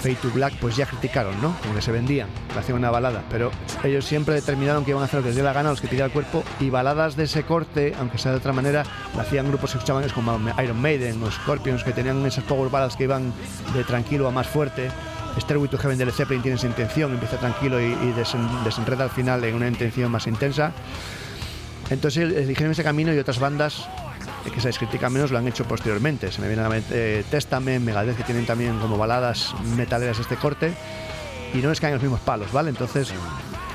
Fade 0.00 0.16
to 0.16 0.30
Black, 0.30 0.54
pues 0.60 0.76
ya 0.76 0.86
criticaron, 0.86 1.40
¿no? 1.42 1.54
Como 1.62 1.74
que 1.74 1.82
se 1.82 1.92
vendían, 1.92 2.28
hacían 2.58 2.78
una 2.78 2.90
balada, 2.90 3.22
pero 3.30 3.50
ellos 3.84 4.04
siempre 4.04 4.34
determinaron 4.34 4.84
que 4.84 4.90
iban 4.92 5.02
a 5.02 5.04
hacer 5.06 5.18
lo 5.18 5.22
que 5.24 5.28
les 5.28 5.36
dé 5.36 5.42
la 5.42 5.52
gana, 5.52 5.70
los 5.70 5.80
que 5.80 5.88
pidiera 5.88 6.06
el 6.06 6.12
cuerpo, 6.12 6.42
y 6.58 6.70
baladas 6.70 7.16
de 7.16 7.24
ese 7.24 7.42
corte, 7.42 7.94
aunque 7.98 8.16
sea 8.18 8.32
de 8.32 8.38
otra 8.38 8.52
manera, 8.52 8.84
lo 9.14 9.20
hacían 9.20 9.48
grupos 9.48 9.72
que 9.72 9.78
escuchaban 9.78 10.02
es 10.04 10.12
como 10.12 10.38
Iron 10.62 10.80
Maiden 10.80 11.22
o 11.22 11.30
Scorpions, 11.30 11.84
que 11.84 11.92
tenían 11.92 12.24
esas 12.24 12.44
power 12.44 12.70
ballads 12.70 12.96
que 12.96 13.04
iban 13.04 13.32
de 13.74 13.84
tranquilo 13.84 14.26
a 14.26 14.30
más 14.30 14.46
fuerte. 14.46 14.90
Stairway 15.38 15.68
to 15.68 15.78
Heaven 15.78 15.96
de 15.96 16.06
Led 16.06 16.12
Zeppelin 16.12 16.42
tiene 16.42 16.56
esa 16.56 16.66
intención, 16.66 17.12
empieza 17.12 17.36
tranquilo 17.36 17.80
y, 17.80 17.84
y 17.92 18.14
desen- 18.16 18.62
desenreda 18.64 19.04
al 19.04 19.10
final 19.10 19.44
en 19.44 19.54
una 19.54 19.68
intención 19.68 20.10
más 20.10 20.26
intensa. 20.26 20.72
Entonces 21.90 22.32
eligieron 22.32 22.72
ese 22.72 22.82
camino 22.82 23.12
y 23.14 23.18
otras 23.18 23.38
bandas 23.38 23.86
que 24.48 24.60
se 24.60 24.68
les 24.68 24.78
critica 24.78 25.10
menos 25.10 25.30
lo 25.30 25.38
han 25.38 25.46
hecho 25.46 25.64
posteriormente. 25.64 26.32
Se 26.32 26.40
me 26.40 26.46
viene 26.46 26.60
a 26.60 26.64
la 26.64 26.70
mente 26.70 27.20
eh, 27.20 27.24
Testament, 27.30 27.84
Megadeth, 27.84 28.16
que 28.16 28.24
tienen 28.24 28.46
también 28.46 28.78
como 28.78 28.96
baladas 28.96 29.54
metaleras 29.76 30.18
este 30.18 30.36
corte 30.36 30.72
y 31.52 31.58
no 31.58 31.68
les 31.68 31.80
caen 31.80 31.94
los 31.94 32.02
mismos 32.02 32.20
palos, 32.20 32.52
¿vale? 32.52 32.70
Entonces, 32.70 33.12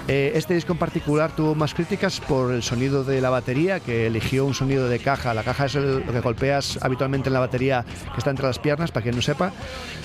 eh, 0.08 0.34
este 0.36 0.53
disco 0.53 0.72
en 0.74 0.78
particular 0.80 1.32
tuvo 1.36 1.56
más 1.56 1.74
críticas 1.74 2.20
por 2.20 2.53
el 2.53 2.62
sonido 2.62 3.03
de 3.03 3.22
la 3.22 3.30
batería, 3.32 3.80
que 3.80 4.06
eligió 4.08 4.45
un 4.45 4.53
sonido 4.53 4.88
de 4.88 4.99
caja. 4.99 5.34
La 5.34 5.43
caja 5.43 5.66
es 5.66 5.76
el- 5.76 6.06
lo 6.06 6.12
que 6.14 6.20
golpeas 6.20 6.78
habitualmente 6.82 7.30
en 7.30 7.34
la 7.34 7.39
batería 7.39 7.84
que 8.14 8.18
está 8.20 8.30
entre 8.30 8.45
las 8.45 8.60
piernas, 8.60 8.91
para 8.91 9.03
quien 9.03 9.16
no 9.16 9.22
sepa. 9.22 9.51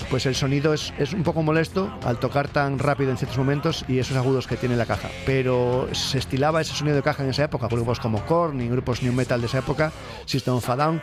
Pues 0.09 0.25
el 0.25 0.35
sonido 0.35 0.73
es, 0.73 0.91
es 0.97 1.13
un 1.13 1.23
poco 1.23 1.43
molesto 1.43 1.93
al 2.03 2.17
tocar 2.19 2.47
tan 2.47 2.79
rápido 2.79 3.11
en 3.11 3.17
ciertos 3.17 3.37
momentos 3.37 3.85
y 3.87 3.99
esos 3.99 4.17
agudos 4.17 4.47
que 4.47 4.57
tiene 4.57 4.75
la 4.75 4.85
caja. 4.85 5.09
Pero 5.25 5.87
se 5.91 6.17
estilaba 6.17 6.61
ese 6.61 6.73
sonido 6.73 6.95
de 6.95 7.03
caja 7.03 7.23
en 7.23 7.29
esa 7.29 7.43
época, 7.43 7.67
grupos 7.67 7.99
como 7.99 8.25
Korn 8.25 8.59
y 8.61 8.69
grupos 8.69 9.03
new 9.03 9.13
metal 9.13 9.39
de 9.39 9.47
esa 9.47 9.59
época, 9.59 9.91
System 10.25 10.55
of 10.55 10.69
a 10.69 10.75
Down. 10.75 11.01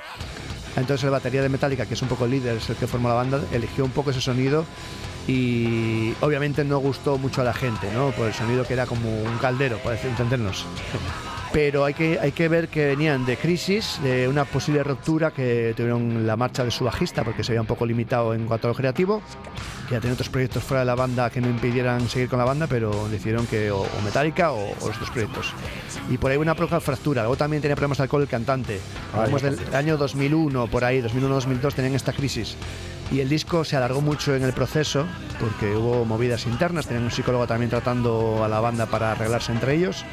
Entonces 0.77 1.05
la 1.05 1.11
batería 1.11 1.43
de 1.43 1.49
Metallica, 1.49 1.87
que 1.87 1.95
es 1.95 2.03
un 2.03 2.09
poco 2.09 2.25
el 2.27 2.33
líder, 2.33 2.57
es 2.59 2.69
el 2.69 2.77
que 2.77 2.87
forma 2.87 3.09
la 3.09 3.15
banda, 3.17 3.41
eligió 3.53 3.85
un 3.85 3.91
poco 3.91 4.11
ese 4.11 4.21
sonido 4.21 4.65
y 5.29 6.15
obviamente 6.23 6.65
no 6.65 6.79
gustó 6.79 7.19
mucho 7.19 7.43
a 7.43 7.45
la 7.45 7.53
gente, 7.53 7.93
¿no? 7.93 8.11
Por 8.13 8.29
el 8.29 8.35
sonido 8.35 8.65
que 8.65 8.73
era 8.73 8.87
como 8.87 9.09
un 9.23 9.37
caldero, 9.39 9.77
para 9.79 10.01
entendernos. 10.01 10.65
Pero 11.53 11.85
hay 11.85 11.95
que, 11.95 12.19
hay 12.19 12.33
que 12.33 12.49
ver 12.49 12.69
que 12.69 12.87
venían 12.87 13.25
de 13.25 13.37
crisis, 13.37 14.01
de 14.03 14.27
una 14.27 14.45
posible 14.45 14.83
ruptura 14.83 15.31
que 15.31 15.75
tuvieron 15.77 16.27
la 16.27 16.37
marcha 16.37 16.65
de 16.65 16.71
su 16.71 16.85
bajista, 16.85 17.25
porque 17.25 17.45
se 17.45 17.53
había 17.53 17.61
un 17.61 17.67
poco 17.67 17.85
limitado 17.87 18.35
en 18.35 18.47
cuanto 18.47 18.69
a 18.69 18.71
lo 18.71 18.75
creativo. 18.75 19.23
que 19.89 19.95
Ya 19.95 20.01
tenía 20.01 20.15
otros 20.15 20.31
proyectos 20.31 20.63
fuera 20.63 20.81
de 20.81 20.87
la 20.87 20.95
banda 20.95 21.31
que 21.31 21.41
no 21.41 21.49
impidieran 21.49 22.09
seguir 22.09 22.29
con 22.29 22.39
la 22.39 22.45
banda, 22.47 22.67
pero 22.67 23.09
decidieron 23.09 23.47
que 23.47 23.71
o, 23.71 23.81
o 23.81 24.03
Metallica 24.05 24.53
o, 24.53 24.71
o 24.81 24.89
los 24.89 24.99
dos 24.99 25.11
proyectos. 25.11 25.53
Y 26.11 26.17
por 26.17 26.31
ahí 26.31 26.39
una 26.39 26.55
poca 26.55 26.81
fractura. 26.81 27.23
Luego 27.23 27.37
también 27.37 27.61
tenía 27.63 27.77
problemas 27.77 27.99
de 27.99 28.05
alcohol 28.05 28.23
el 28.23 28.29
cantante. 28.29 28.81
Hablamos 29.15 29.43
del 29.43 29.59
año 29.75 29.97
2001, 29.99 30.67
por 30.69 30.85
ahí, 30.85 31.03
2001-2002, 31.03 31.75
tenían 31.75 31.95
esta 31.95 32.13
crisis. 32.13 32.57
Y 33.11 33.21
el 33.21 33.29
disco 33.29 33.65
se 33.65 33.77
alargó 33.77 34.01
mucho 34.01 34.35
en 34.35 34.43
el 34.43 34.53
proceso 34.53 35.07
porque 35.41 35.75
hubo 35.75 36.05
movidas 36.05 36.47
internas, 36.47 36.87
tenían 36.87 37.05
un 37.05 37.11
psicólogo 37.11 37.47
también 37.47 37.71
tratando 37.71 38.45
a 38.45 38.49
la 38.49 38.61
banda 38.61 38.87
para 38.87 39.13
arreglarse 39.13 39.53
entre 39.53 39.75
ellos 39.75 40.05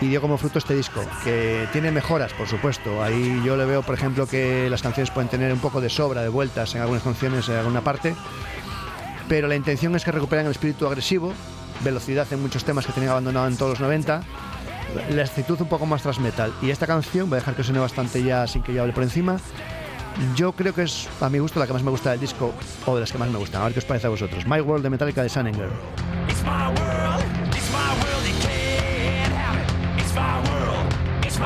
y 0.00 0.06
dio 0.06 0.20
como 0.20 0.38
fruto 0.38 0.58
este 0.58 0.74
disco, 0.74 1.00
que 1.24 1.66
tiene 1.72 1.90
mejoras, 1.90 2.32
por 2.32 2.46
supuesto. 2.46 3.02
Ahí 3.02 3.42
yo 3.44 3.56
le 3.56 3.64
veo, 3.64 3.82
por 3.82 3.94
ejemplo, 3.94 4.26
que 4.26 4.70
las 4.70 4.82
canciones 4.82 5.10
pueden 5.10 5.28
tener 5.28 5.52
un 5.52 5.58
poco 5.58 5.80
de 5.80 5.90
sobra, 5.90 6.22
de 6.22 6.28
vueltas 6.28 6.74
en 6.74 6.82
algunas 6.82 7.02
canciones, 7.02 7.48
en 7.48 7.56
alguna 7.56 7.80
parte, 7.80 8.14
pero 9.28 9.48
la 9.48 9.56
intención 9.56 9.96
es 9.96 10.04
que 10.04 10.12
recuperen 10.12 10.46
el 10.46 10.52
espíritu 10.52 10.86
agresivo, 10.86 11.32
velocidad 11.82 12.26
en 12.30 12.40
muchos 12.40 12.64
temas 12.64 12.86
que 12.86 12.92
tenían 12.92 13.10
abandonado 13.10 13.48
en 13.48 13.56
todos 13.56 13.72
los 13.72 13.80
90, 13.80 14.22
la 15.10 15.22
actitud 15.22 15.60
un 15.60 15.68
poco 15.68 15.86
más 15.86 16.02
tras 16.02 16.18
metal. 16.20 16.52
Y 16.62 16.70
esta 16.70 16.86
canción, 16.86 17.28
voy 17.28 17.36
a 17.36 17.40
dejar 17.40 17.54
que 17.54 17.64
suene 17.64 17.80
bastante 17.80 18.22
ya 18.22 18.46
sin 18.46 18.62
que 18.62 18.72
yo 18.72 18.82
hable 18.82 18.92
por 18.92 19.02
encima, 19.02 19.38
yo 20.34 20.52
creo 20.52 20.74
que 20.74 20.82
es, 20.82 21.08
a 21.20 21.28
mi 21.28 21.38
gusto, 21.38 21.60
la 21.60 21.66
que 21.66 21.72
más 21.72 21.82
me 21.82 21.90
gusta 21.90 22.10
del 22.10 22.20
disco, 22.20 22.52
o 22.86 22.94
de 22.94 23.00
las 23.00 23.12
que 23.12 23.18
más 23.18 23.28
me 23.30 23.38
gustan. 23.38 23.62
A 23.62 23.64
ver 23.64 23.72
qué 23.72 23.78
os 23.80 23.84
parece 23.84 24.06
a 24.06 24.10
vosotros. 24.10 24.46
My 24.46 24.60
World 24.60 24.82
de 24.84 24.90
Metallica 24.90 25.22
de 25.22 25.28
Sunninger. 25.28 25.70
It's 31.24 31.38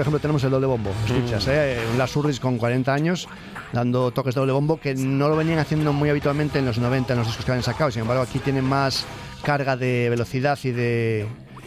por 0.00 0.04
ejemplo, 0.04 0.20
tenemos 0.20 0.42
el 0.44 0.50
doble 0.50 0.66
bombo. 0.66 0.90
Escuchas, 1.04 1.46
¿eh? 1.48 1.78
Ulrich 2.14 2.40
con 2.40 2.56
40 2.56 2.94
años 2.94 3.28
dando 3.70 4.10
toques 4.12 4.34
de 4.34 4.40
doble 4.40 4.54
bombo 4.54 4.80
que 4.80 4.94
no 4.94 5.28
lo 5.28 5.36
venían 5.36 5.58
haciendo 5.58 5.92
muy 5.92 6.08
habitualmente 6.08 6.58
en 6.58 6.64
los 6.64 6.78
90 6.78 7.12
en 7.12 7.18
los 7.18 7.28
discos 7.28 7.44
que 7.44 7.50
habían 7.50 7.62
sacado. 7.62 7.90
Sin 7.90 8.00
embargo, 8.00 8.22
aquí 8.22 8.38
tienen 8.38 8.64
más 8.64 9.04
carga 9.42 9.76
de 9.76 10.08
velocidad 10.08 10.58
y 10.62 10.70
de, 10.70 11.26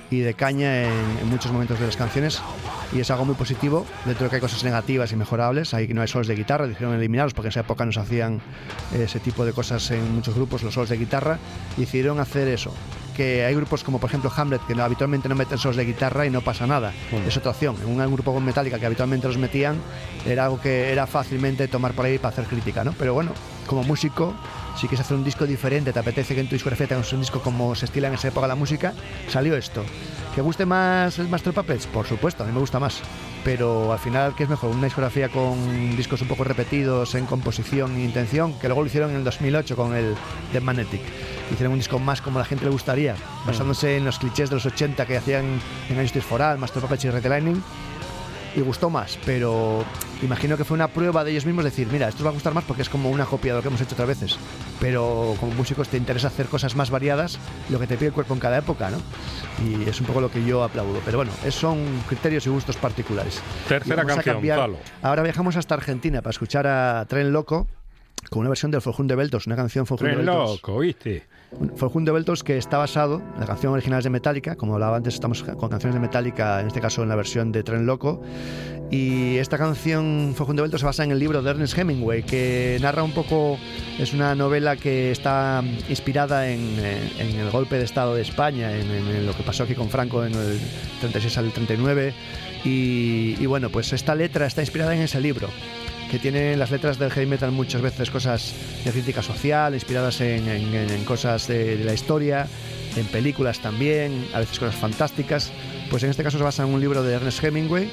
y 0.09 0.21
de 0.21 0.34
caña 0.34 0.81
en, 0.86 0.91
en 1.21 1.29
muchos 1.29 1.51
momentos 1.51 1.79
de 1.79 1.86
las 1.86 1.95
canciones. 1.95 2.41
Y 2.91 3.01
es 3.01 3.11
algo 3.11 3.23
muy 3.23 3.36
positivo. 3.36 3.86
Dentro 4.03 4.23
de 4.23 4.31
que 4.31 4.38
hay 4.38 4.41
cosas 4.41 4.63
negativas 4.63 5.11
y 5.11 5.15
mejorables. 5.15 5.75
Ahí 5.75 5.88
no 5.89 6.01
hay 6.01 6.07
solos 6.07 6.25
de 6.25 6.36
guitarra, 6.36 6.65
dijeron 6.65 6.95
eliminarlos 6.95 7.36
porque 7.36 7.49
en 7.49 7.51
esa 7.51 7.59
época 7.59 7.86
nos 7.86 7.97
hacían 7.97 8.41
ese 8.95 9.19
tipo 9.19 9.45
de 9.45 9.53
cosas 9.53 9.91
en 9.91 10.15
muchos 10.15 10.34
grupos, 10.34 10.63
los 10.63 10.73
solos 10.73 10.89
de 10.89 10.97
guitarra. 10.97 11.38
Y 11.77 11.81
decidieron 11.81 12.19
hacer 12.19 12.47
eso. 12.47 12.73
Que 13.16 13.45
hay 13.45 13.53
grupos 13.55 13.84
como 13.84 13.99
por 13.99 14.09
ejemplo 14.09 14.32
Hamlet 14.36 14.61
que 14.66 14.74
no- 14.76 14.84
habitualmente 14.84 15.30
no 15.30 15.36
meten 15.36 15.57
solos 15.57 15.78
de 15.78 15.86
guitarra 15.86 16.26
y 16.26 16.30
no 16.30 16.41
pasa 16.41 16.66
nada. 16.66 16.91
Es 17.28 17.38
otra 17.38 17.51
opción. 17.51 17.76
En 17.84 17.89
un 18.01 18.14
grupo 18.14 18.34
con 18.34 18.43
Metallica 18.43 18.80
que 18.80 18.86
habitualmente 18.86 19.28
los 19.28 19.38
metían, 19.38 19.78
era 20.26 20.45
algo 20.45 20.59
que 20.59 20.91
era 20.91 21.05
fácilmente 21.07 21.68
tomar 21.68 21.93
por 21.93 22.05
ahí 22.05 22.18
para 22.18 22.30
hacer 22.34 22.45
crítica, 22.45 22.84
¿no? 22.84 22.93
Pero 22.97 23.14
bueno, 23.14 23.32
como 23.68 23.84
músico, 23.84 24.34
si 24.76 24.88
quieres 24.88 25.01
hacer 25.05 25.16
un 25.18 25.24
disco 25.24 25.45
diferente, 25.45 25.93
te 25.93 25.99
apetece 25.99 26.34
que 26.34 26.41
en 26.41 26.47
tu 26.49 26.55
discografía 26.55 26.88
tengas 26.88 27.11
un 27.14 27.20
disco 27.22 27.39
como 27.41 27.76
se 27.76 27.86
estila 27.86 28.07
en 28.07 28.16
esa 28.16 28.30
época 28.30 28.47
la 28.47 28.55
música, 28.55 28.93
salió 29.30 29.55
esto. 29.55 29.84
¿Que 30.36 30.41
guste 30.41 30.65
más 30.65 31.19
el 31.19 31.27
Master 31.27 31.53
Puppets? 31.53 31.86
Por 31.86 32.07
supuesto, 32.07 32.43
a 32.43 32.47
mí 32.47 32.51
me 32.51 32.59
gusta 32.59 32.79
más. 32.79 33.01
Pero 33.43 33.93
al 33.93 33.99
final, 33.99 34.34
¿qué 34.36 34.43
es 34.43 34.49
mejor? 34.49 34.71
Una 34.71 34.86
discografía 34.86 35.29
con 35.29 35.95
discos 35.95 36.23
un 36.23 36.27
poco 36.27 36.43
repetidos 36.43 37.13
en 37.13 37.27
composición 37.27 37.95
e 37.97 38.03
intención, 38.03 38.57
que 38.57 38.67
luego 38.67 38.81
lo 38.81 38.88
hicieron 38.88 39.11
en 39.11 39.17
el 39.17 39.23
2008 39.25 39.75
con 39.75 39.93
el 39.93 40.15
The 40.51 40.59
Magnetic. 40.59 41.01
Hicieron 41.51 41.73
un 41.73 41.79
disco 41.79 41.99
más 41.99 42.21
como 42.21 42.39
la 42.39 42.45
gente 42.45 42.65
le 42.65 42.71
gustaría, 42.71 43.15
basándose 43.45 43.97
en 43.97 44.05
los 44.05 44.17
clichés 44.17 44.49
de 44.49 44.55
los 44.55 44.65
80 44.65 45.05
que 45.05 45.17
hacían 45.17 45.59
en 45.89 46.01
Justice 46.01 46.21
for 46.21 46.41
All, 46.41 46.57
Master 46.57 46.81
Puppets 46.81 47.05
y 47.05 47.09
Red 47.11 47.27
Lightning 47.27 47.61
y 48.55 48.61
gustó 48.61 48.89
más, 48.89 49.17
pero 49.25 49.83
imagino 50.21 50.57
que 50.57 50.63
fue 50.63 50.75
una 50.75 50.87
prueba 50.87 51.23
de 51.23 51.31
ellos 51.31 51.45
mismos 51.45 51.65
decir, 51.65 51.87
mira, 51.91 52.07
esto 52.07 52.19
os 52.19 52.25
va 52.25 52.29
a 52.29 52.33
gustar 52.33 52.53
más 52.53 52.63
porque 52.63 52.81
es 52.81 52.89
como 52.89 53.09
una 53.09 53.25
copia 53.25 53.53
de 53.53 53.57
lo 53.57 53.61
que 53.61 53.67
hemos 53.69 53.81
hecho 53.81 53.93
otras 53.93 54.07
veces, 54.07 54.37
pero 54.79 55.35
como 55.39 55.53
músicos 55.53 55.89
te 55.89 55.97
interesa 55.97 56.27
hacer 56.27 56.47
cosas 56.47 56.75
más 56.75 56.89
variadas, 56.89 57.39
lo 57.69 57.79
que 57.79 57.87
te 57.87 57.95
pide 57.95 58.07
el 58.07 58.13
cuerpo 58.13 58.33
en 58.33 58.39
cada 58.39 58.57
época, 58.57 58.89
¿no? 58.89 58.97
Y 59.65 59.89
es 59.89 59.99
un 59.99 60.05
poco 60.05 60.21
lo 60.21 60.31
que 60.31 60.43
yo 60.45 60.63
aplaudo, 60.63 60.99
pero 61.05 61.17
bueno, 61.17 61.31
son 61.49 62.03
criterios 62.07 62.45
y 62.45 62.49
gustos 62.49 62.77
particulares. 62.77 63.41
Tercera 63.67 64.05
canción, 64.05 64.41
Palo. 64.47 64.77
Ahora 65.01 65.23
viajamos 65.23 65.55
hasta 65.55 65.75
Argentina 65.75 66.21
para 66.21 66.31
escuchar 66.31 66.67
a 66.67 67.05
Tren 67.07 67.31
Loco 67.31 67.67
con 68.30 68.41
una 68.41 68.49
versión 68.49 68.71
del 68.71 68.82
Forjún 68.82 69.07
de 69.07 69.15
Beltos, 69.15 69.47
una 69.47 69.55
canción 69.55 69.86
Forjún 69.86 70.09
de 70.09 70.15
Beltos. 70.17 70.55
loco, 70.55 70.80
¿viste? 70.80 71.24
Forjún 71.76 72.05
de 72.05 72.11
Beltos 72.11 72.43
que 72.43 72.57
está 72.57 72.78
basado, 72.78 73.21
la 73.39 73.45
canción 73.45 73.74
original 73.74 74.01
de 74.01 74.09
Metallica, 74.09 74.55
como 74.55 74.74
hablaba 74.74 74.97
antes, 74.97 75.13
estamos 75.13 75.43
con 75.43 75.69
canciones 75.69 75.93
de 75.93 75.99
Metallica, 75.99 76.59
en 76.61 76.67
este 76.67 76.82
caso 76.82 77.03
en 77.03 77.09
la 77.09 77.15
versión 77.15 77.51
de 77.51 77.63
Tren 77.63 77.86
Loco. 77.86 78.21
Y 78.91 79.38
esta 79.38 79.57
canción, 79.57 80.34
Forjún 80.36 80.55
de 80.55 80.61
Beltos, 80.63 80.82
se 80.82 80.86
basa 80.86 81.03
en 81.03 81.11
el 81.11 81.19
libro 81.19 81.41
de 81.41 81.49
Ernest 81.49 81.78
Hemingway, 81.78 82.24
que 82.24 82.78
narra 82.82 83.03
un 83.03 83.11
poco, 83.11 83.57
es 83.99 84.13
una 84.13 84.36
novela 84.36 84.76
que 84.76 85.11
está 85.11 85.63
inspirada 85.89 86.49
en, 86.49 86.59
eh, 86.80 87.11
en 87.19 87.39
el 87.39 87.49
golpe 87.49 87.78
de 87.78 87.86
Estado 87.86 88.13
de 88.13 88.21
España, 88.21 88.76
en, 88.76 88.89
en 88.91 89.26
lo 89.26 89.34
que 89.34 89.43
pasó 89.43 89.63
aquí 89.63 89.74
con 89.74 89.89
Franco 89.89 90.24
en 90.26 90.34
el 90.34 90.59
36 90.99 91.38
al 91.38 91.51
39. 91.51 92.13
Y, 92.65 93.36
y 93.39 93.45
bueno, 93.45 93.69
pues 93.69 93.93
esta 93.93 94.15
letra 94.15 94.45
está 94.45 94.61
inspirada 94.61 94.95
en 94.95 95.01
ese 95.01 95.19
libro 95.19 95.49
que 96.14 96.20
tiene 96.20 96.55
las 96.55 96.70
letras 96.70 96.99
del 96.99 97.09
heavy 97.09 97.26
metal 97.26 97.51
muchas 97.51 97.82
veces 97.82 98.11
cosas 98.11 98.53
de 98.86 98.91
crítica 98.91 99.24
social, 99.24 99.74
inspiradas 99.74 100.22
en, 100.22 101.03
cosas 101.05 101.47
de, 101.47 101.84
la 101.84 101.91
historia, 101.91 102.45
en 102.95 103.07
películas 103.07 103.57
también, 103.61 104.28
a 104.32 104.38
veces 104.38 104.59
cosas 104.59 104.76
fantásticas. 104.76 105.51
Pues 105.89 106.03
en 106.03 106.11
este 106.11 106.22
caso 106.22 106.38
se 106.38 106.43
basa 106.43 106.61
en 106.61 106.70
un 106.70 106.80
libro 106.80 107.01
de 107.01 107.16
Ernest 107.16 107.43
Hemingway, 107.43 107.89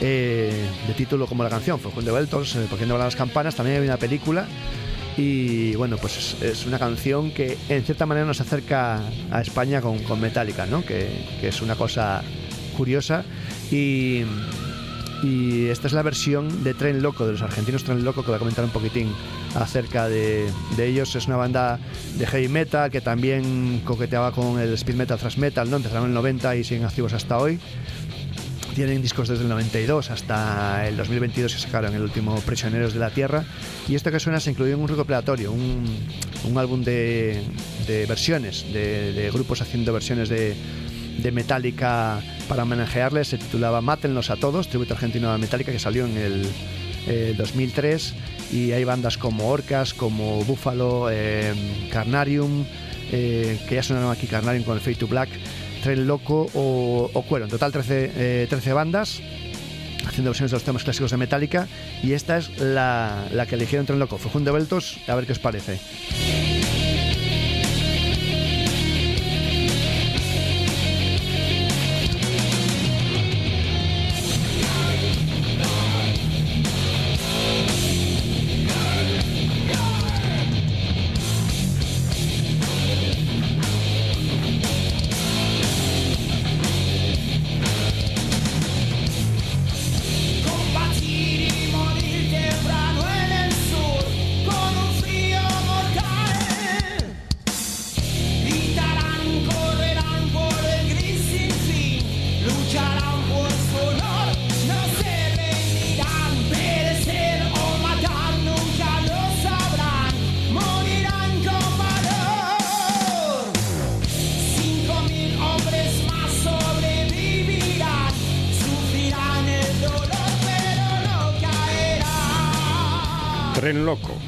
eh, 0.00 0.66
de 0.86 0.94
título 0.94 1.26
como 1.26 1.42
la 1.42 1.50
canción, 1.50 1.78
Forjún 1.78 2.06
de 2.06 2.12
Beltos, 2.12 2.56
eh, 2.56 2.64
¿Por 2.70 2.78
qué 2.78 2.86
no 2.86 2.96
las 2.96 3.16
campanas? 3.16 3.54
También 3.54 3.82
hay 3.82 3.86
una 3.86 3.98
película. 3.98 4.46
Y 5.18 5.74
bueno, 5.76 5.98
pues 5.98 6.16
es, 6.16 6.42
es 6.42 6.64
una 6.64 6.78
canción 6.78 7.32
que 7.32 7.58
en 7.68 7.84
cierta 7.84 8.06
manera 8.06 8.26
nos 8.26 8.40
acerca 8.40 9.02
a 9.30 9.42
España 9.42 9.82
con, 9.82 9.98
con 10.04 10.22
Metallica, 10.22 10.64
¿no? 10.64 10.86
Que, 10.86 11.06
que 11.38 11.48
es 11.48 11.60
una 11.60 11.74
cosa 11.74 12.22
curiosa. 12.78 13.24
Y, 13.70 14.24
y 15.22 15.66
esta 15.66 15.88
es 15.88 15.92
la 15.92 16.02
versión 16.02 16.62
de 16.62 16.74
Tren 16.74 17.02
Loco, 17.02 17.26
de 17.26 17.32
los 17.32 17.42
argentinos 17.42 17.82
Tren 17.82 18.04
Loco, 18.04 18.22
que 18.22 18.28
voy 18.28 18.36
a 18.36 18.38
comentar 18.38 18.64
un 18.64 18.70
poquitín 18.70 19.12
acerca 19.54 20.08
de, 20.08 20.48
ellos. 20.78 21.14
Es 21.16 21.26
una 21.26 21.36
banda 21.36 21.78
de 22.16 22.26
heavy 22.26 22.48
metal 22.48 22.90
que 22.90 23.00
también 23.00 23.80
coqueteaba 23.84 24.32
con 24.32 24.60
el 24.60 24.72
speed 24.74 24.94
metal, 24.94 25.18
thrash 25.18 25.38
metal, 25.38 25.68
¿no? 25.70 25.76
Empezaron 25.76 26.04
en 26.04 26.10
el 26.10 26.14
90 26.14 26.56
y 26.56 26.64
siguen 26.64 26.84
activos 26.84 27.12
hasta 27.14 27.38
hoy. 27.38 27.58
Tienen 28.74 29.02
discos 29.02 29.28
desde 29.28 29.42
el 29.42 29.48
92 29.48 30.10
hasta 30.12 30.86
el 30.86 30.96
2022 30.96 31.52
que 31.52 31.60
sacaron 31.60 31.94
el 31.94 32.02
último 32.02 32.36
Prisioneros 32.42 32.92
de 32.92 33.00
la 33.00 33.10
Tierra. 33.10 33.44
Y 33.88 33.96
esto 33.96 34.12
que 34.12 34.20
suena 34.20 34.38
se 34.38 34.50
incluyó 34.50 34.74
en 34.74 34.80
un 34.80 34.88
recopilatorio, 34.88 35.50
un, 35.50 35.84
un 36.44 36.58
álbum 36.58 36.84
de, 36.84 37.42
versiones, 38.06 38.72
de 38.72 39.30
grupos 39.32 39.62
haciendo 39.62 39.92
versiones 39.92 40.28
de, 40.28 40.54
de 41.18 41.32
Metallica 41.32 42.20
para 42.48 42.62
homenajearles. 42.62 43.28
Se 43.28 43.38
titulaba 43.38 43.80
Mátenlos 43.80 44.30
a 44.30 44.36
todos, 44.36 44.68
tributo 44.68 44.94
argentino 44.94 45.30
a 45.30 45.38
Metallica, 45.38 45.72
que 45.72 45.78
salió 45.78 46.06
en 46.06 46.16
el 46.16 46.46
eh, 47.06 47.34
2003. 47.36 48.14
Y 48.52 48.72
hay 48.72 48.84
bandas 48.84 49.18
como 49.18 49.50
Orcas, 49.50 49.92
como 49.92 50.42
Buffalo, 50.44 51.08
eh, 51.10 51.52
Carnarium, 51.92 52.64
eh, 53.12 53.58
que 53.68 53.74
ya 53.74 53.82
sonaron 53.82 54.10
aquí 54.10 54.26
Carnarium 54.26 54.64
con 54.64 54.74
el 54.74 54.80
Fade 54.80 54.96
to 54.96 55.06
Black, 55.06 55.28
Tren 55.82 56.06
Loco 56.06 56.48
o, 56.54 57.10
o 57.12 57.22
Cuero. 57.22 57.44
En 57.44 57.50
total 57.50 57.72
13, 57.72 58.12
eh, 58.16 58.46
13 58.48 58.72
bandas 58.72 59.20
haciendo 60.06 60.30
versiones 60.30 60.50
de 60.52 60.56
los 60.56 60.64
temas 60.64 60.84
clásicos 60.84 61.10
de 61.10 61.18
Metallica 61.18 61.68
y 62.02 62.12
esta 62.12 62.38
es 62.38 62.58
la, 62.58 63.26
la 63.30 63.44
que 63.44 63.56
eligieron 63.56 63.84
Tren 63.84 63.98
Loco, 63.98 64.16
Forjún 64.16 64.44
de 64.44 64.52
Beltos, 64.52 64.98
a 65.06 65.14
ver 65.14 65.26
qué 65.26 65.32
os 65.32 65.38
parece. 65.38 65.78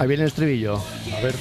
Ahí 0.01 0.09
viene 0.09 0.23
el 0.23 0.29
estribillo. 0.29 0.83
A 1.13 1.21
ver. 1.21 1.35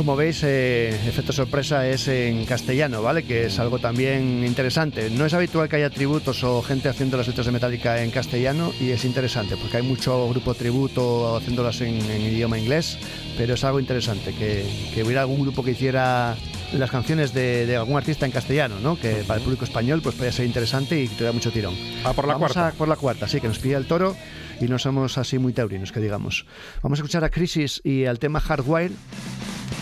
Como 0.00 0.16
veis, 0.16 0.42
eh, 0.44 0.88
efecto 1.06 1.30
sorpresa 1.30 1.86
es 1.86 2.08
en 2.08 2.46
castellano, 2.46 3.02
¿vale? 3.02 3.22
Que 3.22 3.44
es 3.44 3.58
algo 3.58 3.78
también 3.78 4.46
interesante. 4.46 5.10
No 5.10 5.26
es 5.26 5.34
habitual 5.34 5.68
que 5.68 5.76
haya 5.76 5.90
tributos 5.90 6.42
o 6.42 6.62
gente 6.62 6.88
haciendo 6.88 7.18
las 7.18 7.28
letras 7.28 7.44
de 7.44 7.52
Metallica 7.52 8.02
en 8.02 8.10
castellano 8.10 8.72
y 8.80 8.92
es 8.92 9.04
interesante 9.04 9.58
porque 9.58 9.76
hay 9.76 9.82
mucho 9.82 10.26
grupo 10.30 10.54
tributo 10.54 11.36
haciéndolas 11.36 11.82
en, 11.82 12.00
en 12.10 12.22
idioma 12.22 12.58
inglés, 12.58 12.98
pero 13.36 13.52
es 13.52 13.62
algo 13.62 13.78
interesante 13.78 14.32
que, 14.32 14.64
que 14.94 15.02
hubiera 15.02 15.20
algún 15.20 15.42
grupo 15.42 15.62
que 15.62 15.72
hiciera 15.72 16.34
las 16.72 16.90
canciones 16.90 17.34
de, 17.34 17.66
de 17.66 17.76
algún 17.76 17.98
artista 17.98 18.24
en 18.24 18.32
castellano, 18.32 18.76
¿no? 18.80 18.98
Que 18.98 19.16
para 19.26 19.36
el 19.36 19.44
público 19.44 19.66
español 19.66 20.00
pues 20.02 20.14
podría 20.14 20.32
ser 20.32 20.46
interesante 20.46 20.98
y 20.98 21.08
tuviera 21.08 21.32
mucho 21.32 21.52
tirón. 21.52 21.74
Ah, 22.04 22.14
por 22.14 22.26
la 22.26 22.32
Vamos 22.32 22.54
cuarta. 22.54 22.68
a 22.68 22.72
por 22.78 22.88
la 22.88 22.96
cuarta, 22.96 23.28
sí, 23.28 23.38
que 23.38 23.48
nos 23.48 23.58
pilla 23.58 23.76
el 23.76 23.84
toro 23.84 24.16
y 24.62 24.64
no 24.64 24.78
somos 24.78 25.18
así 25.18 25.38
muy 25.38 25.52
taurinos, 25.52 25.92
que 25.92 26.00
digamos. 26.00 26.46
Vamos 26.82 26.98
a 26.98 27.02
escuchar 27.02 27.22
a 27.22 27.28
Crisis 27.28 27.82
y 27.84 28.06
al 28.06 28.18
tema 28.18 28.40
Hardwire 28.40 28.92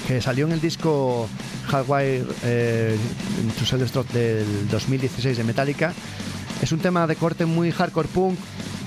que 0.06 0.20
salió 0.20 0.46
en 0.46 0.52
el 0.52 0.60
disco 0.60 1.28
Hardwire 1.68 2.24
eh, 2.44 2.96
To 3.92 4.04
del 4.12 4.68
2016 4.68 5.36
de 5.36 5.44
Metallica. 5.44 5.92
Es 6.62 6.72
un 6.72 6.80
tema 6.80 7.06
de 7.06 7.16
corte 7.16 7.46
muy 7.46 7.70
hardcore 7.70 8.08
punk, 8.08 8.38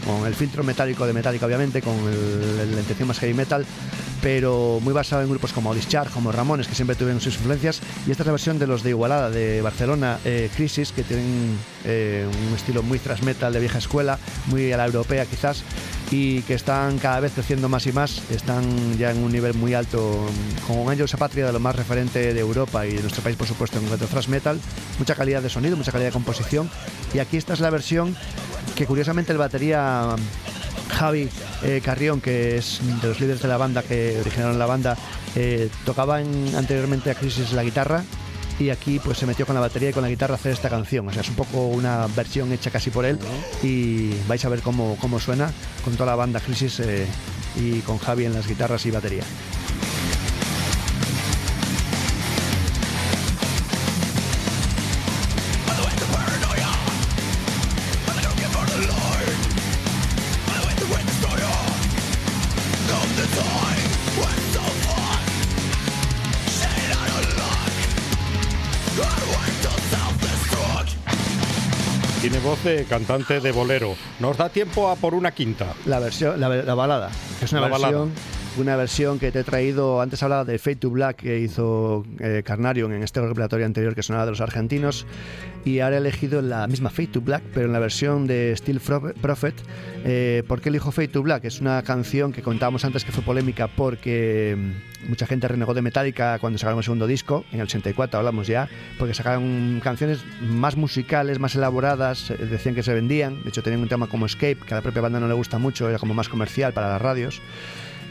con 0.05 0.25
el 0.25 0.35
filtro 0.35 0.63
metálico 0.63 1.05
de 1.05 1.13
Metallica, 1.13 1.45
obviamente, 1.45 1.81
con 1.81 1.95
el- 1.95 2.75
la 2.75 3.05
más 3.05 3.19
heavy 3.19 3.33
metal, 3.33 3.65
pero 4.21 4.79
muy 4.81 4.93
basado 4.93 5.23
en 5.23 5.29
grupos 5.29 5.51
como 5.51 5.73
Discharge, 5.73 6.13
como 6.13 6.31
Ramones, 6.31 6.67
que 6.67 6.75
siempre 6.75 6.95
tuvieron 6.95 7.19
sus 7.21 7.35
influencias. 7.35 7.81
Y 8.07 8.11
esta 8.11 8.23
es 8.23 8.27
la 8.27 8.33
versión 8.33 8.59
de 8.59 8.67
los 8.67 8.83
de 8.83 8.91
Igualada, 8.91 9.29
de 9.29 9.61
Barcelona, 9.61 10.19
eh, 10.25 10.49
Crisis, 10.55 10.91
que 10.91 11.03
tienen 11.03 11.57
eh, 11.85 12.27
un 12.47 12.55
estilo 12.55 12.83
muy 12.83 12.99
thrash 12.99 13.21
metal 13.23 13.51
de 13.51 13.59
vieja 13.59 13.79
escuela, 13.79 14.19
muy 14.47 14.71
a 14.71 14.77
la 14.77 14.85
europea 14.85 15.25
quizás, 15.25 15.63
y 16.11 16.41
que 16.43 16.53
están 16.53 16.99
cada 16.99 17.19
vez 17.19 17.31
creciendo 17.33 17.69
más 17.69 17.87
y 17.87 17.91
más. 17.91 18.21
Están 18.29 18.97
ya 18.97 19.09
en 19.11 19.23
un 19.23 19.31
nivel 19.31 19.55
muy 19.55 19.73
alto, 19.73 20.27
con 20.67 20.87
Angels 20.89 21.13
a 21.15 21.17
Patria 21.17 21.47
de 21.47 21.53
lo 21.53 21.59
más 21.59 21.75
referente 21.75 22.33
de 22.33 22.39
Europa 22.39 22.85
y 22.85 22.93
de 22.93 23.01
nuestro 23.01 23.23
país, 23.23 23.35
por 23.35 23.47
supuesto, 23.47 23.79
en 23.79 23.85
cuanto 23.85 24.05
a 24.05 24.07
thrash 24.07 24.27
metal. 24.27 24.59
Mucha 24.99 25.15
calidad 25.15 25.41
de 25.41 25.49
sonido, 25.49 25.75
mucha 25.75 25.91
calidad 25.91 26.09
de 26.09 26.13
composición. 26.13 26.69
Y 27.13 27.19
aquí 27.19 27.37
esta 27.37 27.53
es 27.53 27.59
la 27.59 27.69
versión 27.71 28.15
que 28.81 28.87
curiosamente 28.87 29.31
el 29.31 29.37
batería 29.37 30.15
Javi 30.97 31.29
eh, 31.61 31.81
Carrión, 31.85 32.19
que 32.19 32.57
es 32.57 32.79
de 32.99 33.09
los 33.09 33.19
líderes 33.19 33.39
de 33.43 33.47
la 33.47 33.57
banda 33.57 33.83
que 33.83 34.17
originaron 34.19 34.57
la 34.57 34.65
banda, 34.65 34.97
eh, 35.35 35.69
tocaba 35.85 36.19
en- 36.19 36.55
anteriormente 36.55 37.11
a 37.11 37.13
Crisis 37.13 37.51
la 37.53 37.63
guitarra 37.63 38.03
y 38.59 38.71
aquí 38.71 38.97
pues 38.97 39.19
se 39.19 39.27
metió 39.27 39.45
con 39.45 39.53
la 39.53 39.61
batería 39.61 39.91
y 39.91 39.93
con 39.93 40.01
la 40.01 40.09
guitarra 40.09 40.33
a 40.33 40.37
hacer 40.37 40.53
esta 40.53 40.67
canción. 40.67 41.07
O 41.07 41.13
sea, 41.13 41.21
es 41.21 41.29
un 41.29 41.35
poco 41.35 41.67
una 41.67 42.07
versión 42.15 42.51
hecha 42.53 42.71
casi 42.71 42.89
por 42.89 43.05
él 43.05 43.19
y 43.61 44.15
vais 44.27 44.43
a 44.45 44.49
ver 44.49 44.61
cómo, 44.61 44.97
cómo 44.99 45.19
suena 45.19 45.51
con 45.83 45.93
toda 45.93 46.07
la 46.07 46.15
banda 46.15 46.39
Crisis 46.39 46.79
eh, 46.79 47.05
y 47.57 47.81
con 47.81 47.99
Javi 47.99 48.25
en 48.25 48.33
las 48.33 48.47
guitarras 48.47 48.83
y 48.87 48.89
batería. 48.89 49.23
Tiene 72.21 72.37
voz 72.39 72.63
de 72.63 72.85
cantante 72.85 73.39
de 73.39 73.51
bolero. 73.51 73.95
Nos 74.19 74.37
da 74.37 74.47
tiempo 74.49 74.89
a 74.91 74.95
por 74.95 75.15
una 75.15 75.31
quinta. 75.31 75.73
La 75.85 75.97
versión, 75.97 76.39
la, 76.39 76.49
la 76.49 76.75
balada, 76.75 77.09
es 77.41 77.51
una 77.51 77.61
La 77.61 77.67
balada. 77.67 78.05
Una 78.57 78.75
versión 78.75 79.19
que 79.19 79.31
te 79.31 79.39
he 79.39 79.43
traído. 79.43 80.01
Antes 80.01 80.21
hablaba 80.23 80.45
de 80.45 80.57
Fade 80.59 80.77
to 80.77 80.89
Black 80.89 81.17
que 81.17 81.39
hizo 81.39 82.03
eh, 82.19 82.41
Carnarion 82.45 82.93
en 82.93 83.03
este 83.03 83.21
repertorio 83.21 83.65
anterior 83.65 83.95
que 83.95 84.03
sonaba 84.03 84.25
de 84.25 84.31
los 84.31 84.41
argentinos. 84.41 85.05
Y 85.63 85.79
ahora 85.79 85.97
he 85.97 85.99
elegido 85.99 86.41
la 86.41 86.67
misma 86.67 86.89
Fade 86.89 87.07
to 87.07 87.21
Black, 87.21 87.43
pero 87.53 87.67
en 87.67 87.73
la 87.73 87.79
versión 87.79 88.27
de 88.27 88.53
Steel 88.57 88.79
Prophet. 88.79 89.55
Eh, 90.03 90.43
¿Por 90.47 90.61
qué 90.61 90.69
elijo 90.69 90.91
Fade 90.91 91.09
to 91.09 91.21
Black? 91.21 91.45
Es 91.45 91.61
una 91.61 91.81
canción 91.83 92.33
que 92.33 92.41
contábamos 92.41 92.83
antes 92.83 93.05
que 93.05 93.11
fue 93.11 93.23
polémica 93.23 93.67
porque 93.67 94.57
mm, 94.57 95.09
mucha 95.09 95.27
gente 95.27 95.47
renegó 95.47 95.73
de 95.73 95.81
Metallica 95.81 96.39
cuando 96.39 96.57
sacaron 96.57 96.79
el 96.79 96.83
segundo 96.83 97.07
disco, 97.07 97.45
en 97.51 97.59
el 97.59 97.65
84 97.65 98.19
hablamos 98.19 98.47
ya, 98.47 98.69
porque 98.97 99.13
sacaron 99.13 99.79
canciones 99.83 100.19
más 100.41 100.75
musicales, 100.75 101.39
más 101.39 101.55
elaboradas, 101.55 102.31
eh, 102.31 102.37
decían 102.37 102.75
que 102.75 102.83
se 102.83 102.93
vendían, 102.93 103.43
de 103.43 103.49
hecho 103.49 103.61
tenían 103.61 103.81
un 103.81 103.89
tema 103.89 104.07
como 104.07 104.25
Escape, 104.25 104.57
que 104.65 104.73
a 104.73 104.77
la 104.77 104.81
propia 104.81 105.01
banda 105.01 105.19
no 105.19 105.27
le 105.27 105.33
gusta 105.33 105.57
mucho, 105.57 105.87
era 105.89 105.99
como 105.99 106.13
más 106.13 106.29
comercial 106.29 106.73
para 106.73 106.89
las 106.89 107.01
radios. 107.01 107.41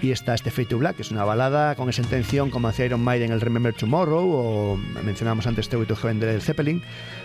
Y 0.02 0.12
está 0.12 0.34
este 0.34 0.50
Fade 0.50 0.66
to 0.66 0.78
Black, 0.78 0.96
que 0.96 1.02
es 1.02 1.10
una 1.10 1.24
balada 1.24 1.74
con 1.74 1.88
esa 1.90 2.00
intención, 2.00 2.50
como 2.50 2.68
hacía 2.68 2.86
Iron 2.86 3.02
Maiden 3.02 3.28
en 3.28 3.34
el 3.34 3.40
Remember 3.40 3.74
Tomorrow, 3.74 4.30
o 4.30 4.76
mencionábamos 5.04 5.46
antes 5.46 5.66
Stairway 5.66 5.86
to 5.86 5.94
Heaven 5.94 6.20
del 6.20 6.40
Zeppelin, 6.40 6.82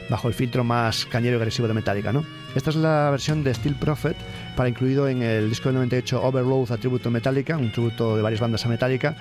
bajo 0.09 0.27
el 0.27 0.33
filtro 0.33 0.65
más 0.65 1.05
cañero 1.05 1.37
y 1.37 1.39
agresivo 1.39 1.69
de 1.69 1.73
Metallica, 1.73 2.11
¿no? 2.11 2.25
Esta 2.53 2.71
es 2.71 2.75
la 2.75 3.09
versión 3.11 3.43
de 3.45 3.53
Steel 3.53 3.75
Prophet, 3.75 4.17
para 4.57 4.67
incluido 4.67 5.07
en 5.07 5.23
el 5.23 5.49
disco 5.49 5.69
del 5.69 5.75
98 5.75 6.21
Overload 6.21 6.71
a 6.73 6.77
tributo 6.77 7.09
Metallica, 7.09 7.55
un 7.55 7.71
tributo 7.71 8.17
de 8.17 8.21
varias 8.21 8.41
bandas 8.41 8.65
a 8.65 8.69
Metallica, 8.69 9.15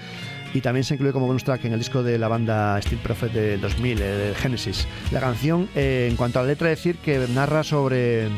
y 0.52 0.60
también 0.60 0.82
se 0.82 0.94
incluye 0.94 1.12
como 1.12 1.26
bonus 1.26 1.44
track 1.44 1.64
en 1.64 1.74
el 1.74 1.78
disco 1.78 2.02
de 2.02 2.18
la 2.18 2.26
banda 2.26 2.80
Steel 2.82 3.00
Prophet 3.00 3.32
del 3.32 3.60
2000, 3.60 4.00
eh, 4.00 4.04
de 4.04 4.34
Genesis. 4.34 4.86
La 5.12 5.20
canción, 5.20 5.68
eh, 5.76 6.08
en 6.10 6.16
cuanto 6.16 6.40
a 6.40 6.42
la 6.42 6.48
letra, 6.48 6.68
decir 6.68 6.96
que 6.96 7.26
narra 7.28 7.62
sobre 7.62 8.28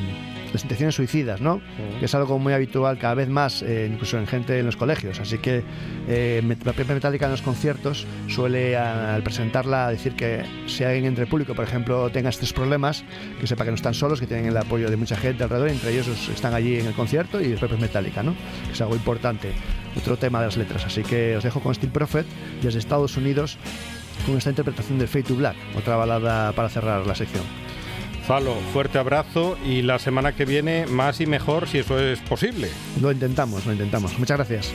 las 0.53 0.63
intenciones 0.63 0.95
suicidas, 0.95 1.41
¿no? 1.41 1.61
Que 1.99 2.07
es 2.07 2.15
algo 2.15 2.39
muy 2.39 2.53
habitual 2.53 2.99
cada 2.99 3.15
vez 3.15 3.29
más, 3.29 3.63
eh, 3.63 3.89
incluso 3.91 4.19
en 4.19 4.27
gente 4.27 4.59
en 4.59 4.67
los 4.67 4.77
colegios. 4.77 5.21
Así 5.21 5.39
que 5.39 5.63
eh, 6.09 6.43
la 6.65 6.73
propia 6.73 6.95
Metallica 6.95 7.27
en 7.27 7.33
los 7.33 7.43
conciertos 7.43 8.07
suele, 8.29 8.77
al 8.77 9.23
presentarla, 9.23 9.89
decir 9.91 10.15
que 10.15 10.43
si 10.67 10.85
alguien 10.85 11.07
entre 11.07 11.25
el 11.25 11.31
público, 11.31 11.55
por 11.55 11.65
ejemplo, 11.65 12.11
tenga 12.11 12.31
estos 12.31 12.53
problemas, 12.53 13.05
que 13.41 13.47
sepa 13.47 13.65
que 13.65 13.71
no 13.71 13.77
están 13.77 13.95
solos, 13.95 14.21
que 14.21 14.27
tienen 14.27 14.47
el 14.47 14.57
apoyo 14.57 14.91
de 14.91 14.97
mucha 14.97 15.17
gente 15.17 15.43
alrededor, 15.43 15.69
entre 15.69 15.93
ellos 15.93 16.07
están 16.29 16.55
allí 16.55 16.79
en 16.79 16.87
el 16.87 16.95
concierto 16.95 17.41
y 17.41 17.53
el 17.53 17.59
propio 17.59 17.79
Metallica, 17.79 18.23
¿no? 18.23 18.35
Que 18.67 18.73
es 18.73 18.81
algo 18.81 18.95
importante. 18.95 19.53
Otro 19.97 20.17
tema 20.17 20.41
de 20.41 20.47
las 20.47 20.57
letras. 20.57 20.85
Así 20.85 21.03
que 21.03 21.37
os 21.37 21.45
dejo 21.45 21.61
con 21.61 21.75
Steel 21.75 21.91
Prophet 21.91 22.27
desde 22.63 22.79
Estados 22.79 23.17
Unidos 23.17 23.59
con 24.25 24.37
esta 24.37 24.51
interpretación 24.51 24.99
de 24.99 25.07
Fade 25.07 25.25
to 25.25 25.35
Black, 25.35 25.57
otra 25.77 25.97
balada 25.97 26.53
para 26.53 26.69
cerrar 26.69 27.07
la 27.07 27.15
sección. 27.15 27.66
Falo, 28.27 28.57
fuerte 28.73 28.99
abrazo 28.99 29.57
y 29.65 29.83
la 29.83 30.01
semana 30.01 30.33
que 30.33 30.45
viene 30.45 30.87
más 30.87 31.21
y 31.21 31.27
mejor 31.27 31.69
si 31.69 31.79
eso 31.79 32.01
es 32.01 32.19
posible. 32.19 32.69
Lo 33.01 33.13
intentamos, 33.13 33.65
lo 33.67 33.73
intentamos. 33.73 34.19
Muchas 34.19 34.39
gracias. 34.39 34.73